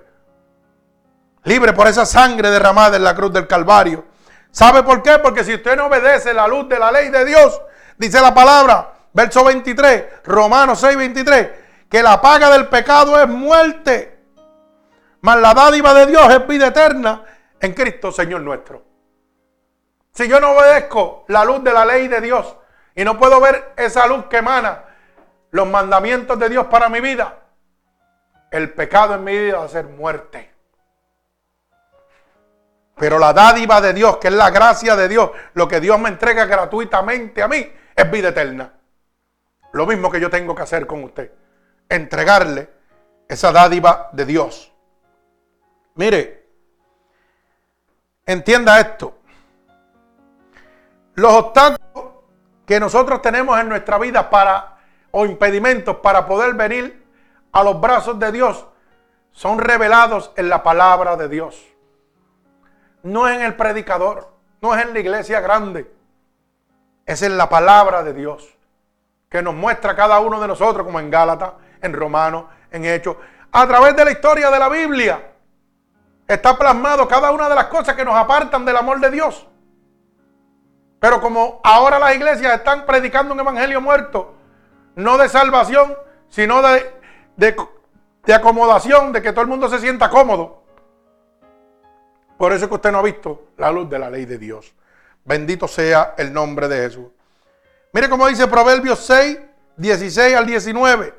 Libre 1.44 1.72
por 1.72 1.86
esa 1.86 2.05
sangre 2.05 2.51
derramada 2.51 2.96
en 2.96 3.05
la 3.05 3.14
cruz 3.14 3.32
del 3.32 3.46
Calvario. 3.46 4.05
¿Sabe 4.51 4.82
por 4.82 5.03
qué? 5.03 5.18
Porque 5.18 5.44
si 5.44 5.55
usted 5.55 5.76
no 5.76 5.86
obedece 5.86 6.34
la 6.34 6.48
luz 6.48 6.68
de 6.68 6.78
la 6.78 6.90
ley 6.90 7.09
de 7.09 7.24
Dios, 7.24 7.61
dice 7.96 8.20
la 8.20 8.34
palabra, 8.34 8.92
verso 9.12 9.44
23, 9.44 10.24
Romanos 10.24 10.80
6, 10.80 10.96
23, 10.96 11.48
que 11.88 12.03
la 12.03 12.20
paga 12.20 12.51
del 12.51 12.68
pecado 12.68 13.20
es 13.20 13.28
muerte. 13.28 14.18
Mas 15.20 15.38
la 15.40 15.55
dádiva 15.55 15.94
de 15.94 16.07
Dios 16.07 16.32
es 16.32 16.46
vida 16.46 16.68
eterna 16.68 17.24
en 17.61 17.74
Cristo 17.74 18.11
Señor 18.11 18.40
nuestro. 18.40 18.82
Si 20.12 20.28
yo 20.28 20.40
no 20.40 20.53
obedezco 20.53 21.24
la 21.28 21.44
luz 21.44 21.62
de 21.62 21.72
la 21.72 21.84
ley 21.84 22.09
de 22.09 22.20
Dios 22.20 22.57
y 22.94 23.05
no 23.05 23.18
puedo 23.18 23.40
ver 23.40 23.74
esa 23.76 24.07
luz 24.07 24.26
que 24.26 24.38
emana 24.38 24.84
los 25.51 25.68
mandamientos 25.68 26.38
de 26.38 26.48
Dios 26.48 26.66
para 26.66 26.88
mi 26.88 27.01
vida, 27.01 27.38
el 28.51 28.72
pecado 28.72 29.14
en 29.14 29.24
mi 29.24 29.36
vida 29.36 29.59
va 29.59 29.64
a 29.64 29.68
ser 29.68 29.84
muerte. 29.84 30.49
Pero 33.01 33.18
la 33.18 33.32
dádiva 33.32 33.80
de 33.80 33.94
Dios, 33.94 34.18
que 34.18 34.28
es 34.28 34.34
la 34.34 34.51
gracia 34.51 34.94
de 34.94 35.09
Dios, 35.09 35.30
lo 35.55 35.66
que 35.66 35.80
Dios 35.80 35.98
me 35.98 36.11
entrega 36.11 36.44
gratuitamente 36.44 37.42
a 37.42 37.48
mí, 37.48 37.66
es 37.96 38.11
vida 38.11 38.28
eterna. 38.28 38.74
Lo 39.72 39.86
mismo 39.86 40.11
que 40.11 40.20
yo 40.20 40.28
tengo 40.28 40.55
que 40.55 40.61
hacer 40.61 40.86
con 40.86 41.03
usted. 41.05 41.32
Entregarle 41.88 42.68
esa 43.26 43.53
dádiva 43.53 44.11
de 44.12 44.26
Dios. 44.26 44.70
Mire, 45.94 46.46
entienda 48.26 48.78
esto. 48.78 49.16
Los 51.14 51.32
obstáculos 51.32 52.05
que 52.66 52.78
nosotros 52.78 53.22
tenemos 53.22 53.59
en 53.59 53.70
nuestra 53.70 53.96
vida 53.96 54.28
para 54.28 54.76
o 55.11 55.24
impedimentos 55.24 55.96
para 55.96 56.26
poder 56.26 56.53
venir 56.53 57.03
a 57.51 57.64
los 57.64 57.80
brazos 57.80 58.18
de 58.18 58.30
Dios 58.30 58.66
son 59.32 59.59
revelados 59.59 60.32
en 60.36 60.51
la 60.51 60.62
palabra 60.62 61.16
de 61.16 61.30
Dios. 61.30 61.69
No 63.03 63.28
en 63.28 63.42
el 63.42 63.57
predicador, 63.57 64.32
no 64.61 64.74
es 64.74 64.84
en 64.84 64.92
la 64.92 65.01
iglesia 65.01 65.40
grande. 65.40 65.90
Es 67.07 67.22
en 67.22 67.36
la 67.36 67.48
palabra 67.48 68.03
de 68.03 68.12
Dios 68.12 68.57
que 69.28 69.42
nos 69.42 69.55
muestra 69.55 69.94
cada 69.94 70.18
uno 70.20 70.40
de 70.40 70.48
nosotros, 70.48 70.84
como 70.84 70.98
en 70.98 71.11
Gálatas, 71.11 71.53
en 71.80 71.92
Romanos, 71.92 72.46
en 72.70 72.84
Hechos, 72.84 73.16
a 73.53 73.66
través 73.66 73.96
de 73.96 74.05
la 74.05 74.11
historia 74.11 74.51
de 74.51 74.59
la 74.59 74.68
Biblia 74.68 75.30
está 76.26 76.57
plasmado 76.57 77.09
cada 77.09 77.32
una 77.32 77.48
de 77.48 77.55
las 77.55 77.66
cosas 77.66 77.94
que 77.96 78.05
nos 78.05 78.14
apartan 78.14 78.64
del 78.64 78.76
amor 78.76 79.01
de 79.01 79.11
Dios. 79.11 79.46
Pero 81.01 81.20
como 81.20 81.61
ahora 81.64 81.98
las 81.98 82.14
iglesias 82.14 82.55
están 82.55 82.86
predicando 82.86 83.34
un 83.34 83.40
evangelio 83.40 83.80
muerto, 83.80 84.34
no 84.94 85.16
de 85.18 85.28
salvación, 85.28 85.96
sino 86.28 86.62
de, 86.62 86.94
de, 87.36 88.34
acomodación, 88.34 89.12
de 89.12 89.22
que 89.22 89.32
todo 89.32 89.42
el 89.42 89.48
mundo 89.48 89.68
se 89.68 89.80
sienta 89.80 90.11
cómodo. 90.11 90.59
Por 92.41 92.55
eso 92.55 92.64
es 92.64 92.68
que 92.70 92.74
usted 92.76 92.91
no 92.91 93.01
ha 93.01 93.03
visto 93.03 93.49
la 93.59 93.70
luz 93.70 93.91
de 93.91 93.99
la 93.99 94.09
ley 94.09 94.24
de 94.24 94.38
Dios. 94.38 94.72
Bendito 95.26 95.68
sea 95.68 96.14
el 96.16 96.32
nombre 96.32 96.68
de 96.68 96.76
Jesús. 96.88 97.09
Mire 97.93 98.09
cómo 98.09 98.26
dice 98.28 98.47
Proverbios 98.47 98.99
6, 99.01 99.38
16 99.76 100.36
al 100.36 100.47
19. 100.47 101.14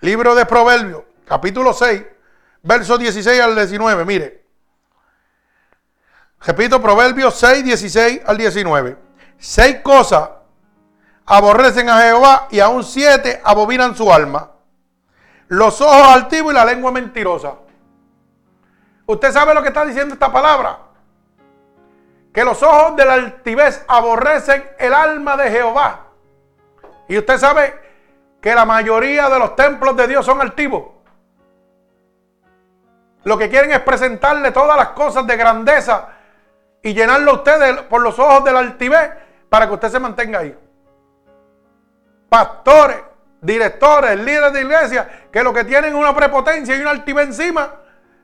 Libro 0.00 0.34
de 0.34 0.44
Proverbios, 0.46 1.04
capítulo 1.24 1.72
6, 1.72 2.02
verso 2.64 2.98
16 2.98 3.40
al 3.40 3.54
19, 3.54 4.04
mire. 4.04 4.44
Repito, 6.40 6.82
Proverbios 6.82 7.36
6, 7.38 7.64
16 7.64 8.22
al 8.26 8.36
19. 8.36 8.96
Seis 9.38 9.76
cosas 9.84 10.30
aborrecen 11.26 11.88
a 11.88 12.00
Jehová 12.02 12.48
y 12.50 12.58
aún 12.58 12.82
siete 12.82 13.40
abominan 13.44 13.94
su 13.94 14.12
alma. 14.12 14.50
Los 15.46 15.80
ojos 15.80 16.08
altivos 16.08 16.52
y 16.52 16.56
la 16.56 16.64
lengua 16.64 16.90
mentirosa. 16.90 17.54
¿Usted 19.06 19.32
sabe 19.32 19.54
lo 19.54 19.62
que 19.62 19.68
está 19.68 19.84
diciendo 19.84 20.14
esta 20.14 20.32
palabra? 20.32 20.78
Que 22.32 22.44
los 22.44 22.62
ojos 22.62 22.96
de 22.96 23.04
la 23.04 23.14
altivez 23.14 23.84
aborrecen 23.88 24.64
el 24.78 24.94
alma 24.94 25.36
de 25.36 25.50
Jehová. 25.50 26.06
Y 27.08 27.18
usted 27.18 27.38
sabe 27.38 27.74
que 28.40 28.54
la 28.54 28.64
mayoría 28.64 29.28
de 29.28 29.38
los 29.38 29.56
templos 29.56 29.96
de 29.96 30.06
Dios 30.06 30.24
son 30.24 30.40
altivos. 30.40 30.84
Lo 33.24 33.36
que 33.36 33.50
quieren 33.50 33.72
es 33.72 33.80
presentarle 33.80 34.50
todas 34.50 34.76
las 34.76 34.88
cosas 34.90 35.26
de 35.26 35.36
grandeza 35.36 36.08
y 36.82 36.94
llenarlo 36.94 37.32
a 37.32 37.34
usted 37.34 37.86
por 37.88 38.00
los 38.00 38.18
ojos 38.18 38.44
del 38.44 38.56
altivez 38.56 39.10
para 39.48 39.66
que 39.66 39.74
usted 39.74 39.88
se 39.88 40.00
mantenga 40.00 40.38
ahí. 40.38 40.56
Pastores, 42.28 42.98
directores, 43.40 44.18
líderes 44.18 44.52
de 44.52 44.60
iglesia, 44.62 45.26
que 45.30 45.42
lo 45.42 45.52
que 45.52 45.64
tienen 45.64 45.92
es 45.92 45.98
una 45.98 46.14
prepotencia 46.14 46.76
y 46.76 46.80
una 46.80 46.90
altivez 46.90 47.26
encima, 47.26 47.74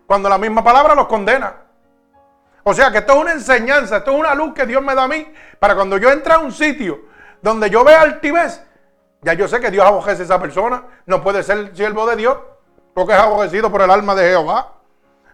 cuando 0.06 0.28
la 0.28 0.38
misma 0.38 0.62
palabra 0.62 0.94
los 0.94 1.06
condena. 1.06 1.54
O 2.62 2.74
sea 2.74 2.90
que 2.90 2.98
esto 2.98 3.12
es 3.12 3.18
una 3.18 3.32
enseñanza, 3.32 3.98
esto 3.98 4.12
es 4.12 4.18
una 4.18 4.34
luz 4.34 4.54
que 4.54 4.66
Dios 4.66 4.82
me 4.82 4.94
da 4.94 5.04
a 5.04 5.08
mí, 5.08 5.32
para 5.58 5.74
cuando 5.74 5.98
yo 5.98 6.10
entre 6.10 6.32
a 6.32 6.38
un 6.38 6.52
sitio 6.52 7.00
donde 7.40 7.70
yo 7.70 7.84
vea 7.84 8.00
altivez, 8.00 8.60
ya 9.22 9.34
yo 9.34 9.46
sé 9.46 9.60
que 9.60 9.70
Dios 9.70 9.84
abojece 9.84 10.22
a 10.22 10.24
esa 10.24 10.40
persona, 10.40 10.84
no 11.06 11.22
puede 11.22 11.42
ser 11.42 11.76
siervo 11.76 12.06
de 12.06 12.16
Dios, 12.16 12.36
porque 12.94 13.12
es 13.12 13.18
abojecido 13.18 13.70
por 13.70 13.82
el 13.82 13.90
alma 13.90 14.14
de 14.14 14.30
Jehová. 14.30 14.72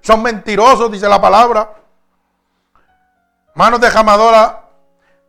Son 0.00 0.20
mentirosos, 0.22 0.90
dice 0.90 1.08
la 1.08 1.20
palabra. 1.20 1.74
Manos 3.54 3.80
de 3.80 3.88
jamadora 3.88 4.64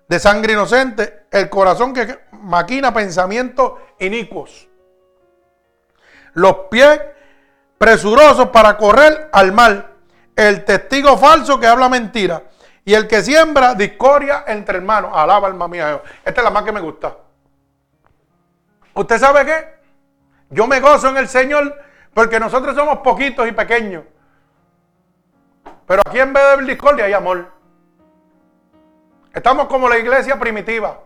de 0.08 0.20
sangre 0.20 0.54
inocente. 0.54 1.28
El 1.30 1.50
corazón 1.50 1.94
que 1.94 2.22
maquina 2.32 2.94
pensamientos 2.94 3.74
inicuos. 4.00 4.68
Los 6.34 6.56
pies 6.72 7.00
presurosos 7.84 8.48
para 8.48 8.78
correr 8.78 9.28
al 9.34 9.52
mal. 9.52 9.90
El 10.38 10.64
testigo 10.64 11.18
falso 11.18 11.60
que 11.60 11.68
habla 11.68 11.90
mentira. 11.90 12.44
Y 12.86 12.94
el 12.94 13.10
que 13.10 13.22
siembra 13.22 13.76
discordia 13.76 14.46
entre 14.48 14.78
hermanos. 14.78 15.12
Alaba 15.14 15.50
alma 15.50 15.68
mía. 15.68 16.02
Esta 16.24 16.40
es 16.40 16.46
la 16.46 16.50
más 16.50 16.64
que 16.64 16.72
me 16.72 16.80
gusta. 16.80 17.14
¿Usted 18.94 19.20
sabe 19.20 19.46
qué? 19.46 19.74
Yo 20.50 20.66
me 20.66 20.80
gozo 20.80 21.10
en 21.10 21.18
el 21.18 21.28
Señor 21.28 21.78
porque 22.14 22.40
nosotros 22.40 22.74
somos 22.74 23.00
poquitos 23.00 23.46
y 23.50 23.52
pequeños. 23.52 24.06
Pero 25.86 26.04
aquí 26.06 26.20
en 26.20 26.32
vez 26.32 26.58
de 26.58 26.64
discordia 26.64 27.04
hay 27.04 27.14
amor. 27.14 27.52
Estamos 29.34 29.68
como 29.68 29.90
la 29.90 29.98
iglesia 29.98 30.40
primitiva. 30.40 31.02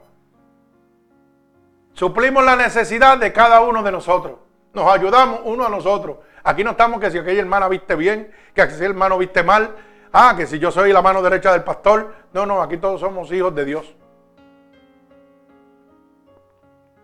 suplimos 1.93 2.45
la 2.45 2.55
necesidad 2.55 3.17
de 3.17 3.33
cada 3.33 3.61
uno 3.61 3.81
de 3.81 3.91
nosotros. 3.91 4.37
Nos 4.73 4.87
ayudamos 4.93 5.39
uno 5.43 5.65
a 5.65 5.69
nosotros. 5.69 6.17
Aquí 6.47 6.63
no 6.63 6.71
estamos 6.71 7.01
que 7.01 7.11
si 7.11 7.17
aquella 7.17 7.41
hermana 7.41 7.67
viste 7.67 7.93
bien, 7.97 8.31
que 8.53 8.69
si 8.69 8.81
el 8.81 8.91
hermano 8.91 9.17
viste 9.17 9.43
mal, 9.43 9.75
ah, 10.13 10.33
que 10.37 10.47
si 10.47 10.59
yo 10.59 10.71
soy 10.71 10.93
la 10.93 11.01
mano 11.01 11.21
derecha 11.21 11.51
del 11.51 11.65
pastor. 11.65 12.15
No, 12.31 12.45
no, 12.45 12.61
aquí 12.61 12.77
todos 12.77 13.01
somos 13.01 13.29
hijos 13.33 13.53
de 13.53 13.65
Dios. 13.65 13.93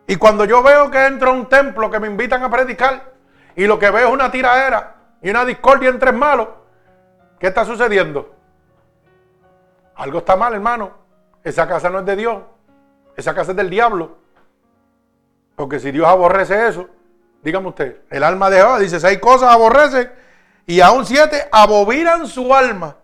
Y 0.08 0.16
cuando 0.16 0.46
yo 0.46 0.64
veo 0.64 0.90
que 0.90 1.06
entro 1.06 1.32
a 1.32 1.34
un 1.34 1.50
templo 1.50 1.92
que 1.92 2.00
me 2.00 2.08
invitan 2.08 2.42
a 2.42 2.50
predicar 2.50 3.12
y 3.58 3.68
lo 3.68 3.78
que 3.78 3.92
veo 3.92 4.08
es 4.08 4.14
una 4.14 4.32
tiradera 4.32 4.96
y 5.22 5.30
una 5.30 5.44
discordia 5.44 5.90
entre 5.90 6.14
malos, 6.14 6.48
¿qué 7.38 7.48
está 7.48 7.66
sucediendo? 7.66 8.34
Algo 9.96 10.20
está 10.20 10.38
mal, 10.38 10.54
hermano. 10.54 10.92
Esa 11.44 11.68
casa 11.68 11.90
no 11.90 12.00
es 12.00 12.06
de 12.06 12.16
Dios. 12.16 12.44
Esa 13.18 13.36
casa 13.36 13.52
es 13.52 13.58
del 13.58 13.70
diablo. 13.70 14.20
Porque 15.58 15.82
si 15.82 15.92
Dios 15.92 16.08
aborrece 16.08 16.66
eso, 16.66 16.88
dígame 17.44 17.68
usted, 17.68 18.02
el 18.10 18.24
alma 18.24 18.50
de 18.50 18.58
Jehová 18.58 18.80
dice, 18.80 19.00
seis 19.00 19.20
cosas 19.20 19.50
aborrece 19.52 20.10
y 20.66 20.80
aún 20.82 21.06
siete 21.06 21.48
aboviran 21.52 22.28
su 22.28 22.54
alma. 22.54 22.98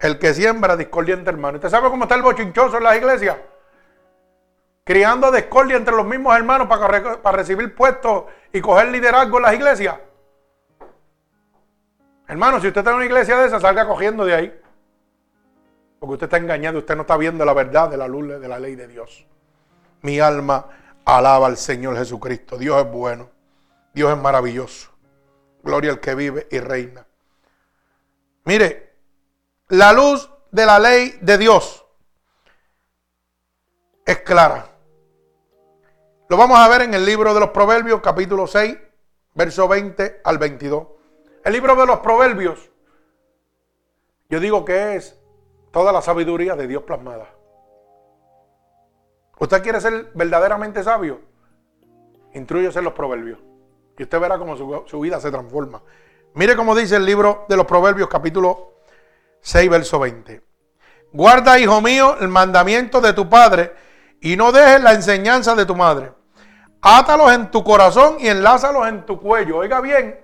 El 0.00 0.18
que 0.18 0.32
siembra 0.32 0.76
discordia 0.76 1.14
entre. 1.14 1.34
¿Usted 1.34 1.68
sabe 1.68 1.90
cómo 1.90 2.04
está 2.04 2.14
el 2.14 2.22
bochinchoso 2.22 2.78
en 2.78 2.84
las 2.84 2.96
iglesias? 2.96 3.36
Criando 4.84 5.30
discordia 5.30 5.76
entre 5.76 5.94
los 5.94 6.06
mismos 6.06 6.34
hermanos 6.36 6.68
para, 6.68 7.20
para 7.20 7.36
recibir 7.36 7.74
puestos 7.74 8.24
y 8.52 8.60
coger 8.60 8.88
liderazgo 8.88 9.38
en 9.38 9.42
las 9.42 9.54
iglesias. 9.54 9.96
Hermano, 12.28 12.60
si 12.60 12.68
usted 12.68 12.80
está 12.80 12.90
en 12.90 12.96
una 12.96 13.06
iglesia 13.06 13.38
de 13.38 13.48
esa, 13.48 13.58
salga 13.58 13.86
cogiendo 13.86 14.24
de 14.24 14.34
ahí. 14.34 14.60
Porque 15.98 16.12
usted 16.12 16.26
está 16.26 16.36
engañado, 16.36 16.78
usted 16.78 16.94
no 16.94 17.02
está 17.02 17.16
viendo 17.16 17.44
la 17.44 17.52
verdad 17.52 17.90
de 17.90 17.96
la 17.96 18.06
luz 18.06 18.40
de 18.40 18.48
la 18.48 18.58
ley 18.58 18.76
de 18.76 18.86
Dios. 18.86 19.26
Mi 20.02 20.20
alma 20.20 20.66
alaba 21.08 21.46
al 21.46 21.56
Señor 21.56 21.96
Jesucristo. 21.96 22.58
Dios 22.58 22.84
es 22.84 22.90
bueno. 22.90 23.30
Dios 23.94 24.12
es 24.12 24.18
maravilloso. 24.18 24.90
Gloria 25.62 25.92
al 25.92 26.00
que 26.00 26.14
vive 26.14 26.46
y 26.50 26.60
reina. 26.60 27.06
Mire, 28.44 28.94
la 29.68 29.92
luz 29.92 30.30
de 30.50 30.66
la 30.66 30.78
ley 30.78 31.18
de 31.20 31.38
Dios 31.38 31.84
es 34.04 34.18
clara. 34.18 34.70
Lo 36.28 36.36
vamos 36.36 36.58
a 36.58 36.68
ver 36.68 36.82
en 36.82 36.92
el 36.92 37.06
libro 37.06 37.32
de 37.32 37.40
los 37.40 37.50
Proverbios, 37.50 38.02
capítulo 38.02 38.46
6, 38.46 38.76
verso 39.34 39.66
20 39.66 40.20
al 40.24 40.36
22. 40.36 40.86
El 41.44 41.52
libro 41.54 41.74
de 41.74 41.86
los 41.86 42.00
Proverbios, 42.00 42.70
yo 44.28 44.40
digo 44.40 44.64
que 44.64 44.96
es 44.96 45.18
toda 45.72 45.90
la 45.90 46.02
sabiduría 46.02 46.54
de 46.54 46.66
Dios 46.66 46.82
plasmada. 46.82 47.37
¿Usted 49.38 49.62
quiere 49.62 49.80
ser 49.80 50.10
verdaderamente 50.14 50.82
sabio? 50.82 51.20
Intrúyese 52.34 52.78
en 52.78 52.84
los 52.84 52.94
proverbios. 52.94 53.38
Y 53.96 54.02
usted 54.02 54.20
verá 54.20 54.38
cómo 54.38 54.56
su, 54.56 55.00
vida 55.00 55.20
se 55.20 55.30
transforma. 55.30 55.82
Mire 56.34 56.56
cómo 56.56 56.74
dice 56.74 56.96
el 56.96 57.04
libro 57.04 57.46
de 57.48 57.56
los 57.56 57.66
proverbios 57.66 58.08
capítulo 58.08 58.74
6, 59.40 59.70
verso 59.70 59.98
20. 59.98 60.42
Guarda, 61.12 61.58
hijo 61.58 61.80
mío, 61.80 62.16
el 62.20 62.28
mandamiento 62.28 63.00
de 63.00 63.12
tu 63.12 63.28
padre 63.28 63.72
y 64.20 64.36
no 64.36 64.52
dejes 64.52 64.82
la 64.82 64.92
enseñanza 64.92 65.54
de 65.54 65.66
tu 65.66 65.74
madre. 65.74 66.12
Átalos 66.80 67.32
en 67.32 67.50
tu 67.50 67.64
corazón 67.64 68.18
y 68.20 68.28
enlázalos 68.28 68.86
en 68.86 69.04
tu 69.04 69.20
cuello. 69.20 69.58
Oiga 69.58 69.80
bien. 69.80 70.20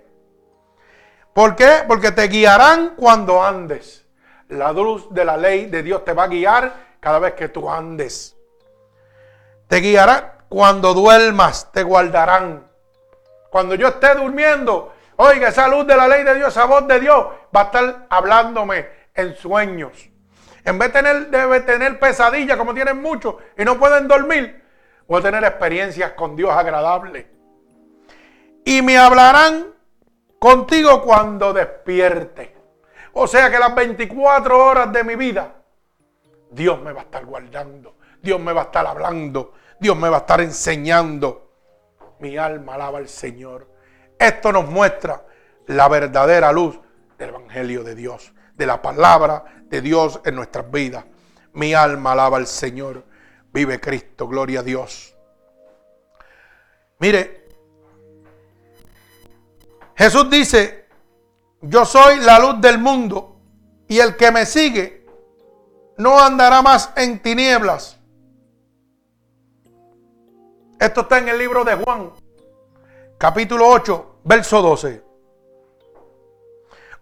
¿Por 1.32 1.56
qué? 1.56 1.82
Porque 1.88 2.12
te 2.12 2.28
guiarán 2.28 2.94
cuando 2.96 3.42
andes. 3.42 4.06
La 4.48 4.72
luz 4.72 5.12
de 5.12 5.24
la 5.24 5.36
ley 5.36 5.66
de 5.66 5.82
Dios 5.82 6.04
te 6.04 6.12
va 6.12 6.24
a 6.24 6.28
guiar 6.28 6.96
cada 7.00 7.18
vez 7.18 7.34
que 7.34 7.48
tú 7.48 7.68
andes. 7.68 8.33
Te 9.68 9.78
guiarán 9.78 10.32
cuando 10.48 10.94
duermas, 10.94 11.70
te 11.72 11.82
guardarán. 11.82 12.66
Cuando 13.50 13.74
yo 13.74 13.88
esté 13.88 14.14
durmiendo, 14.14 14.94
oiga, 15.16 15.48
esa 15.48 15.68
luz 15.68 15.86
de 15.86 15.96
la 15.96 16.08
ley 16.08 16.24
de 16.24 16.34
Dios, 16.34 16.48
esa 16.48 16.64
voz 16.66 16.86
de 16.86 17.00
Dios 17.00 17.26
va 17.54 17.60
a 17.60 17.64
estar 17.64 18.06
hablándome 18.10 18.88
en 19.14 19.36
sueños. 19.36 20.10
En 20.64 20.78
vez 20.78 20.92
de 20.92 21.02
tener, 21.02 21.30
debe 21.30 21.60
tener 21.60 21.98
pesadillas 21.98 22.56
como 22.56 22.74
tienen 22.74 23.00
muchos 23.00 23.36
y 23.56 23.64
no 23.64 23.78
pueden 23.78 24.08
dormir, 24.08 24.64
voy 25.06 25.20
a 25.20 25.22
tener 25.22 25.44
experiencias 25.44 26.12
con 26.12 26.36
Dios 26.36 26.50
agradables. 26.50 27.26
Y 28.64 28.80
me 28.80 28.96
hablarán 28.96 29.66
contigo 30.38 31.02
cuando 31.02 31.52
despierte. 31.52 32.54
O 33.12 33.26
sea 33.26 33.50
que 33.50 33.58
las 33.58 33.74
24 33.74 34.58
horas 34.58 34.92
de 34.92 35.04
mi 35.04 35.14
vida, 35.14 35.54
Dios 36.50 36.80
me 36.80 36.92
va 36.92 37.02
a 37.02 37.04
estar 37.04 37.24
guardando, 37.24 37.96
Dios 38.24 38.40
me 38.40 38.54
va 38.54 38.62
a 38.62 38.64
estar 38.64 38.86
hablando, 38.86 39.52
Dios 39.78 39.96
me 39.96 40.08
va 40.08 40.16
a 40.16 40.20
estar 40.20 40.40
enseñando. 40.40 41.52
Mi 42.20 42.38
alma 42.38 42.74
alaba 42.74 42.98
al 42.98 43.08
Señor. 43.08 43.68
Esto 44.18 44.50
nos 44.50 44.66
muestra 44.66 45.26
la 45.66 45.88
verdadera 45.88 46.50
luz 46.50 46.80
del 47.18 47.28
Evangelio 47.28 47.84
de 47.84 47.94
Dios, 47.94 48.32
de 48.54 48.66
la 48.66 48.80
palabra 48.80 49.44
de 49.66 49.82
Dios 49.82 50.20
en 50.24 50.36
nuestras 50.36 50.70
vidas. 50.70 51.04
Mi 51.52 51.74
alma 51.74 52.12
alaba 52.12 52.38
al 52.38 52.46
Señor. 52.46 53.04
Vive 53.52 53.78
Cristo, 53.78 54.26
gloria 54.26 54.60
a 54.60 54.62
Dios. 54.62 55.14
Mire, 56.98 57.48
Jesús 59.96 60.30
dice, 60.30 60.86
yo 61.60 61.84
soy 61.84 62.20
la 62.20 62.38
luz 62.38 62.60
del 62.60 62.78
mundo 62.78 63.38
y 63.86 63.98
el 63.98 64.16
que 64.16 64.30
me 64.30 64.46
sigue 64.46 65.06
no 65.98 66.18
andará 66.18 66.62
más 66.62 66.90
en 66.96 67.20
tinieblas. 67.20 67.98
Esto 70.78 71.02
está 71.02 71.18
en 71.18 71.28
el 71.28 71.38
libro 71.38 71.64
de 71.64 71.76
Juan, 71.76 72.10
capítulo 73.18 73.68
8, 73.68 74.16
verso 74.24 74.60
12. 74.60 75.02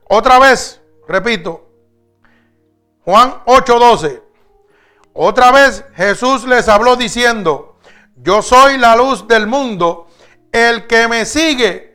Otra 0.08 0.38
vez, 0.38 0.80
repito, 1.08 1.68
Juan 3.04 3.42
8, 3.46 3.78
12. 3.78 4.22
Otra 5.14 5.50
vez 5.52 5.84
Jesús 5.94 6.44
les 6.44 6.68
habló 6.68 6.96
diciendo, 6.96 7.76
yo 8.16 8.42
soy 8.42 8.78
la 8.78 8.94
luz 8.94 9.26
del 9.26 9.46
mundo, 9.46 10.06
el 10.52 10.86
que 10.86 11.08
me 11.08 11.24
sigue 11.24 11.94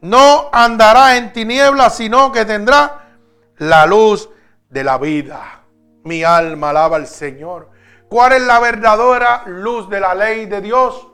no 0.00 0.48
andará 0.52 1.16
en 1.16 1.32
tinieblas, 1.32 1.96
sino 1.96 2.30
que 2.30 2.44
tendrá 2.44 3.08
la 3.56 3.86
luz 3.86 4.28
de 4.68 4.84
la 4.84 4.98
vida. 4.98 5.64
Mi 6.04 6.22
alma 6.22 6.70
alaba 6.70 6.96
al 6.96 7.08
Señor. 7.08 7.70
¿Cuál 8.08 8.34
es 8.34 8.42
la 8.42 8.60
verdadera 8.60 9.42
luz 9.46 9.88
de 9.88 9.98
la 9.98 10.14
ley 10.14 10.46
de 10.46 10.60
Dios? 10.60 11.08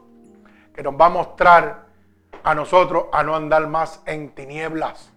Que 0.74 0.82
nos 0.82 0.94
va 0.94 1.06
a 1.06 1.10
mostrar 1.10 1.86
a 2.42 2.54
nosotros 2.54 3.06
a 3.12 3.22
no 3.22 3.36
andar 3.36 3.66
más 3.66 4.02
en 4.06 4.34
tinieblas. 4.34 5.12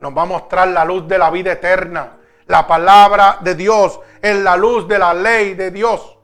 Nos 0.00 0.16
va 0.16 0.22
a 0.22 0.26
mostrar 0.26 0.68
la 0.68 0.84
luz 0.84 1.06
de 1.08 1.18
la 1.18 1.30
vida 1.30 1.52
eterna. 1.52 2.18
La 2.46 2.66
palabra 2.66 3.38
de 3.40 3.54
Dios 3.54 4.00
es 4.20 4.36
la 4.36 4.56
luz 4.56 4.86
de 4.86 4.98
la 4.98 5.14
ley 5.14 5.54
de 5.54 5.70
Dios. 5.70 6.18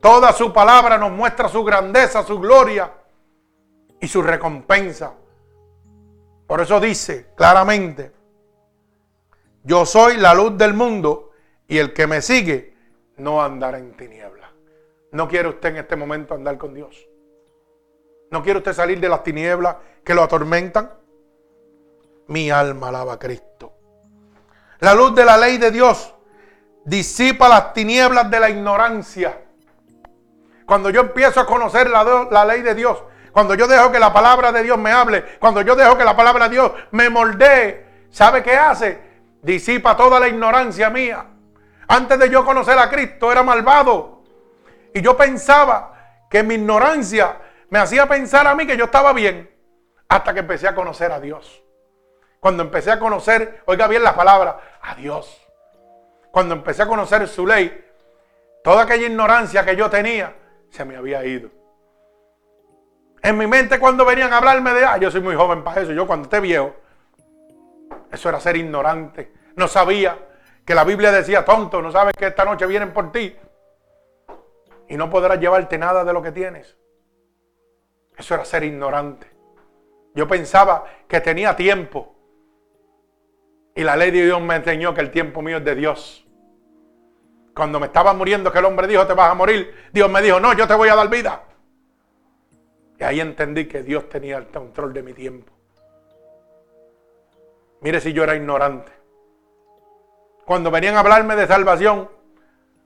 Toda 0.00 0.32
su 0.32 0.52
palabra 0.52 0.98
nos 0.98 1.10
muestra 1.10 1.48
su 1.48 1.64
grandeza, 1.64 2.22
su 2.22 2.38
gloria 2.38 2.92
y 4.00 4.08
su 4.08 4.22
recompensa. 4.22 5.14
Por 6.46 6.60
eso 6.60 6.78
dice 6.78 7.32
claramente, 7.34 8.12
yo 9.64 9.84
soy 9.84 10.16
la 10.16 10.32
luz 10.32 10.56
del 10.56 10.74
mundo 10.74 11.32
y 11.66 11.78
el 11.78 11.92
que 11.92 12.06
me 12.06 12.22
sigue 12.22 12.76
no 13.16 13.42
andará 13.42 13.78
en 13.78 13.96
tinieblas. 13.96 14.45
¿No 15.12 15.28
quiere 15.28 15.48
usted 15.48 15.70
en 15.70 15.76
este 15.78 15.96
momento 15.96 16.34
andar 16.34 16.58
con 16.58 16.74
Dios? 16.74 17.08
¿No 18.30 18.42
quiere 18.42 18.58
usted 18.58 18.72
salir 18.72 19.00
de 19.00 19.08
las 19.08 19.22
tinieblas 19.22 19.76
que 20.04 20.14
lo 20.14 20.22
atormentan? 20.22 20.92
Mi 22.28 22.50
alma 22.50 22.88
alaba 22.88 23.14
a 23.14 23.18
Cristo. 23.18 23.72
La 24.80 24.94
luz 24.94 25.14
de 25.14 25.24
la 25.24 25.38
ley 25.38 25.58
de 25.58 25.70
Dios 25.70 26.14
disipa 26.84 27.48
las 27.48 27.72
tinieblas 27.72 28.30
de 28.30 28.40
la 28.40 28.50
ignorancia. 28.50 29.42
Cuando 30.66 30.90
yo 30.90 31.00
empiezo 31.02 31.40
a 31.40 31.46
conocer 31.46 31.88
la, 31.88 32.28
la, 32.30 32.44
ley 32.44 32.62
de 32.62 32.74
Dios, 32.74 33.02
cuando 33.32 33.54
yo 33.54 33.68
dejo 33.68 33.92
que 33.92 34.00
la 34.00 34.12
palabra 34.12 34.50
de 34.50 34.64
Dios 34.64 34.76
me 34.76 34.90
hable, 34.90 35.24
cuando 35.38 35.62
yo 35.62 35.76
dejo 35.76 35.96
que 35.96 36.04
la 36.04 36.16
palabra 36.16 36.48
de 36.48 36.54
Dios 36.54 36.72
me 36.90 37.08
moldee, 37.08 37.86
¿sabe 38.10 38.42
qué 38.42 38.56
hace? 38.56 39.00
Disipa 39.42 39.96
toda 39.96 40.18
la 40.18 40.26
ignorancia 40.28 40.90
mía. 40.90 41.24
Antes 41.86 42.18
de 42.18 42.28
yo 42.28 42.44
conocer 42.44 42.76
a 42.78 42.90
Cristo 42.90 43.30
era 43.30 43.44
malvado. 43.44 44.15
Y 44.96 45.02
yo 45.02 45.14
pensaba 45.14 45.92
que 46.30 46.42
mi 46.42 46.54
ignorancia 46.54 47.36
me 47.68 47.78
hacía 47.78 48.08
pensar 48.08 48.46
a 48.46 48.54
mí 48.54 48.66
que 48.66 48.78
yo 48.78 48.86
estaba 48.86 49.12
bien. 49.12 49.54
Hasta 50.08 50.32
que 50.32 50.40
empecé 50.40 50.68
a 50.68 50.74
conocer 50.74 51.12
a 51.12 51.20
Dios. 51.20 51.62
Cuando 52.40 52.62
empecé 52.62 52.92
a 52.92 52.98
conocer, 52.98 53.62
oiga 53.66 53.88
bien 53.88 54.02
la 54.02 54.16
palabra, 54.16 54.58
a 54.80 54.94
Dios. 54.94 55.46
Cuando 56.30 56.54
empecé 56.54 56.84
a 56.84 56.86
conocer 56.86 57.28
su 57.28 57.46
ley, 57.46 57.84
toda 58.64 58.84
aquella 58.84 59.06
ignorancia 59.06 59.66
que 59.66 59.76
yo 59.76 59.90
tenía 59.90 60.34
se 60.70 60.86
me 60.86 60.96
había 60.96 61.22
ido. 61.26 61.50
En 63.22 63.36
mi 63.36 63.46
mente 63.46 63.78
cuando 63.78 64.06
venían 64.06 64.32
a 64.32 64.38
hablarme 64.38 64.72
de, 64.72 64.82
ah, 64.82 64.96
yo 64.96 65.10
soy 65.10 65.20
muy 65.20 65.34
joven 65.34 65.62
para 65.62 65.82
eso, 65.82 65.92
yo 65.92 66.06
cuando 66.06 66.24
esté 66.24 66.40
viejo, 66.40 66.74
eso 68.10 68.30
era 68.30 68.40
ser 68.40 68.56
ignorante. 68.56 69.30
No 69.56 69.68
sabía 69.68 70.16
que 70.64 70.74
la 70.74 70.84
Biblia 70.84 71.12
decía, 71.12 71.44
tonto, 71.44 71.82
no 71.82 71.92
sabes 71.92 72.14
que 72.16 72.28
esta 72.28 72.46
noche 72.46 72.64
vienen 72.64 72.94
por 72.94 73.12
ti. 73.12 73.36
Y 74.88 74.96
no 74.96 75.10
podrás 75.10 75.38
llevarte 75.40 75.78
nada 75.78 76.04
de 76.04 76.12
lo 76.12 76.22
que 76.22 76.32
tienes. 76.32 76.76
Eso 78.16 78.34
era 78.34 78.44
ser 78.44 78.64
ignorante. 78.64 79.30
Yo 80.14 80.26
pensaba 80.26 80.84
que 81.06 81.20
tenía 81.20 81.54
tiempo. 81.54 82.14
Y 83.74 83.82
la 83.82 83.96
ley 83.96 84.10
de 84.10 84.24
Dios 84.24 84.40
me 84.40 84.56
enseñó 84.56 84.94
que 84.94 85.02
el 85.02 85.10
tiempo 85.10 85.42
mío 85.42 85.58
es 85.58 85.64
de 85.64 85.74
Dios. 85.74 86.26
Cuando 87.54 87.78
me 87.78 87.86
estaba 87.86 88.14
muriendo, 88.14 88.50
que 88.50 88.58
el 88.58 88.64
hombre 88.64 88.86
dijo, 88.86 89.06
te 89.06 89.12
vas 89.12 89.30
a 89.30 89.34
morir, 89.34 89.74
Dios 89.92 90.10
me 90.10 90.22
dijo, 90.22 90.40
no, 90.40 90.54
yo 90.54 90.66
te 90.66 90.74
voy 90.74 90.88
a 90.88 90.94
dar 90.94 91.08
vida. 91.08 91.42
Y 92.98 93.04
ahí 93.04 93.20
entendí 93.20 93.66
que 93.66 93.82
Dios 93.82 94.08
tenía 94.08 94.38
el 94.38 94.46
control 94.46 94.92
de 94.94 95.02
mi 95.02 95.12
tiempo. 95.12 95.52
Mire 97.82 98.00
si 98.00 98.12
yo 98.12 98.24
era 98.24 98.34
ignorante. 98.34 98.92
Cuando 100.46 100.70
venían 100.70 100.96
a 100.96 101.00
hablarme 101.00 101.36
de 101.36 101.46
salvación, 101.46 102.08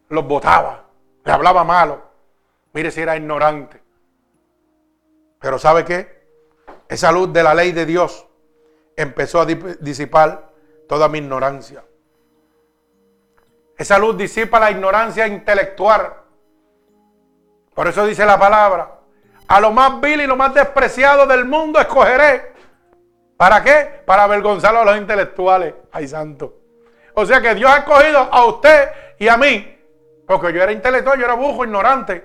los 0.09 0.27
votaba, 0.27 0.90
le 1.25 1.33
hablaba 1.33 1.65
malo. 1.65 2.03
Mire 2.73 2.91
si 2.91 3.01
era 3.01 3.17
ignorante. 3.17 3.83
Pero 5.41 5.59
¿sabe 5.59 5.85
qué? 5.85 6.21
Esa 6.89 7.13
luz 7.13 7.33
de 7.33 7.43
la 7.43 7.55
ley 7.55 7.73
de 7.73 7.87
Dios 7.87 8.27
empezó 8.97 9.41
a 9.41 9.47
disipar 9.47 10.51
toda 10.89 11.09
mi 11.09 11.19
ignorancia. 11.19 11.85
Esa 13.77 13.99
luz 13.99 14.17
disipa 14.17 14.61
la 14.61 14.71
ignorancia 14.71 15.27
intelectual. 15.27 16.15
Por 17.75 17.89
eso 17.89 18.05
dice 18.05 18.27
la 18.27 18.39
palabra, 18.39 18.99
a 19.49 19.61
lo 19.61 19.71
más 19.71 20.01
vil 20.01 20.21
y 20.21 20.27
lo 20.27 20.37
más 20.37 20.53
despreciado 20.53 21.27
del 21.27 21.47
mundo 21.47 21.81
escogeré. 21.81 22.53
¿Para 23.37 23.63
qué? 23.63 24.03
Para 24.05 24.25
avergonzar 24.25 24.77
a 24.77 24.85
los 24.85 24.97
intelectuales. 24.99 25.75
Ay, 25.91 26.07
santo. 26.07 26.59
O 27.15 27.25
sea 27.25 27.41
que 27.41 27.55
Dios 27.55 27.71
ha 27.71 27.79
escogido 27.79 28.19
a 28.19 28.45
usted 28.45 28.91
y 29.19 29.29
a 29.29 29.39
mí. 29.39 29.80
Porque 30.31 30.53
yo 30.53 30.63
era 30.63 30.71
intelectual, 30.71 31.19
yo 31.19 31.25
era 31.25 31.35
bujo, 31.35 31.65
ignorante. 31.65 32.25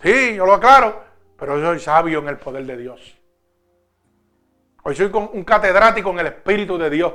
Sí, 0.00 0.36
yo 0.36 0.46
lo 0.46 0.54
aclaro. 0.54 1.02
Pero 1.36 1.58
yo 1.58 1.66
soy 1.66 1.80
sabio 1.80 2.20
en 2.20 2.28
el 2.28 2.36
poder 2.36 2.64
de 2.66 2.76
Dios. 2.76 3.18
Hoy 4.84 4.94
soy 4.94 5.10
un 5.12 5.42
catedrático 5.42 6.10
en 6.10 6.20
el 6.20 6.26
Espíritu 6.28 6.78
de 6.78 6.90
Dios. 6.90 7.12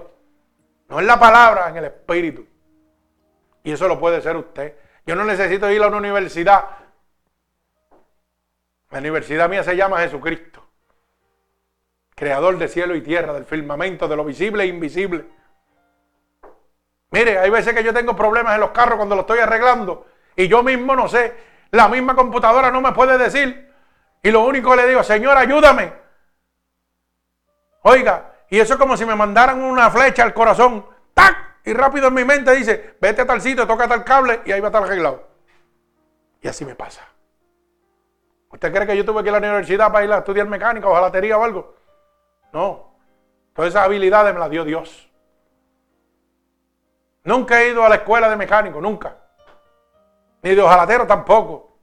No 0.89 0.99
en 0.99 1.07
la 1.07 1.17
palabra, 1.17 1.69
en 1.69 1.77
el 1.77 1.85
Espíritu. 1.85 2.45
Y 3.63 3.71
eso 3.71 3.87
lo 3.87 3.97
puede 3.97 4.19
ser 4.19 4.35
usted. 4.35 4.75
Yo 5.05 5.15
no 5.15 5.23
necesito 5.23 5.71
ir 5.71 5.81
a 5.81 5.87
una 5.87 5.95
universidad. 5.95 6.65
La 8.89 8.99
universidad 8.99 9.47
mía 9.47 9.63
se 9.63 9.77
llama 9.77 10.01
Jesucristo. 10.01 10.61
Creador 12.15 12.57
de 12.57 12.67
cielo 12.67 12.97
y 12.97 13.01
tierra, 13.01 13.31
del 13.31 13.45
firmamento, 13.45 14.09
de 14.09 14.17
lo 14.17 14.25
visible 14.25 14.65
e 14.65 14.67
invisible. 14.67 15.38
Mire, 17.11 17.39
hay 17.39 17.49
veces 17.49 17.73
que 17.73 17.83
yo 17.83 17.93
tengo 17.93 18.15
problemas 18.15 18.55
en 18.55 18.61
los 18.61 18.71
carros 18.71 18.97
cuando 18.97 19.15
los 19.15 19.23
estoy 19.23 19.39
arreglando 19.39 20.05
y 20.35 20.47
yo 20.47 20.63
mismo 20.63 20.95
no 20.95 21.07
sé. 21.07 21.33
La 21.71 21.87
misma 21.87 22.15
computadora 22.15 22.71
no 22.71 22.81
me 22.81 22.91
puede 22.91 23.17
decir. 23.17 23.71
Y 24.21 24.31
lo 24.31 24.41
único 24.41 24.71
que 24.71 24.77
le 24.77 24.87
digo, 24.87 25.03
Señor, 25.03 25.37
ayúdame. 25.37 25.93
Oiga, 27.81 28.33
y 28.49 28.59
eso 28.59 28.73
es 28.73 28.79
como 28.79 28.97
si 28.97 29.05
me 29.05 29.15
mandaran 29.15 29.61
una 29.61 29.89
flecha 29.89 30.23
al 30.23 30.33
corazón. 30.33 30.85
¡Tac! 31.13 31.35
Y 31.65 31.73
rápido 31.73 32.07
en 32.07 32.13
mi 32.13 32.25
mente 32.25 32.55
dice, 32.55 32.95
vete 32.99 33.21
a 33.21 33.27
tal 33.27 33.41
sitio, 33.41 33.67
toca 33.67 33.87
tal 33.87 34.03
cable 34.03 34.41
y 34.45 34.51
ahí 34.51 34.59
va 34.59 34.67
a 34.67 34.69
estar 34.69 34.83
arreglado. 34.83 35.27
Y 36.41 36.47
así 36.47 36.65
me 36.65 36.75
pasa. 36.75 37.07
¿Usted 38.51 38.73
cree 38.73 38.87
que 38.87 38.97
yo 38.97 39.05
tuve 39.05 39.21
que 39.21 39.29
ir 39.29 39.35
a 39.35 39.39
la 39.39 39.47
universidad 39.47 39.91
para 39.91 40.05
ir 40.05 40.11
a 40.11 40.19
estudiar 40.19 40.47
mecánica 40.47 40.87
o 40.87 40.95
jalatería 40.95 41.37
o 41.37 41.43
algo? 41.43 41.75
No. 42.51 42.95
Todas 43.53 43.69
esas 43.69 43.85
habilidades 43.85 44.33
me 44.33 44.39
las 44.39 44.49
dio 44.49 44.63
Dios. 44.63 45.08
Nunca 47.29 47.61
he 47.61 47.69
ido 47.69 47.85
a 47.85 47.89
la 47.89 47.97
escuela 47.97 48.27
de 48.27 48.35
mecánico, 48.35 48.81
nunca. 48.81 49.15
Ni 50.41 50.55
de 50.55 50.63
ojalatero 50.63 51.05
tampoco. 51.05 51.77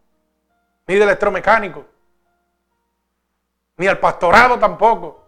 Ni 0.88 0.96
de 0.96 1.04
electromecánico. 1.04 1.84
Ni 3.76 3.86
al 3.86 4.00
pastorado 4.00 4.58
tampoco. 4.58 5.24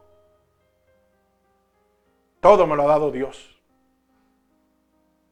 Todo 2.40 2.66
me 2.66 2.74
lo 2.74 2.82
ha 2.82 2.86
dado 2.86 3.12
Dios. 3.12 3.62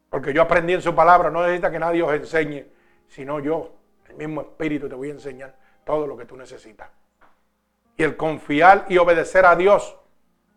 Porque 0.08 0.32
yo 0.32 0.42
aprendí 0.42 0.74
en 0.74 0.82
su 0.82 0.94
palabra, 0.94 1.30
no 1.30 1.42
necesita 1.42 1.68
que 1.68 1.80
nadie 1.80 2.04
os 2.04 2.14
enseñe, 2.14 2.68
sino 3.08 3.40
yo, 3.40 3.72
el 4.08 4.14
mismo 4.14 4.42
Espíritu, 4.42 4.88
te 4.88 4.94
voy 4.94 5.08
a 5.08 5.14
enseñar 5.14 5.56
todo 5.84 6.06
lo 6.06 6.16
que 6.16 6.26
tú 6.26 6.36
necesitas. 6.36 6.90
Y 7.96 8.04
el 8.04 8.16
confiar 8.16 8.86
y 8.88 8.98
obedecer 8.98 9.46
a 9.46 9.56
Dios 9.56 9.98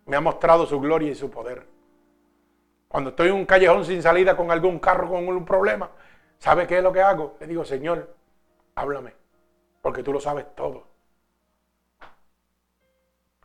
me 0.06 0.18
ha 0.18 0.22
mostrado 0.22 0.68
su 0.68 0.80
gloria 0.80 1.10
y 1.10 1.16
su 1.16 1.32
poder. 1.32 1.79
Cuando 2.90 3.12
estoy 3.12 3.30
en 3.30 3.36
un 3.36 3.46
callejón 3.46 3.86
sin 3.86 4.04
salida 4.04 4.36
con 4.36 4.52
algún 4.52 4.80
carro 4.80 5.10
con 5.10 5.26
un 5.26 5.46
problema, 5.46 5.90
¿sabe 6.38 6.68
qué 6.68 6.80
es 6.80 6.84
lo 6.84 6.92
que 6.92 7.02
hago? 7.02 7.38
Le 7.40 7.48
digo, 7.48 7.64
Señor, 7.64 8.14
háblame, 8.76 9.14
porque 9.82 10.04
tú 10.04 10.12
lo 10.12 10.20
sabes 10.20 10.54
todo. 10.56 10.84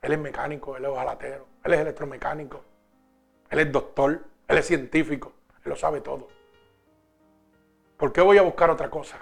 Él 0.03 0.13
es 0.13 0.19
mecánico, 0.19 0.77
él 0.77 0.85
es 0.85 0.91
ojalatero, 0.91 1.47
él 1.63 1.75
es 1.75 1.81
electromecánico, 1.81 2.65
él 3.51 3.61
es 3.61 3.71
doctor, 3.71 4.25
él 4.49 4.59
es 4.59 4.67
científico 4.67 5.33
lo 5.65 5.77
sabe 5.77 6.01
todo. 6.01 6.29
¿Por 7.97 8.13
qué 8.13 8.21
voy 8.21 8.39
a 8.39 8.43
buscar 8.43 8.71
otra 8.71 8.91
cosa? 8.91 9.19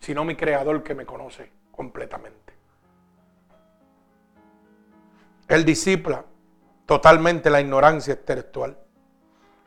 Sino 0.00 0.24
mi 0.24 0.36
creador 0.36 0.82
que 0.82 0.94
me 0.94 1.06
conoce 1.06 1.50
completamente. 1.70 2.54
Él 5.48 5.64
disipa 5.64 6.24
totalmente 6.86 7.50
la 7.50 7.60
ignorancia 7.60 8.14
intelectual. 8.14 8.76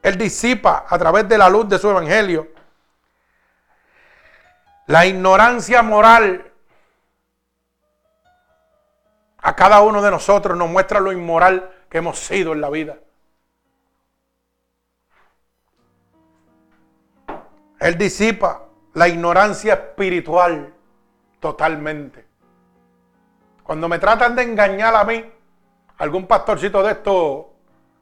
Él 0.02 0.18
disipa 0.18 0.86
a 0.88 0.98
través 0.98 1.28
de 1.28 1.38
la 1.38 1.50
luz 1.50 1.70
de 1.70 1.78
su 1.78 1.90
evangelio 1.90 2.48
la 4.88 5.06
ignorancia 5.06 5.82
moral. 5.84 6.52
A 9.44 9.56
cada 9.56 9.82
uno 9.82 10.02
de 10.02 10.12
nosotros 10.12 10.58
nos 10.58 10.70
muestra 10.70 11.00
lo 11.00 11.12
inmoral 11.12 11.72
que 11.90 12.00
hemos 12.00 12.20
sido 12.20 12.54
en 12.54 12.62
la 12.62 12.70
vida. 12.70 12.98
Él 17.80 17.98
disipa 17.98 18.66
la 18.94 19.08
ignorancia 19.08 19.74
espiritual 19.74 20.74
totalmente. 21.40 22.28
Cuando 23.64 23.88
me 23.88 23.98
tratan 23.98 24.36
de 24.36 24.44
engañar 24.44 24.96
a 24.96 25.04
mí, 25.04 25.26
algún 25.98 26.28
pastorcito 26.28 26.84
de 26.84 26.92
esto, 26.92 27.54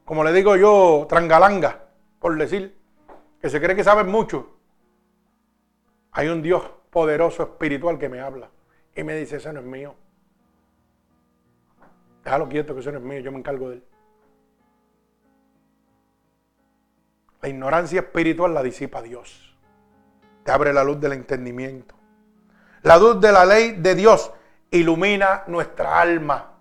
como 0.03 0.23
le 0.23 0.33
digo 0.33 0.55
yo, 0.55 1.05
trangalanga, 1.07 1.88
por 2.19 2.37
decir, 2.37 2.77
que 3.41 3.49
se 3.49 3.59
cree 3.61 3.75
que 3.75 3.83
sabe 3.83 4.03
mucho, 4.03 4.57
hay 6.11 6.27
un 6.27 6.41
Dios 6.41 6.63
poderoso 6.89 7.43
espiritual 7.43 7.97
que 7.97 8.09
me 8.09 8.19
habla 8.19 8.49
y 8.95 9.03
me 9.03 9.15
dice, 9.15 9.37
ese 9.37 9.53
no 9.53 9.59
es 9.59 9.65
mío. 9.65 9.95
Déjalo 12.23 12.49
quieto 12.49 12.73
que 12.73 12.81
ese 12.81 12.91
no 12.91 12.97
es 12.97 13.03
mío, 13.03 13.19
yo 13.19 13.31
me 13.31 13.37
encargo 13.37 13.69
de 13.69 13.75
él. 13.75 13.83
La 17.41 17.49
ignorancia 17.49 18.01
espiritual 18.01 18.53
la 18.53 18.61
disipa 18.61 19.01
Dios 19.01 19.49
abre 20.49 20.73
la 20.73 20.83
luz 20.83 20.99
del 20.99 21.13
entendimiento. 21.13 21.95
La 22.83 22.97
luz 22.97 23.19
de 23.19 23.31
la 23.31 23.45
ley 23.45 23.73
de 23.73 23.95
Dios 23.95 24.31
ilumina 24.71 25.43
nuestra 25.47 25.99
alma. 25.99 26.53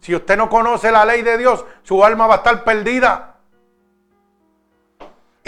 Si 0.00 0.14
usted 0.14 0.36
no 0.36 0.48
conoce 0.48 0.90
la 0.90 1.04
ley 1.04 1.22
de 1.22 1.38
Dios, 1.38 1.64
su 1.82 2.04
alma 2.04 2.26
va 2.26 2.34
a 2.34 2.36
estar 2.38 2.64
perdida. 2.64 3.27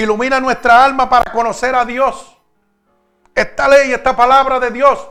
Ilumina 0.01 0.41
nuestra 0.41 0.83
alma 0.83 1.11
para 1.11 1.31
conocer 1.31 1.75
a 1.75 1.85
Dios. 1.85 2.35
Esta 3.35 3.69
ley, 3.69 3.93
esta 3.93 4.17
palabra 4.17 4.59
de 4.59 4.71
Dios, 4.71 5.11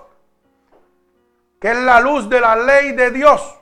que 1.62 1.70
es 1.70 1.78
la 1.78 2.00
luz 2.00 2.28
de 2.28 2.42
la 2.42 2.56
ley 2.56 2.94
de 2.94 3.12
Dios, 3.12 3.56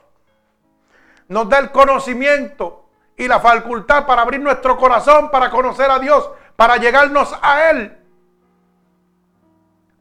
nos 1.28 1.46
da 1.50 1.58
el 1.58 1.70
conocimiento 1.70 2.88
y 3.14 3.28
la 3.28 3.40
facultad 3.40 4.06
para 4.06 4.22
abrir 4.22 4.40
nuestro 4.40 4.78
corazón, 4.78 5.30
para 5.30 5.50
conocer 5.50 5.90
a 5.90 5.98
Dios, 5.98 6.30
para 6.56 6.78
llegarnos 6.78 7.38
a 7.42 7.68
Él. 7.72 8.02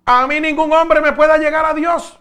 A 0.06 0.28
mí 0.28 0.40
ningún 0.40 0.72
hombre 0.72 1.02
me 1.02 1.12
pueda 1.12 1.38
llegar 1.38 1.66
a 1.66 1.74
Dios. 1.74 2.18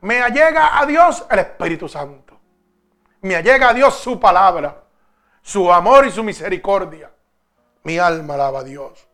Me 0.00 0.22
allega 0.22 0.78
a 0.80 0.86
Dios 0.86 1.26
el 1.30 1.40
Espíritu 1.40 1.86
Santo. 1.86 2.40
Me 3.20 3.36
allega 3.36 3.68
a 3.68 3.74
Dios 3.74 3.94
su 3.94 4.18
palabra, 4.18 4.84
su 5.42 5.70
amor 5.70 6.06
y 6.06 6.10
su 6.10 6.24
misericordia. 6.24 7.10
Mi 7.84 7.98
alma 7.98 8.34
alaba 8.34 8.60
a 8.60 8.64
Dios. 8.64 9.06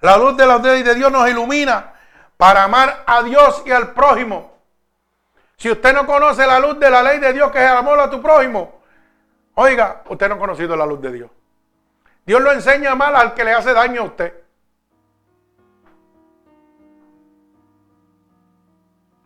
La 0.00 0.16
luz 0.16 0.36
de 0.36 0.46
la 0.46 0.58
ley 0.58 0.82
de 0.82 0.94
Dios 0.94 1.10
nos 1.10 1.28
ilumina 1.28 1.94
para 2.36 2.64
amar 2.64 3.04
a 3.06 3.22
Dios 3.22 3.62
y 3.64 3.70
al 3.70 3.92
prójimo. 3.92 4.52
Si 5.56 5.70
usted 5.70 5.94
no 5.94 6.06
conoce 6.06 6.46
la 6.46 6.60
luz 6.60 6.78
de 6.78 6.90
la 6.90 7.02
ley 7.02 7.18
de 7.18 7.32
Dios, 7.32 7.50
que 7.50 7.64
es 7.64 7.70
el 7.70 7.76
amor 7.76 7.98
a 7.98 8.10
tu 8.10 8.20
prójimo, 8.20 8.80
oiga, 9.54 10.02
usted 10.08 10.28
no 10.28 10.34
ha 10.34 10.38
conocido 10.38 10.76
la 10.76 10.84
luz 10.84 11.00
de 11.00 11.12
Dios. 11.12 11.30
Dios 12.26 12.42
lo 12.42 12.52
enseña 12.52 12.94
mal 12.94 13.16
al 13.16 13.34
que 13.34 13.44
le 13.44 13.52
hace 13.52 13.72
daño 13.72 14.02
a 14.02 14.04
usted. 14.04 14.34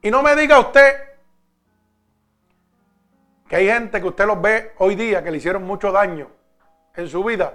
Y 0.02 0.10
no 0.10 0.22
me 0.22 0.36
diga 0.36 0.58
usted 0.60 0.94
que 3.48 3.56
hay 3.56 3.66
gente 3.66 4.00
que 4.00 4.06
usted 4.06 4.26
los 4.26 4.40
ve 4.40 4.74
hoy 4.78 4.94
día 4.94 5.22
que 5.24 5.30
le 5.30 5.38
hicieron 5.38 5.64
mucho 5.64 5.90
daño 5.90 6.39
en 6.94 7.08
su 7.08 7.22
vida 7.24 7.54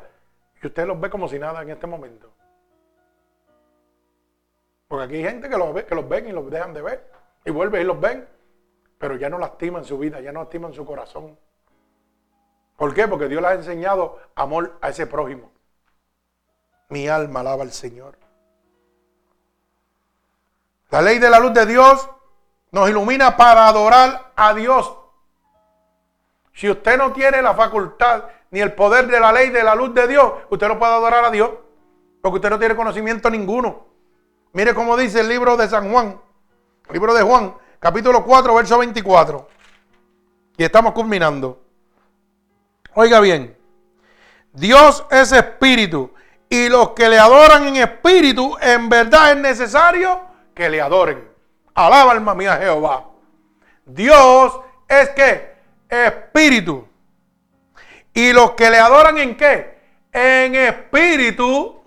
y 0.62 0.68
usted 0.68 0.88
los 0.88 1.00
ve 1.00 1.10
como 1.10 1.28
si 1.28 1.38
nada 1.38 1.62
en 1.62 1.70
este 1.70 1.88
momento. 1.88 2.32
Porque 4.88 5.06
aquí 5.06 5.16
hay 5.16 5.24
gente 5.24 5.50
que 5.50 5.58
los, 5.58 5.74
ve, 5.74 5.86
que 5.86 5.96
los 5.96 6.08
ven 6.08 6.28
y 6.28 6.32
los 6.32 6.50
dejan 6.50 6.74
de 6.74 6.82
ver. 6.82 7.12
Y 7.44 7.52
vuelven 7.52 7.82
y 7.82 7.86
los 7.86 8.00
ven. 8.00 8.28
Pero 8.98 9.16
ya 9.16 9.30
no 9.30 9.38
lastiman 9.38 9.84
su 9.84 9.98
vida, 9.98 10.22
ya 10.22 10.32
no 10.32 10.42
lastiman 10.42 10.74
su 10.74 10.86
corazón. 10.86 11.38
¿Por 12.78 12.94
qué? 12.94 13.08
Porque 13.08 13.28
Dios 13.28 13.42
les 13.42 13.52
ha 13.52 13.54
enseñado 13.56 14.20
amor 14.36 14.78
a 14.82 14.90
ese 14.90 15.08
prójimo. 15.08 15.52
Mi 16.90 17.08
alma 17.08 17.42
alaba 17.42 17.64
al 17.64 17.72
Señor. 17.72 18.18
La 20.92 21.02
ley 21.02 21.20
de 21.20 21.30
la 21.30 21.40
luz 21.40 21.54
de 21.54 21.66
Dios 21.66 22.10
nos 22.72 22.90
ilumina 22.90 23.36
para 23.36 23.68
adorar 23.68 24.32
a 24.36 24.54
Dios. 24.54 24.96
Si 26.54 26.70
usted 26.70 26.98
no 26.98 27.12
tiene 27.12 27.42
la 27.42 27.54
facultad 27.54 28.26
ni 28.56 28.62
el 28.62 28.72
poder 28.72 29.08
de 29.08 29.20
la 29.20 29.34
ley 29.34 29.50
de 29.50 29.62
la 29.66 29.76
luz 29.76 29.94
de 29.94 30.08
Dios, 30.08 30.32
usted 30.50 30.70
no 30.70 30.80
puede 30.80 30.94
adorar 30.94 31.26
a 31.26 31.30
Dios, 31.30 31.50
porque 32.22 32.38
usted 32.38 32.50
no 32.50 32.58
tiene 32.58 32.74
conocimiento 32.74 33.30
ninguno. 33.30 33.86
Mire 34.54 34.74
cómo 34.74 34.96
dice 34.96 35.20
el 35.20 35.28
libro 35.28 35.58
de 35.58 35.68
San 35.68 35.92
Juan, 35.92 36.18
libro 36.90 37.14
de 37.14 37.22
Juan, 37.22 37.54
capítulo 37.82 38.24
4, 38.24 38.56
verso 38.56 38.78
24. 38.78 39.46
Y 40.56 40.64
estamos 40.64 40.94
culminando. 40.94 41.62
Oiga 42.94 43.20
bien, 43.20 43.58
Dios 44.54 45.06
es 45.12 45.34
espíritu 45.34 46.14
y 46.48 46.70
los 46.70 46.92
que 46.92 47.10
le 47.10 47.20
adoran 47.20 47.68
en 47.68 47.76
espíritu, 47.76 48.56
en 48.62 48.88
verdad 48.88 49.32
es 49.32 49.38
necesario 49.38 50.22
que 50.54 50.70
le 50.70 50.80
adoren. 50.80 51.28
Alaba 51.74 52.14
alma 52.14 52.34
mía 52.34 52.56
Jehová. 52.56 53.04
Dios 53.86 54.58
es 54.88 55.10
que 55.10 55.56
espíritu. 55.90 56.88
Y 58.16 58.32
los 58.32 58.52
que 58.52 58.70
le 58.72 58.80
adoran 58.80 59.18
en 59.18 59.36
qué? 59.36 59.78
En 60.12 60.56
espíritu. 60.56 61.84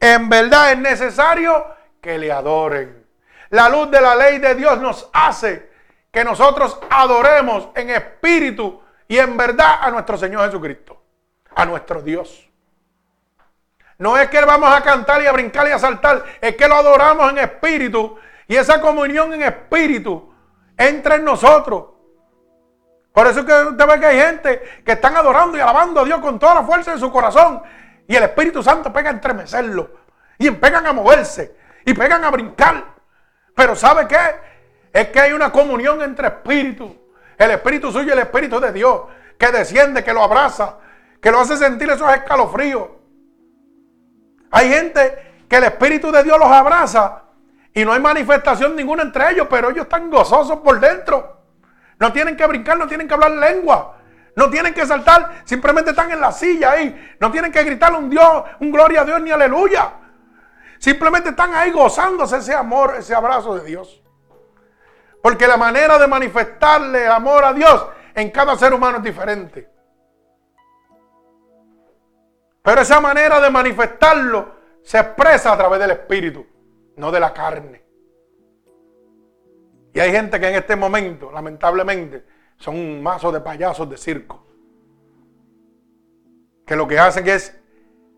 En 0.00 0.28
verdad 0.28 0.72
es 0.72 0.78
necesario 0.78 1.66
que 2.00 2.18
le 2.18 2.32
adoren. 2.32 3.06
La 3.50 3.68
luz 3.68 3.90
de 3.90 4.00
la 4.00 4.16
ley 4.16 4.38
de 4.38 4.54
Dios 4.54 4.80
nos 4.80 5.08
hace 5.12 5.70
que 6.10 6.24
nosotros 6.24 6.78
adoremos 6.90 7.68
en 7.74 7.90
espíritu 7.90 8.82
y 9.06 9.18
en 9.18 9.36
verdad 9.36 9.78
a 9.82 9.90
nuestro 9.90 10.16
Señor 10.16 10.46
Jesucristo, 10.46 11.02
a 11.54 11.66
nuestro 11.66 12.00
Dios. 12.00 12.48
No 13.98 14.16
es 14.16 14.28
que 14.30 14.40
vamos 14.44 14.74
a 14.74 14.80
cantar 14.80 15.22
y 15.22 15.26
a 15.26 15.32
brincar 15.32 15.68
y 15.68 15.72
a 15.72 15.78
saltar, 15.78 16.24
es 16.40 16.56
que 16.56 16.66
lo 16.66 16.76
adoramos 16.76 17.30
en 17.30 17.38
espíritu 17.38 18.16
y 18.48 18.56
esa 18.56 18.80
comunión 18.80 19.34
en 19.34 19.42
espíritu 19.42 20.32
entra 20.76 21.16
en 21.16 21.24
nosotros. 21.24 21.93
Por 23.14 23.28
eso 23.28 23.40
es 23.40 23.46
que 23.46 23.52
usted 23.52 23.86
ve 23.86 24.00
que 24.00 24.06
hay 24.06 24.18
gente 24.18 24.82
que 24.84 24.92
están 24.92 25.16
adorando 25.16 25.56
y 25.56 25.60
alabando 25.60 26.00
a 26.00 26.04
Dios 26.04 26.18
con 26.18 26.36
toda 26.36 26.56
la 26.56 26.62
fuerza 26.64 26.94
de 26.94 26.98
su 26.98 27.12
corazón 27.12 27.62
y 28.08 28.16
el 28.16 28.24
Espíritu 28.24 28.60
Santo 28.60 28.92
pega 28.92 29.10
a 29.10 29.12
entremecerlo 29.12 29.88
y 30.36 30.50
pegan 30.50 30.84
a 30.84 30.92
moverse 30.92 31.56
y 31.84 31.94
pegan 31.94 32.24
a 32.24 32.30
brincar. 32.30 32.84
Pero 33.54 33.76
¿sabe 33.76 34.08
qué? 34.08 34.18
Es 34.92 35.10
que 35.10 35.20
hay 35.20 35.32
una 35.32 35.52
comunión 35.52 36.02
entre 36.02 36.26
espíritus. 36.26 36.90
El 37.38 37.52
espíritu 37.52 37.92
suyo 37.92 38.08
y 38.08 38.10
el 38.10 38.18
espíritu 38.18 38.58
de 38.58 38.72
Dios 38.72 39.02
que 39.38 39.52
desciende, 39.52 40.02
que 40.02 40.12
lo 40.12 40.24
abraza, 40.24 40.78
que 41.20 41.30
lo 41.30 41.38
hace 41.38 41.56
sentir 41.56 41.88
esos 41.90 42.12
escalofríos. 42.12 42.88
Hay 44.50 44.70
gente 44.70 45.44
que 45.48 45.56
el 45.56 45.64
Espíritu 45.64 46.10
de 46.10 46.24
Dios 46.24 46.36
los 46.36 46.48
abraza 46.48 47.22
y 47.72 47.84
no 47.84 47.92
hay 47.92 48.00
manifestación 48.00 48.74
ninguna 48.74 49.02
entre 49.04 49.30
ellos, 49.30 49.46
pero 49.48 49.70
ellos 49.70 49.84
están 49.84 50.10
gozosos 50.10 50.58
por 50.58 50.80
dentro. 50.80 51.33
No 52.04 52.12
tienen 52.12 52.36
que 52.36 52.46
brincar, 52.46 52.76
no 52.76 52.86
tienen 52.86 53.08
que 53.08 53.14
hablar 53.14 53.30
lengua. 53.30 53.96
No 54.36 54.50
tienen 54.50 54.74
que 54.74 54.84
saltar, 54.84 55.40
simplemente 55.46 55.92
están 55.92 56.12
en 56.12 56.20
la 56.20 56.32
silla 56.32 56.72
ahí. 56.72 57.16
No 57.18 57.30
tienen 57.32 57.50
que 57.50 57.64
gritar 57.64 57.94
un 57.94 58.10
Dios, 58.10 58.44
un 58.60 58.70
gloria 58.70 59.00
a 59.00 59.04
Dios 59.06 59.22
ni 59.22 59.30
aleluya. 59.30 59.90
Simplemente 60.78 61.30
están 61.30 61.54
ahí 61.54 61.70
gozándose 61.70 62.36
ese 62.36 62.54
amor, 62.54 62.96
ese 62.98 63.14
abrazo 63.14 63.56
de 63.56 63.64
Dios. 63.64 64.02
Porque 65.22 65.46
la 65.46 65.56
manera 65.56 65.98
de 65.98 66.06
manifestarle 66.06 67.06
amor 67.06 67.42
a 67.42 67.54
Dios 67.54 67.86
en 68.14 68.30
cada 68.30 68.54
ser 68.58 68.74
humano 68.74 68.98
es 68.98 69.02
diferente. 69.02 69.70
Pero 72.62 72.82
esa 72.82 73.00
manera 73.00 73.40
de 73.40 73.48
manifestarlo 73.48 74.56
se 74.82 74.98
expresa 74.98 75.54
a 75.54 75.56
través 75.56 75.80
del 75.80 75.92
Espíritu, 75.92 76.46
no 76.98 77.10
de 77.10 77.20
la 77.20 77.32
carne. 77.32 77.83
Y 79.94 80.00
hay 80.00 80.10
gente 80.10 80.40
que 80.40 80.48
en 80.48 80.56
este 80.56 80.74
momento, 80.74 81.30
lamentablemente, 81.30 82.24
son 82.58 82.74
un 82.74 83.00
mazo 83.00 83.30
de 83.30 83.40
payasos 83.40 83.88
de 83.88 83.96
circo. 83.96 84.44
Que 86.66 86.74
lo 86.74 86.88
que 86.88 86.98
hacen 86.98 87.28
es, 87.28 87.56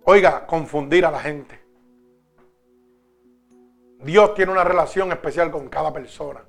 oiga, 0.04 0.46
confundir 0.46 1.04
a 1.04 1.10
la 1.10 1.20
gente. 1.20 1.62
Dios 4.00 4.34
tiene 4.34 4.52
una 4.52 4.64
relación 4.64 5.12
especial 5.12 5.50
con 5.50 5.68
cada 5.68 5.92
persona 5.92 6.44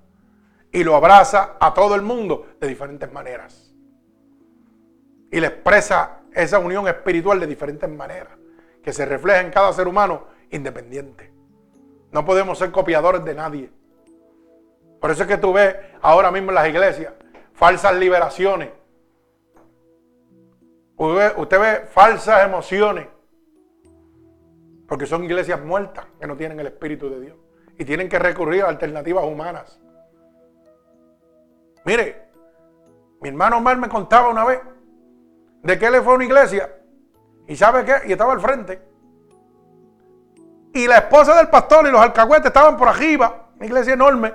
y 0.72 0.84
lo 0.84 0.96
abraza 0.96 1.58
a 1.60 1.74
todo 1.74 1.96
el 1.96 2.04
mundo 2.04 2.48
de 2.62 2.68
diferentes 2.68 3.12
maneras. 3.12 3.74
Y 5.30 5.42
le 5.42 5.48
expresa 5.48 6.22
esa 6.34 6.60
unión 6.60 6.88
espiritual 6.88 7.40
de 7.40 7.48
diferentes 7.48 7.90
maneras, 7.90 8.38
que 8.82 8.94
se 8.94 9.06
refleja 9.06 9.42
en 9.42 9.52
cada 9.52 9.74
ser 9.74 9.90
humano 9.90 10.28
independiente. 10.52 11.34
No 12.12 12.24
podemos 12.24 12.60
ser 12.60 12.72
copiadores 12.72 13.26
de 13.26 13.34
nadie. 13.34 13.77
Por 15.00 15.12
eso 15.12 15.24
es 15.24 15.28
que 15.28 15.38
tú 15.38 15.54
ves 15.54 15.76
ahora 16.02 16.32
mismo 16.32 16.50
en 16.50 16.56
las 16.56 16.68
iglesias 16.68 17.14
falsas 17.58 17.96
liberaciones. 17.96 18.70
Usted 20.96 21.60
ve, 21.60 21.86
falsas 21.88 22.46
emociones. 22.46 23.08
Porque 24.88 25.06
son 25.06 25.24
iglesias 25.24 25.60
muertas 25.62 26.06
que 26.20 26.28
no 26.28 26.38
tienen 26.38 26.60
el 26.60 26.68
Espíritu 26.68 27.10
de 27.10 27.20
Dios. 27.20 27.38
Y 27.78 27.86
tienen 27.86 28.08
que 28.08 28.20
recurrir 28.20 28.64
a 28.64 28.70
alternativas 28.70 29.26
humanas. 29.26 29.80
Mire, 31.84 32.28
mi 33.22 33.30
hermano 33.30 33.58
Omar 33.58 33.78
me 33.78 33.90
contaba 33.90 34.30
una 34.30 34.46
vez 34.46 34.62
de 35.64 35.78
que 35.78 35.88
él 35.88 36.02
fue 36.04 36.14
a 36.14 36.16
una 36.16 36.26
iglesia 36.26 36.74
y 37.48 37.56
sabe 37.56 37.86
qué, 37.86 38.08
y 38.08 38.12
estaba 38.12 38.34
al 38.34 38.40
frente. 38.40 38.82
Y 40.74 40.88
la 40.88 40.98
esposa 40.98 41.36
del 41.36 41.50
pastor 41.50 41.88
y 41.88 41.92
los 41.92 42.02
alcahuetes 42.02 42.48
estaban 42.48 42.78
por 42.78 42.88
arriba, 42.88 43.50
una 43.56 43.66
iglesia 43.66 43.94
enorme, 43.94 44.34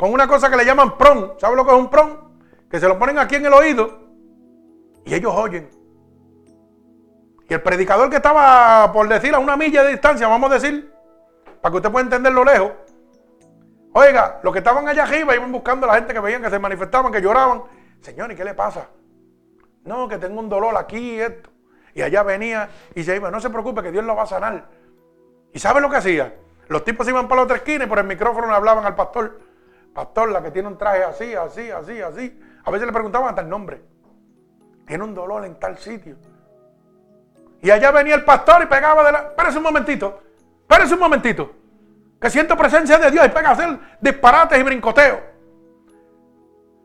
con 0.00 0.14
una 0.14 0.26
cosa 0.26 0.48
que 0.48 0.56
le 0.56 0.64
llaman 0.64 0.96
pron. 0.96 1.34
¿Sabe 1.36 1.54
lo 1.54 1.66
que 1.66 1.72
es 1.72 1.76
un 1.76 1.90
pron? 1.90 2.18
Que 2.70 2.80
se 2.80 2.88
lo 2.88 2.98
ponen 2.98 3.18
aquí 3.18 3.34
en 3.34 3.44
el 3.44 3.52
oído 3.52 3.98
y 5.04 5.12
ellos 5.12 5.30
oyen. 5.36 5.68
Y 7.46 7.52
el 7.52 7.60
predicador 7.60 8.08
que 8.08 8.16
estaba, 8.16 8.90
por 8.94 9.06
decir, 9.08 9.34
a 9.34 9.38
una 9.38 9.58
milla 9.58 9.82
de 9.82 9.90
distancia, 9.90 10.26
vamos 10.26 10.50
a 10.50 10.54
decir, 10.54 10.90
para 11.60 11.70
que 11.70 11.76
usted 11.76 11.90
pueda 11.90 12.04
entenderlo 12.04 12.44
lejos. 12.44 12.72
Oiga, 13.92 14.40
los 14.42 14.54
que 14.54 14.60
estaban 14.60 14.88
allá 14.88 15.02
arriba 15.02 15.36
iban 15.36 15.52
buscando 15.52 15.84
a 15.84 15.88
la 15.88 15.94
gente 15.96 16.14
que 16.14 16.20
veían 16.20 16.40
que 16.40 16.48
se 16.48 16.58
manifestaban, 16.58 17.12
que 17.12 17.20
lloraban. 17.20 17.64
Señor, 18.00 18.32
¿y 18.32 18.36
qué 18.36 18.44
le 18.46 18.54
pasa? 18.54 18.88
No, 19.84 20.08
que 20.08 20.16
tengo 20.16 20.40
un 20.40 20.48
dolor 20.48 20.78
aquí 20.78 21.16
y 21.16 21.20
esto. 21.20 21.50
Y 21.92 22.00
allá 22.00 22.22
venía 22.22 22.70
y 22.94 23.04
se 23.04 23.16
iba. 23.16 23.30
No 23.30 23.38
se 23.38 23.50
preocupe 23.50 23.82
que 23.82 23.92
Dios 23.92 24.06
lo 24.06 24.16
va 24.16 24.22
a 24.22 24.26
sanar. 24.26 24.66
¿Y 25.52 25.58
sabe 25.58 25.82
lo 25.82 25.90
que 25.90 25.96
hacía? 25.96 26.36
Los 26.68 26.84
tipos 26.84 27.06
iban 27.06 27.28
para 27.28 27.40
la 27.40 27.44
otra 27.44 27.56
esquina 27.58 27.84
y 27.84 27.86
por 27.86 27.98
el 27.98 28.06
micrófono 28.06 28.46
le 28.46 28.54
hablaban 28.54 28.86
al 28.86 28.94
pastor. 28.94 29.49
Pastor, 30.00 30.30
la 30.30 30.42
que 30.42 30.50
tiene 30.50 30.66
un 30.66 30.78
traje 30.78 31.04
así, 31.04 31.34
así, 31.34 31.70
así, 31.70 32.00
así. 32.00 32.40
A 32.64 32.70
veces 32.70 32.86
le 32.86 32.92
preguntaban 32.92 33.28
hasta 33.28 33.42
el 33.42 33.50
nombre. 33.50 33.82
Tiene 34.86 35.04
un 35.04 35.14
dolor 35.14 35.44
en 35.44 35.60
tal 35.60 35.76
sitio. 35.76 36.16
Y 37.60 37.70
allá 37.70 37.90
venía 37.90 38.14
el 38.14 38.24
pastor 38.24 38.62
y 38.62 38.66
pegaba 38.66 39.04
de 39.04 39.12
la... 39.12 39.18
Espérese 39.18 39.58
un 39.58 39.64
momentito. 39.64 40.22
Espérese 40.62 40.94
un 40.94 41.00
momentito. 41.00 41.52
Que 42.18 42.30
siento 42.30 42.56
presencia 42.56 42.96
de 42.96 43.10
Dios 43.10 43.26
y 43.26 43.28
pega 43.28 43.50
a 43.50 43.52
hacer 43.52 43.78
disparates 44.00 44.58
y 44.58 44.62
brincoteos. 44.62 45.18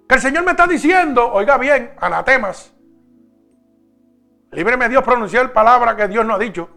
Que 0.10 0.16
el 0.16 0.22
Señor 0.22 0.44
me 0.44 0.52
está 0.52 0.68
diciendo, 0.68 1.32
oiga 1.32 1.58
bien, 1.58 1.94
anatemas. 2.02 2.74
Líbreme 4.52 4.90
Dios 4.90 5.06
pronunciar 5.06 5.54
palabra 5.54 5.96
que 5.96 6.10
Dios 6.10 6.26
no 6.26 6.34
ha 6.34 6.40
dicho. 6.40 6.70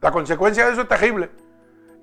La 0.00 0.12
consecuencia 0.12 0.66
de 0.66 0.72
eso 0.74 0.82
es 0.82 0.88
terrible. 0.88 1.30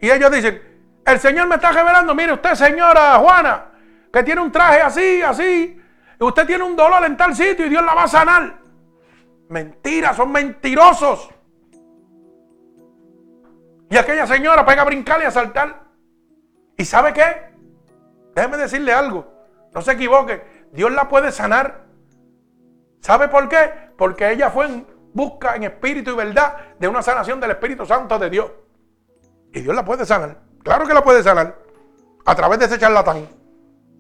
Y 0.02 0.12
ellos 0.12 0.30
dicen, 0.30 0.62
el 1.06 1.20
Señor 1.20 1.48
me 1.48 1.56
está 1.56 1.72
revelando, 1.72 2.14
mire 2.14 2.34
usted 2.34 2.56
señora 2.56 3.16
Juana, 3.16 3.66
que 4.12 4.24
tiene 4.24 4.42
un 4.42 4.52
traje 4.52 4.82
así, 4.82 5.22
así, 5.22 5.82
usted 6.20 6.46
tiene 6.46 6.64
un 6.64 6.76
dolor 6.76 7.04
en 7.06 7.18
tal 7.18 7.36
sitio 7.36 7.66
y 7.66 7.70
Dios 7.70 7.84
la 7.84 7.94
va 7.94 8.04
a 8.04 8.08
sanar. 8.08 8.60
Mentira, 9.50 10.14
son 10.14 10.32
mentirosos. 10.32 11.30
Y 13.90 13.98
aquella 13.98 14.26
señora 14.26 14.66
pega 14.66 14.84
a 14.84 14.86
brincar 14.86 15.22
y 15.22 15.26
a 15.26 15.32
saltar. 15.32 15.84
¿Y 16.78 16.86
sabe 16.86 17.12
qué? 17.12 17.52
Déjeme 18.34 18.58
decirle 18.58 18.94
algo. 18.94 19.28
No 19.74 19.82
se 19.82 19.92
equivoque. 19.92 20.42
Dios 20.72 20.92
la 20.92 21.10
puede 21.10 21.32
sanar. 21.34 21.84
¿Sabe 23.02 23.28
por 23.28 23.50
qué? 23.50 23.92
Porque 23.98 24.32
ella 24.32 24.50
fue 24.50 24.68
en 24.68 24.88
busca 25.14 25.56
en 25.56 25.64
espíritu 25.64 26.12
y 26.12 26.16
verdad 26.16 26.58
de 26.80 26.88
una 26.88 27.02
sanación 27.02 27.40
del 27.40 27.52
Espíritu 27.52 27.86
Santo 27.86 28.18
de 28.18 28.30
Dios. 28.30 28.52
Y 29.54 29.62
Dios 29.62 29.76
la 29.76 29.84
puede 29.84 30.06
sanar. 30.06 30.51
Claro 30.64 30.88
que 30.88 30.94
la 30.94 31.04
puede 31.04 31.24
sanar. 31.24 31.56
A 32.26 32.36
través 32.36 32.60
de 32.60 32.66
ese 32.66 32.78
charlatán. 32.78 33.28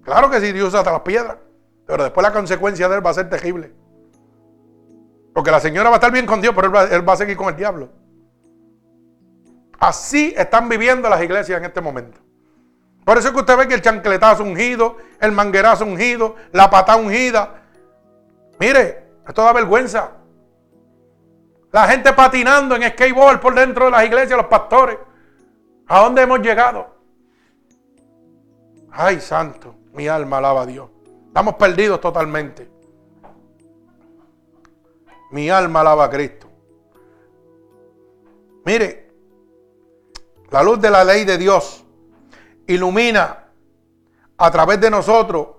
Claro 0.03 0.29
que 0.29 0.39
sí, 0.39 0.51
Dios 0.51 0.69
usa 0.69 0.79
hasta 0.79 0.91
las 0.91 1.01
piedras. 1.01 1.37
Pero 1.85 2.03
después 2.03 2.23
la 2.23 2.33
consecuencia 2.33 2.87
de 2.87 2.95
él 2.95 3.05
va 3.05 3.09
a 3.09 3.15
ser 3.15 3.29
terrible. 3.29 3.73
Porque 5.33 5.51
la 5.51 5.59
señora 5.59 5.89
va 5.89 5.95
a 5.95 5.97
estar 5.97 6.11
bien 6.11 6.25
con 6.25 6.41
Dios, 6.41 6.53
pero 6.55 6.67
él 6.67 7.07
va, 7.07 7.13
a 7.13 7.17
seguir 7.17 7.37
con 7.37 7.49
el 7.49 7.55
diablo. 7.55 7.89
Así 9.79 10.33
están 10.37 10.69
viviendo 10.69 11.09
las 11.09 11.21
iglesias 11.21 11.57
en 11.57 11.65
este 11.65 11.81
momento. 11.81 12.19
Por 13.05 13.17
eso 13.17 13.29
es 13.29 13.33
que 13.33 13.39
usted 13.39 13.57
ve 13.57 13.67
que 13.67 13.73
el 13.73 13.81
chancletazo 13.81 14.43
ungido, 14.43 14.97
el 15.19 15.31
manguerazo 15.31 15.85
ungido, 15.85 16.35
la 16.51 16.69
pata 16.69 16.95
ungida. 16.95 17.63
Mire, 18.59 19.07
esto 19.27 19.43
da 19.43 19.53
vergüenza. 19.53 20.11
La 21.71 21.87
gente 21.87 22.13
patinando 22.13 22.75
en 22.75 22.83
skateboard 22.91 23.39
por 23.39 23.55
dentro 23.55 23.85
de 23.85 23.91
las 23.91 24.03
iglesias, 24.03 24.37
los 24.37 24.47
pastores. 24.47 24.97
¿A 25.91 25.99
dónde 25.99 26.21
hemos 26.21 26.39
llegado? 26.39 26.87
Ay, 28.93 29.19
santo, 29.19 29.75
mi 29.91 30.07
alma 30.07 30.37
alaba 30.37 30.61
a 30.61 30.65
Dios. 30.65 30.89
Estamos 31.27 31.55
perdidos 31.55 31.99
totalmente. 31.99 32.71
Mi 35.31 35.49
alma 35.49 35.81
alaba 35.81 36.05
a 36.05 36.09
Cristo. 36.09 36.47
Mire, 38.63 39.11
la 40.49 40.63
luz 40.63 40.79
de 40.79 40.89
la 40.89 41.03
ley 41.03 41.25
de 41.25 41.37
Dios 41.37 41.83
ilumina 42.67 43.47
a 44.37 44.49
través 44.49 44.79
de 44.79 44.89
nosotros 44.89 45.57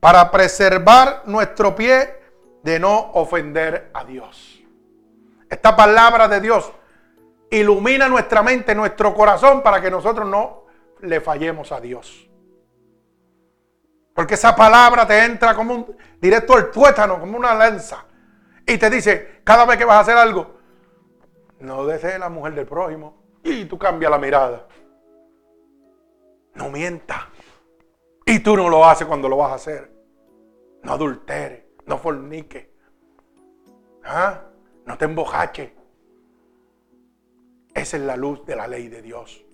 para 0.00 0.30
preservar 0.30 1.22
nuestro 1.24 1.74
pie 1.74 2.14
de 2.62 2.78
no 2.78 3.12
ofender 3.14 3.90
a 3.94 4.04
Dios. 4.04 4.62
Esta 5.48 5.74
palabra 5.74 6.28
de 6.28 6.42
Dios 6.42 6.70
ilumina 7.58 8.08
nuestra 8.08 8.42
mente, 8.42 8.74
nuestro 8.74 9.14
corazón 9.14 9.62
para 9.62 9.80
que 9.80 9.90
nosotros 9.90 10.28
no 10.28 10.64
le 11.00 11.20
fallemos 11.20 11.70
a 11.70 11.80
Dios. 11.80 12.28
Porque 14.14 14.34
esa 14.34 14.54
palabra 14.56 15.06
te 15.06 15.24
entra 15.24 15.54
como 15.54 15.74
un 15.74 15.96
directo 16.20 16.54
al 16.54 16.70
tuétano, 16.70 17.20
como 17.20 17.36
una 17.36 17.54
lanza. 17.54 18.04
Y 18.66 18.78
te 18.78 18.88
dice, 18.90 19.40
cada 19.44 19.64
vez 19.64 19.76
que 19.76 19.84
vas 19.84 19.96
a 19.96 20.00
hacer 20.00 20.16
algo, 20.16 20.58
no 21.60 21.86
desees 21.86 22.18
la 22.18 22.28
mujer 22.28 22.54
del 22.54 22.66
prójimo. 22.66 23.22
Y 23.42 23.64
tú 23.64 23.78
cambias 23.78 24.10
la 24.10 24.18
mirada. 24.18 24.66
No 26.54 26.68
mienta. 26.70 27.28
Y 28.24 28.38
tú 28.40 28.56
no 28.56 28.68
lo 28.68 28.84
haces 28.84 29.06
cuando 29.06 29.28
lo 29.28 29.36
vas 29.36 29.52
a 29.52 29.56
hacer. 29.56 29.92
No 30.82 30.92
adulteres, 30.92 31.64
no 31.86 31.98
forniques. 31.98 32.68
¿Ah? 34.04 34.42
No 34.84 34.96
te 34.96 35.04
embojaches. 35.04 35.70
Esa 37.74 37.96
es 37.96 38.02
la 38.02 38.16
luz 38.16 38.44
de 38.44 38.56
la 38.56 38.66
ley 38.66 38.88
de 38.88 39.02
Dios. 39.02 39.44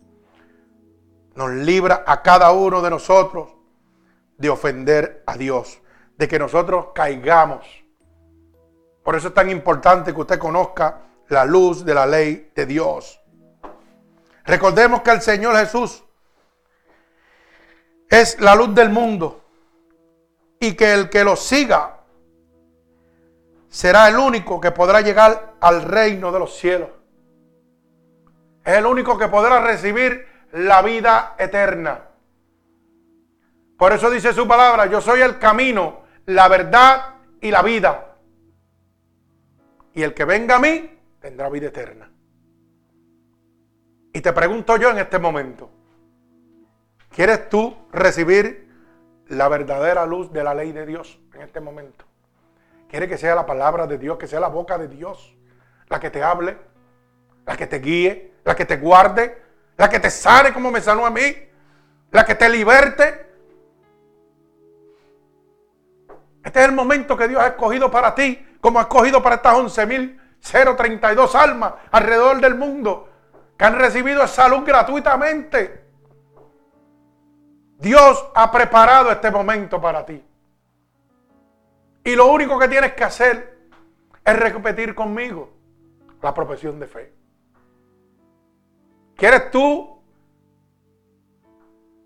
Nos 1.35 1.51
libra 1.51 2.05
a 2.07 2.23
cada 2.23 2.51
uno 2.53 2.83
de 2.83 2.91
nosotros 2.91 3.51
de 4.37 4.49
ofender 4.49 5.23
a 5.27 5.37
Dios, 5.37 5.81
de 6.17 6.29
que 6.29 6.39
nosotros 6.39 6.89
caigamos. 6.95 7.67
Por 9.05 9.17
eso 9.17 9.29
es 9.29 9.35
tan 9.35 9.51
importante 9.51 10.13
que 10.13 10.21
usted 10.21 10.39
conozca 10.39 11.03
la 11.29 11.45
luz 11.45 11.85
de 11.85 11.95
la 11.95 12.07
ley 12.07 12.51
de 12.55 12.67
Dios. 12.67 13.21
Recordemos 14.45 15.03
que 15.03 15.11
el 15.11 15.21
Señor 15.21 15.57
Jesús 15.57 16.03
es 18.09 18.41
la 18.41 18.55
luz 18.55 18.75
del 18.75 18.89
mundo 18.89 19.45
y 20.59 20.75
que 20.75 20.93
el 20.93 21.09
que 21.11 21.23
lo 21.23 21.37
siga 21.37 22.01
será 23.69 24.09
el 24.09 24.17
único 24.17 24.61
que 24.61 24.71
podrá 24.71 25.01
llegar 25.03 25.55
al 25.61 25.83
reino 25.83 26.33
de 26.33 26.39
los 26.39 26.57
cielos. 26.57 26.89
Es 28.69 28.77
el 28.77 28.85
único 28.85 29.17
que 29.17 29.29
podrá 29.29 29.63
recibir 29.63 30.27
la 30.53 30.83
vida 30.83 31.37
eterna. 31.39 32.03
Por 33.79 33.95
eso 33.95 34.11
dice 34.11 34.35
su 34.35 34.47
palabra, 34.47 34.85
yo 34.85 35.01
soy 35.01 35.23
el 35.23 35.39
camino, 35.39 36.03
la 36.27 36.49
verdad 36.49 37.15
y 37.41 37.51
la 37.51 37.63
vida. 37.63 38.17
Y 39.95 40.03
el 40.03 40.13
que 40.13 40.27
venga 40.27 40.57
a 40.57 40.59
mí 40.59 40.99
tendrá 41.19 41.49
vida 41.49 41.69
eterna. 41.69 42.11
Y 44.13 44.21
te 44.21 44.35
pregunto 44.35 44.77
yo 44.77 44.91
en 44.91 44.99
este 44.99 45.19
momento, 45.19 45.71
¿quieres 47.09 47.49
tú 47.49 47.75
recibir 47.91 48.69
la 49.29 49.49
verdadera 49.49 50.05
luz 50.05 50.31
de 50.31 50.45
la 50.45 50.53
ley 50.53 50.73
de 50.73 50.85
Dios 50.85 51.19
en 51.33 51.41
este 51.41 51.61
momento? 51.61 52.05
¿Quieres 52.91 53.09
que 53.09 53.17
sea 53.17 53.35
la 53.35 53.47
palabra 53.47 53.87
de 53.87 53.97
Dios, 53.97 54.19
que 54.19 54.27
sea 54.27 54.41
la 54.41 54.49
boca 54.49 54.77
de 54.77 54.89
Dios, 54.89 55.35
la 55.89 55.99
que 55.99 56.11
te 56.11 56.23
hable, 56.23 56.59
la 57.47 57.57
que 57.57 57.67
te 57.67 57.79
guíe, 57.79 58.38
la 58.49 58.57
que 58.57 58.65
te 58.65 58.79
guarde, 58.79 59.43
la 59.77 59.91
que 59.91 60.01
te 60.01 60.11
sane 60.11 60.55
como 60.55 60.71
me 60.71 60.81
sanó 60.81 61.05
a 61.05 61.11
mí, 61.11 61.37
la 62.11 62.25
que 62.25 62.35
te 62.35 62.49
liberte? 62.49 63.27
Este 66.43 66.61
es 66.61 66.65
el 66.65 66.73
momento 66.73 67.15
que 67.15 67.29
Dios 67.29 67.43
ha 67.43 67.49
escogido 67.49 67.91
para 67.91 68.15
ti, 68.15 68.43
como 68.63 68.79
ha 68.79 68.83
escogido 68.83 69.23
para 69.23 69.35
estas 69.35 69.55
11 69.55 69.87
mil 69.87 70.21
032 70.41 71.35
almas 71.35 71.75
alrededor 71.91 72.41
del 72.41 72.55
mundo 72.55 73.11
que 73.59 73.67
han 73.67 73.79
recibido 73.79 74.27
salud 74.27 74.65
gratuitamente. 74.65 75.85
Dios 77.77 78.31
ha 78.35 78.51
preparado 78.51 79.11
este 79.11 79.31
momento 79.31 79.79
para 79.79 80.07
ti. 80.07 80.25
Y 82.03 82.17
lo 82.17 82.29
único 82.29 82.59
que 82.59 82.69
tienes 82.69 82.95
que 82.95 83.05
hacer 83.05 83.59
es 84.25 84.39
repetir 84.39 84.95
conmigo 84.95 85.53
la 86.23 86.33
profesión 86.33 86.81
de 86.81 86.87
fe. 86.87 87.18
¿Quieres 89.19 89.51
tú, 89.51 90.03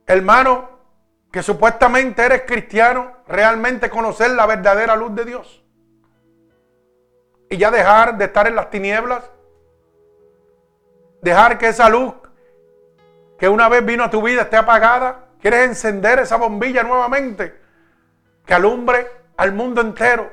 hermano, 0.04 0.68
que 1.30 1.44
supuestamente 1.44 2.24
eres 2.24 2.42
cristiano, 2.42 3.18
realmente 3.28 3.88
conocer 3.88 4.32
la 4.32 4.46
verdadera 4.46 4.96
luz 4.96 5.14
de 5.14 5.24
Dios? 5.24 5.62
y 7.52 7.58
ya 7.58 7.70
dejar 7.70 8.16
de 8.16 8.24
estar 8.24 8.46
en 8.46 8.56
las 8.56 8.70
tinieblas. 8.70 9.30
Dejar 11.20 11.58
que 11.58 11.68
esa 11.68 11.90
luz 11.90 12.14
que 13.38 13.46
una 13.46 13.68
vez 13.68 13.84
vino 13.84 14.04
a 14.04 14.10
tu 14.10 14.22
vida 14.22 14.42
esté 14.42 14.56
apagada. 14.56 15.26
¿Quieres 15.38 15.68
encender 15.68 16.20
esa 16.20 16.36
bombilla 16.36 16.82
nuevamente? 16.82 17.60
Que 18.46 18.54
alumbre 18.54 19.06
al 19.36 19.52
mundo 19.52 19.82
entero. 19.82 20.30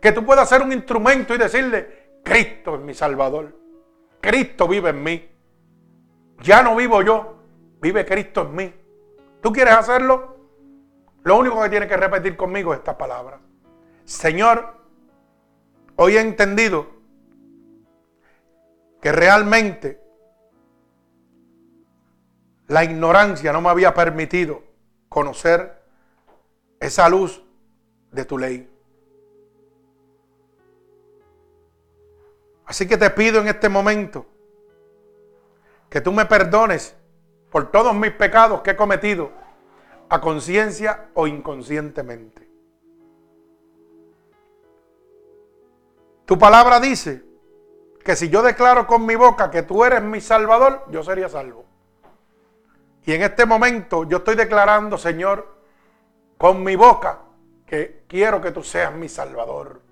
Que 0.00 0.12
tú 0.12 0.24
puedas 0.24 0.48
ser 0.48 0.62
un 0.62 0.72
instrumento 0.72 1.34
y 1.34 1.38
decirle, 1.38 2.20
Cristo 2.24 2.76
es 2.76 2.80
mi 2.80 2.94
Salvador. 2.94 3.54
Cristo 4.22 4.66
vive 4.66 4.90
en 4.90 5.02
mí. 5.02 5.30
Ya 6.42 6.62
no 6.62 6.76
vivo 6.76 7.02
yo, 7.02 7.36
vive 7.80 8.04
Cristo 8.04 8.42
en 8.42 8.54
mí. 8.54 8.74
¿Tú 9.40 9.52
quieres 9.52 9.74
hacerlo? 9.74 10.36
Lo 11.24 11.38
único 11.38 11.62
que 11.62 11.68
tienes 11.68 11.88
que 11.88 11.96
repetir 11.96 12.36
conmigo 12.36 12.72
es 12.72 12.80
esta 12.80 12.98
palabra. 12.98 13.40
Señor, 14.04 14.82
Hoy 15.96 16.16
he 16.16 16.20
entendido 16.20 16.86
que 19.00 19.12
realmente 19.12 20.00
la 22.68 22.84
ignorancia 22.84 23.52
no 23.52 23.60
me 23.60 23.68
había 23.68 23.92
permitido 23.92 24.62
conocer 25.08 25.82
esa 26.80 27.08
luz 27.08 27.44
de 28.10 28.24
tu 28.24 28.38
ley. 28.38 28.68
Así 32.64 32.88
que 32.88 32.96
te 32.96 33.10
pido 33.10 33.40
en 33.40 33.48
este 33.48 33.68
momento 33.68 34.26
que 35.92 36.00
tú 36.00 36.10
me 36.10 36.24
perdones 36.24 36.96
por 37.50 37.70
todos 37.70 37.94
mis 37.94 38.12
pecados 38.12 38.62
que 38.62 38.70
he 38.70 38.76
cometido 38.76 39.30
a 40.08 40.22
conciencia 40.22 41.10
o 41.12 41.26
inconscientemente. 41.26 42.48
Tu 46.24 46.38
palabra 46.38 46.80
dice 46.80 47.22
que 48.02 48.16
si 48.16 48.30
yo 48.30 48.40
declaro 48.40 48.86
con 48.86 49.04
mi 49.04 49.16
boca 49.16 49.50
que 49.50 49.64
tú 49.64 49.84
eres 49.84 50.02
mi 50.02 50.22
salvador, 50.22 50.82
yo 50.90 51.02
sería 51.02 51.28
salvo. 51.28 51.66
Y 53.04 53.12
en 53.12 53.20
este 53.20 53.44
momento 53.44 54.04
yo 54.04 54.16
estoy 54.16 54.34
declarando, 54.34 54.96
Señor, 54.96 55.58
con 56.38 56.64
mi 56.64 56.74
boca, 56.74 57.18
que 57.66 58.04
quiero 58.08 58.40
que 58.40 58.50
tú 58.50 58.62
seas 58.62 58.94
mi 58.94 59.10
salvador. 59.10 59.82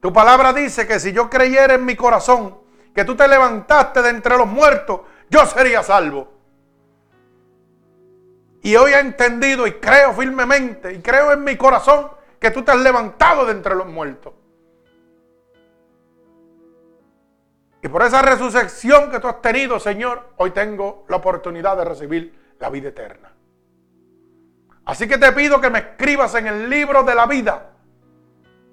Tu 0.00 0.12
palabra 0.12 0.52
dice 0.52 0.86
que 0.86 1.00
si 1.00 1.12
yo 1.12 1.30
creyera 1.30 1.72
en 1.72 1.86
mi 1.86 1.96
corazón 1.96 2.65
que 2.96 3.04
tú 3.04 3.14
te 3.14 3.28
levantaste 3.28 4.00
de 4.00 4.08
entre 4.08 4.38
los 4.38 4.46
muertos, 4.46 5.02
yo 5.28 5.44
sería 5.44 5.82
salvo. 5.82 6.32
Y 8.62 8.74
hoy 8.74 8.92
he 8.92 8.98
entendido 8.98 9.66
y 9.66 9.72
creo 9.72 10.14
firmemente 10.14 10.94
y 10.94 11.02
creo 11.02 11.30
en 11.30 11.44
mi 11.44 11.58
corazón 11.58 12.08
que 12.40 12.50
tú 12.50 12.62
te 12.64 12.72
has 12.72 12.78
levantado 12.78 13.44
de 13.44 13.52
entre 13.52 13.74
los 13.74 13.86
muertos. 13.86 14.32
Y 17.82 17.88
por 17.88 18.02
esa 18.02 18.22
resurrección 18.22 19.10
que 19.10 19.20
tú 19.20 19.28
has 19.28 19.42
tenido, 19.42 19.78
Señor, 19.78 20.30
hoy 20.38 20.52
tengo 20.52 21.04
la 21.10 21.16
oportunidad 21.16 21.76
de 21.76 21.84
recibir 21.84 22.56
la 22.58 22.70
vida 22.70 22.88
eterna. 22.88 23.30
Así 24.86 25.06
que 25.06 25.18
te 25.18 25.30
pido 25.32 25.60
que 25.60 25.68
me 25.68 25.80
escribas 25.80 26.34
en 26.34 26.46
el 26.46 26.70
libro 26.70 27.02
de 27.02 27.14
la 27.14 27.26
vida 27.26 27.72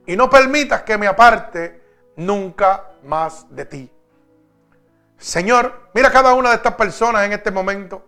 y 0.06 0.16
no 0.16 0.30
permitas 0.30 0.84
que 0.84 0.98
me 0.98 1.08
aparte 1.08 1.82
nunca 2.16 2.92
más 3.04 3.54
de 3.54 3.66
ti. 3.66 3.93
Señor, 5.24 5.90
mira 5.94 6.12
cada 6.12 6.34
una 6.34 6.50
de 6.50 6.56
estas 6.58 6.76
personas 6.76 7.26
en 7.26 7.32
este 7.32 7.50
momento 7.50 8.06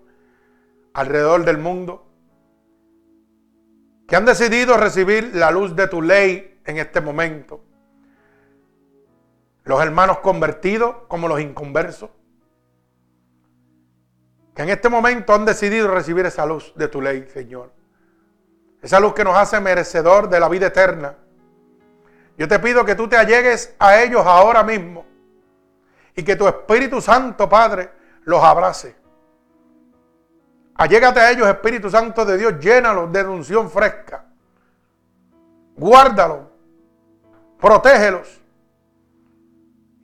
alrededor 0.93 1.45
del 1.45 1.57
mundo 1.57 2.05
que 4.05 4.17
han 4.17 4.25
decidido 4.25 4.75
recibir 4.75 5.33
la 5.33 5.49
luz 5.49 5.77
de 5.77 5.87
tu 5.87 6.01
ley 6.01 6.59
en 6.65 6.77
este 6.77 6.99
momento. 6.99 7.61
los 9.63 9.81
hermanos 9.81 10.19
convertidos 10.19 10.93
como 11.07 11.29
los 11.29 11.39
inconversos, 11.39 12.09
que 14.53 14.63
en 14.63 14.69
este 14.69 14.89
momento 14.89 15.33
han 15.33 15.45
decidido 15.45 15.87
recibir 15.87 16.25
esa 16.25 16.45
luz 16.45 16.73
de 16.75 16.89
tu 16.89 17.01
ley, 17.01 17.27
Señor. 17.33 17.71
Esa 18.81 18.99
luz 18.99 19.13
que 19.13 19.23
nos 19.23 19.37
hace 19.37 19.61
merecedor 19.61 20.29
de 20.29 20.39
la 20.41 20.49
vida 20.49 20.67
eterna. 20.67 21.15
Yo 22.37 22.47
te 22.49 22.59
pido 22.59 22.83
que 22.83 22.93
tú 22.93 23.07
te 23.07 23.15
allegues 23.15 23.73
a 23.79 24.01
ellos 24.03 24.23
ahora 24.25 24.63
mismo 24.63 25.14
y 26.15 26.23
que 26.23 26.35
tu 26.35 26.47
Espíritu 26.47 27.01
Santo, 27.01 27.49
Padre, 27.49 27.91
los 28.23 28.43
abrace. 28.43 28.95
Allégate 30.75 31.19
a 31.19 31.31
ellos, 31.31 31.47
Espíritu 31.47 31.89
Santo 31.89 32.25
de 32.25 32.37
Dios, 32.37 32.59
llénalos 32.59 33.11
de 33.11 33.23
unción 33.23 33.69
fresca. 33.69 34.25
Guárdalos, 35.75 36.47
protégelos. 37.59 38.41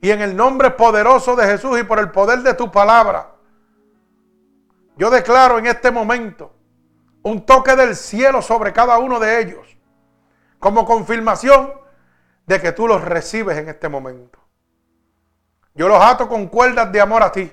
Y 0.00 0.10
en 0.10 0.20
el 0.20 0.36
nombre 0.36 0.70
poderoso 0.70 1.36
de 1.36 1.46
Jesús 1.46 1.78
y 1.78 1.84
por 1.84 1.98
el 1.98 2.10
poder 2.10 2.40
de 2.40 2.54
tu 2.54 2.70
palabra, 2.70 3.32
yo 4.96 5.10
declaro 5.10 5.58
en 5.58 5.66
este 5.66 5.90
momento 5.90 6.52
un 7.22 7.46
toque 7.46 7.76
del 7.76 7.94
cielo 7.94 8.42
sobre 8.42 8.72
cada 8.72 8.98
uno 8.98 9.20
de 9.20 9.40
ellos, 9.40 9.76
como 10.58 10.84
confirmación 10.84 11.72
de 12.46 12.60
que 12.60 12.72
tú 12.72 12.88
los 12.88 13.02
recibes 13.02 13.56
en 13.58 13.68
este 13.68 13.88
momento. 13.88 14.41
Yo 15.74 15.88
los 15.88 16.02
ato 16.02 16.28
con 16.28 16.46
cuerdas 16.48 16.92
de 16.92 17.00
amor 17.00 17.22
a 17.22 17.32
ti 17.32 17.50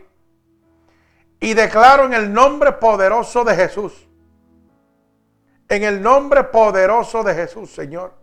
y 1.40 1.54
declaro 1.54 2.06
en 2.06 2.14
el 2.14 2.32
nombre 2.32 2.74
poderoso 2.74 3.44
de 3.44 3.56
Jesús, 3.56 4.08
en 5.70 5.84
el 5.84 6.02
nombre 6.02 6.44
poderoso 6.46 7.24
de 7.24 7.34
Jesús, 7.34 7.74
Señor, 7.74 8.14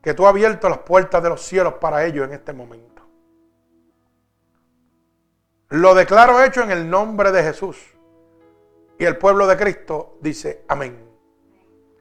que 0.00 0.14
tú 0.14 0.26
has 0.26 0.30
abierto 0.30 0.68
las 0.68 0.78
puertas 0.78 1.22
de 1.22 1.28
los 1.28 1.42
cielos 1.42 1.74
para 1.74 2.04
ellos 2.04 2.26
en 2.26 2.32
este 2.32 2.52
momento. 2.52 3.02
Lo 5.70 5.94
declaro 5.94 6.42
hecho 6.42 6.62
en 6.62 6.70
el 6.70 6.88
nombre 6.88 7.30
de 7.30 7.42
Jesús. 7.42 7.76
Y 8.98 9.04
el 9.04 9.18
pueblo 9.18 9.46
de 9.46 9.56
Cristo 9.56 10.16
dice 10.20 10.64
amén. 10.66 11.06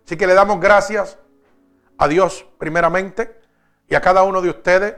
Así 0.06 0.16
que 0.16 0.26
le 0.26 0.34
damos 0.34 0.60
gracias 0.60 1.20
a 1.98 2.08
Dios 2.08 2.48
primeramente 2.58 3.42
y 3.90 3.96
a 3.96 4.02
cada 4.02 4.24
uno 4.24 4.42
de 4.42 4.50
ustedes 4.50 4.96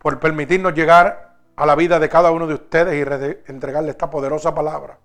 por 0.00 0.18
permitirnos 0.18 0.72
llegar 0.72 1.36
a 1.56 1.66
la 1.66 1.74
vida 1.74 1.98
de 1.98 2.08
cada 2.08 2.30
uno 2.30 2.46
de 2.46 2.54
ustedes 2.54 2.94
y 2.94 3.50
entregarle 3.50 3.90
esta 3.90 4.08
poderosa 4.08 4.54
palabra. 4.54 4.98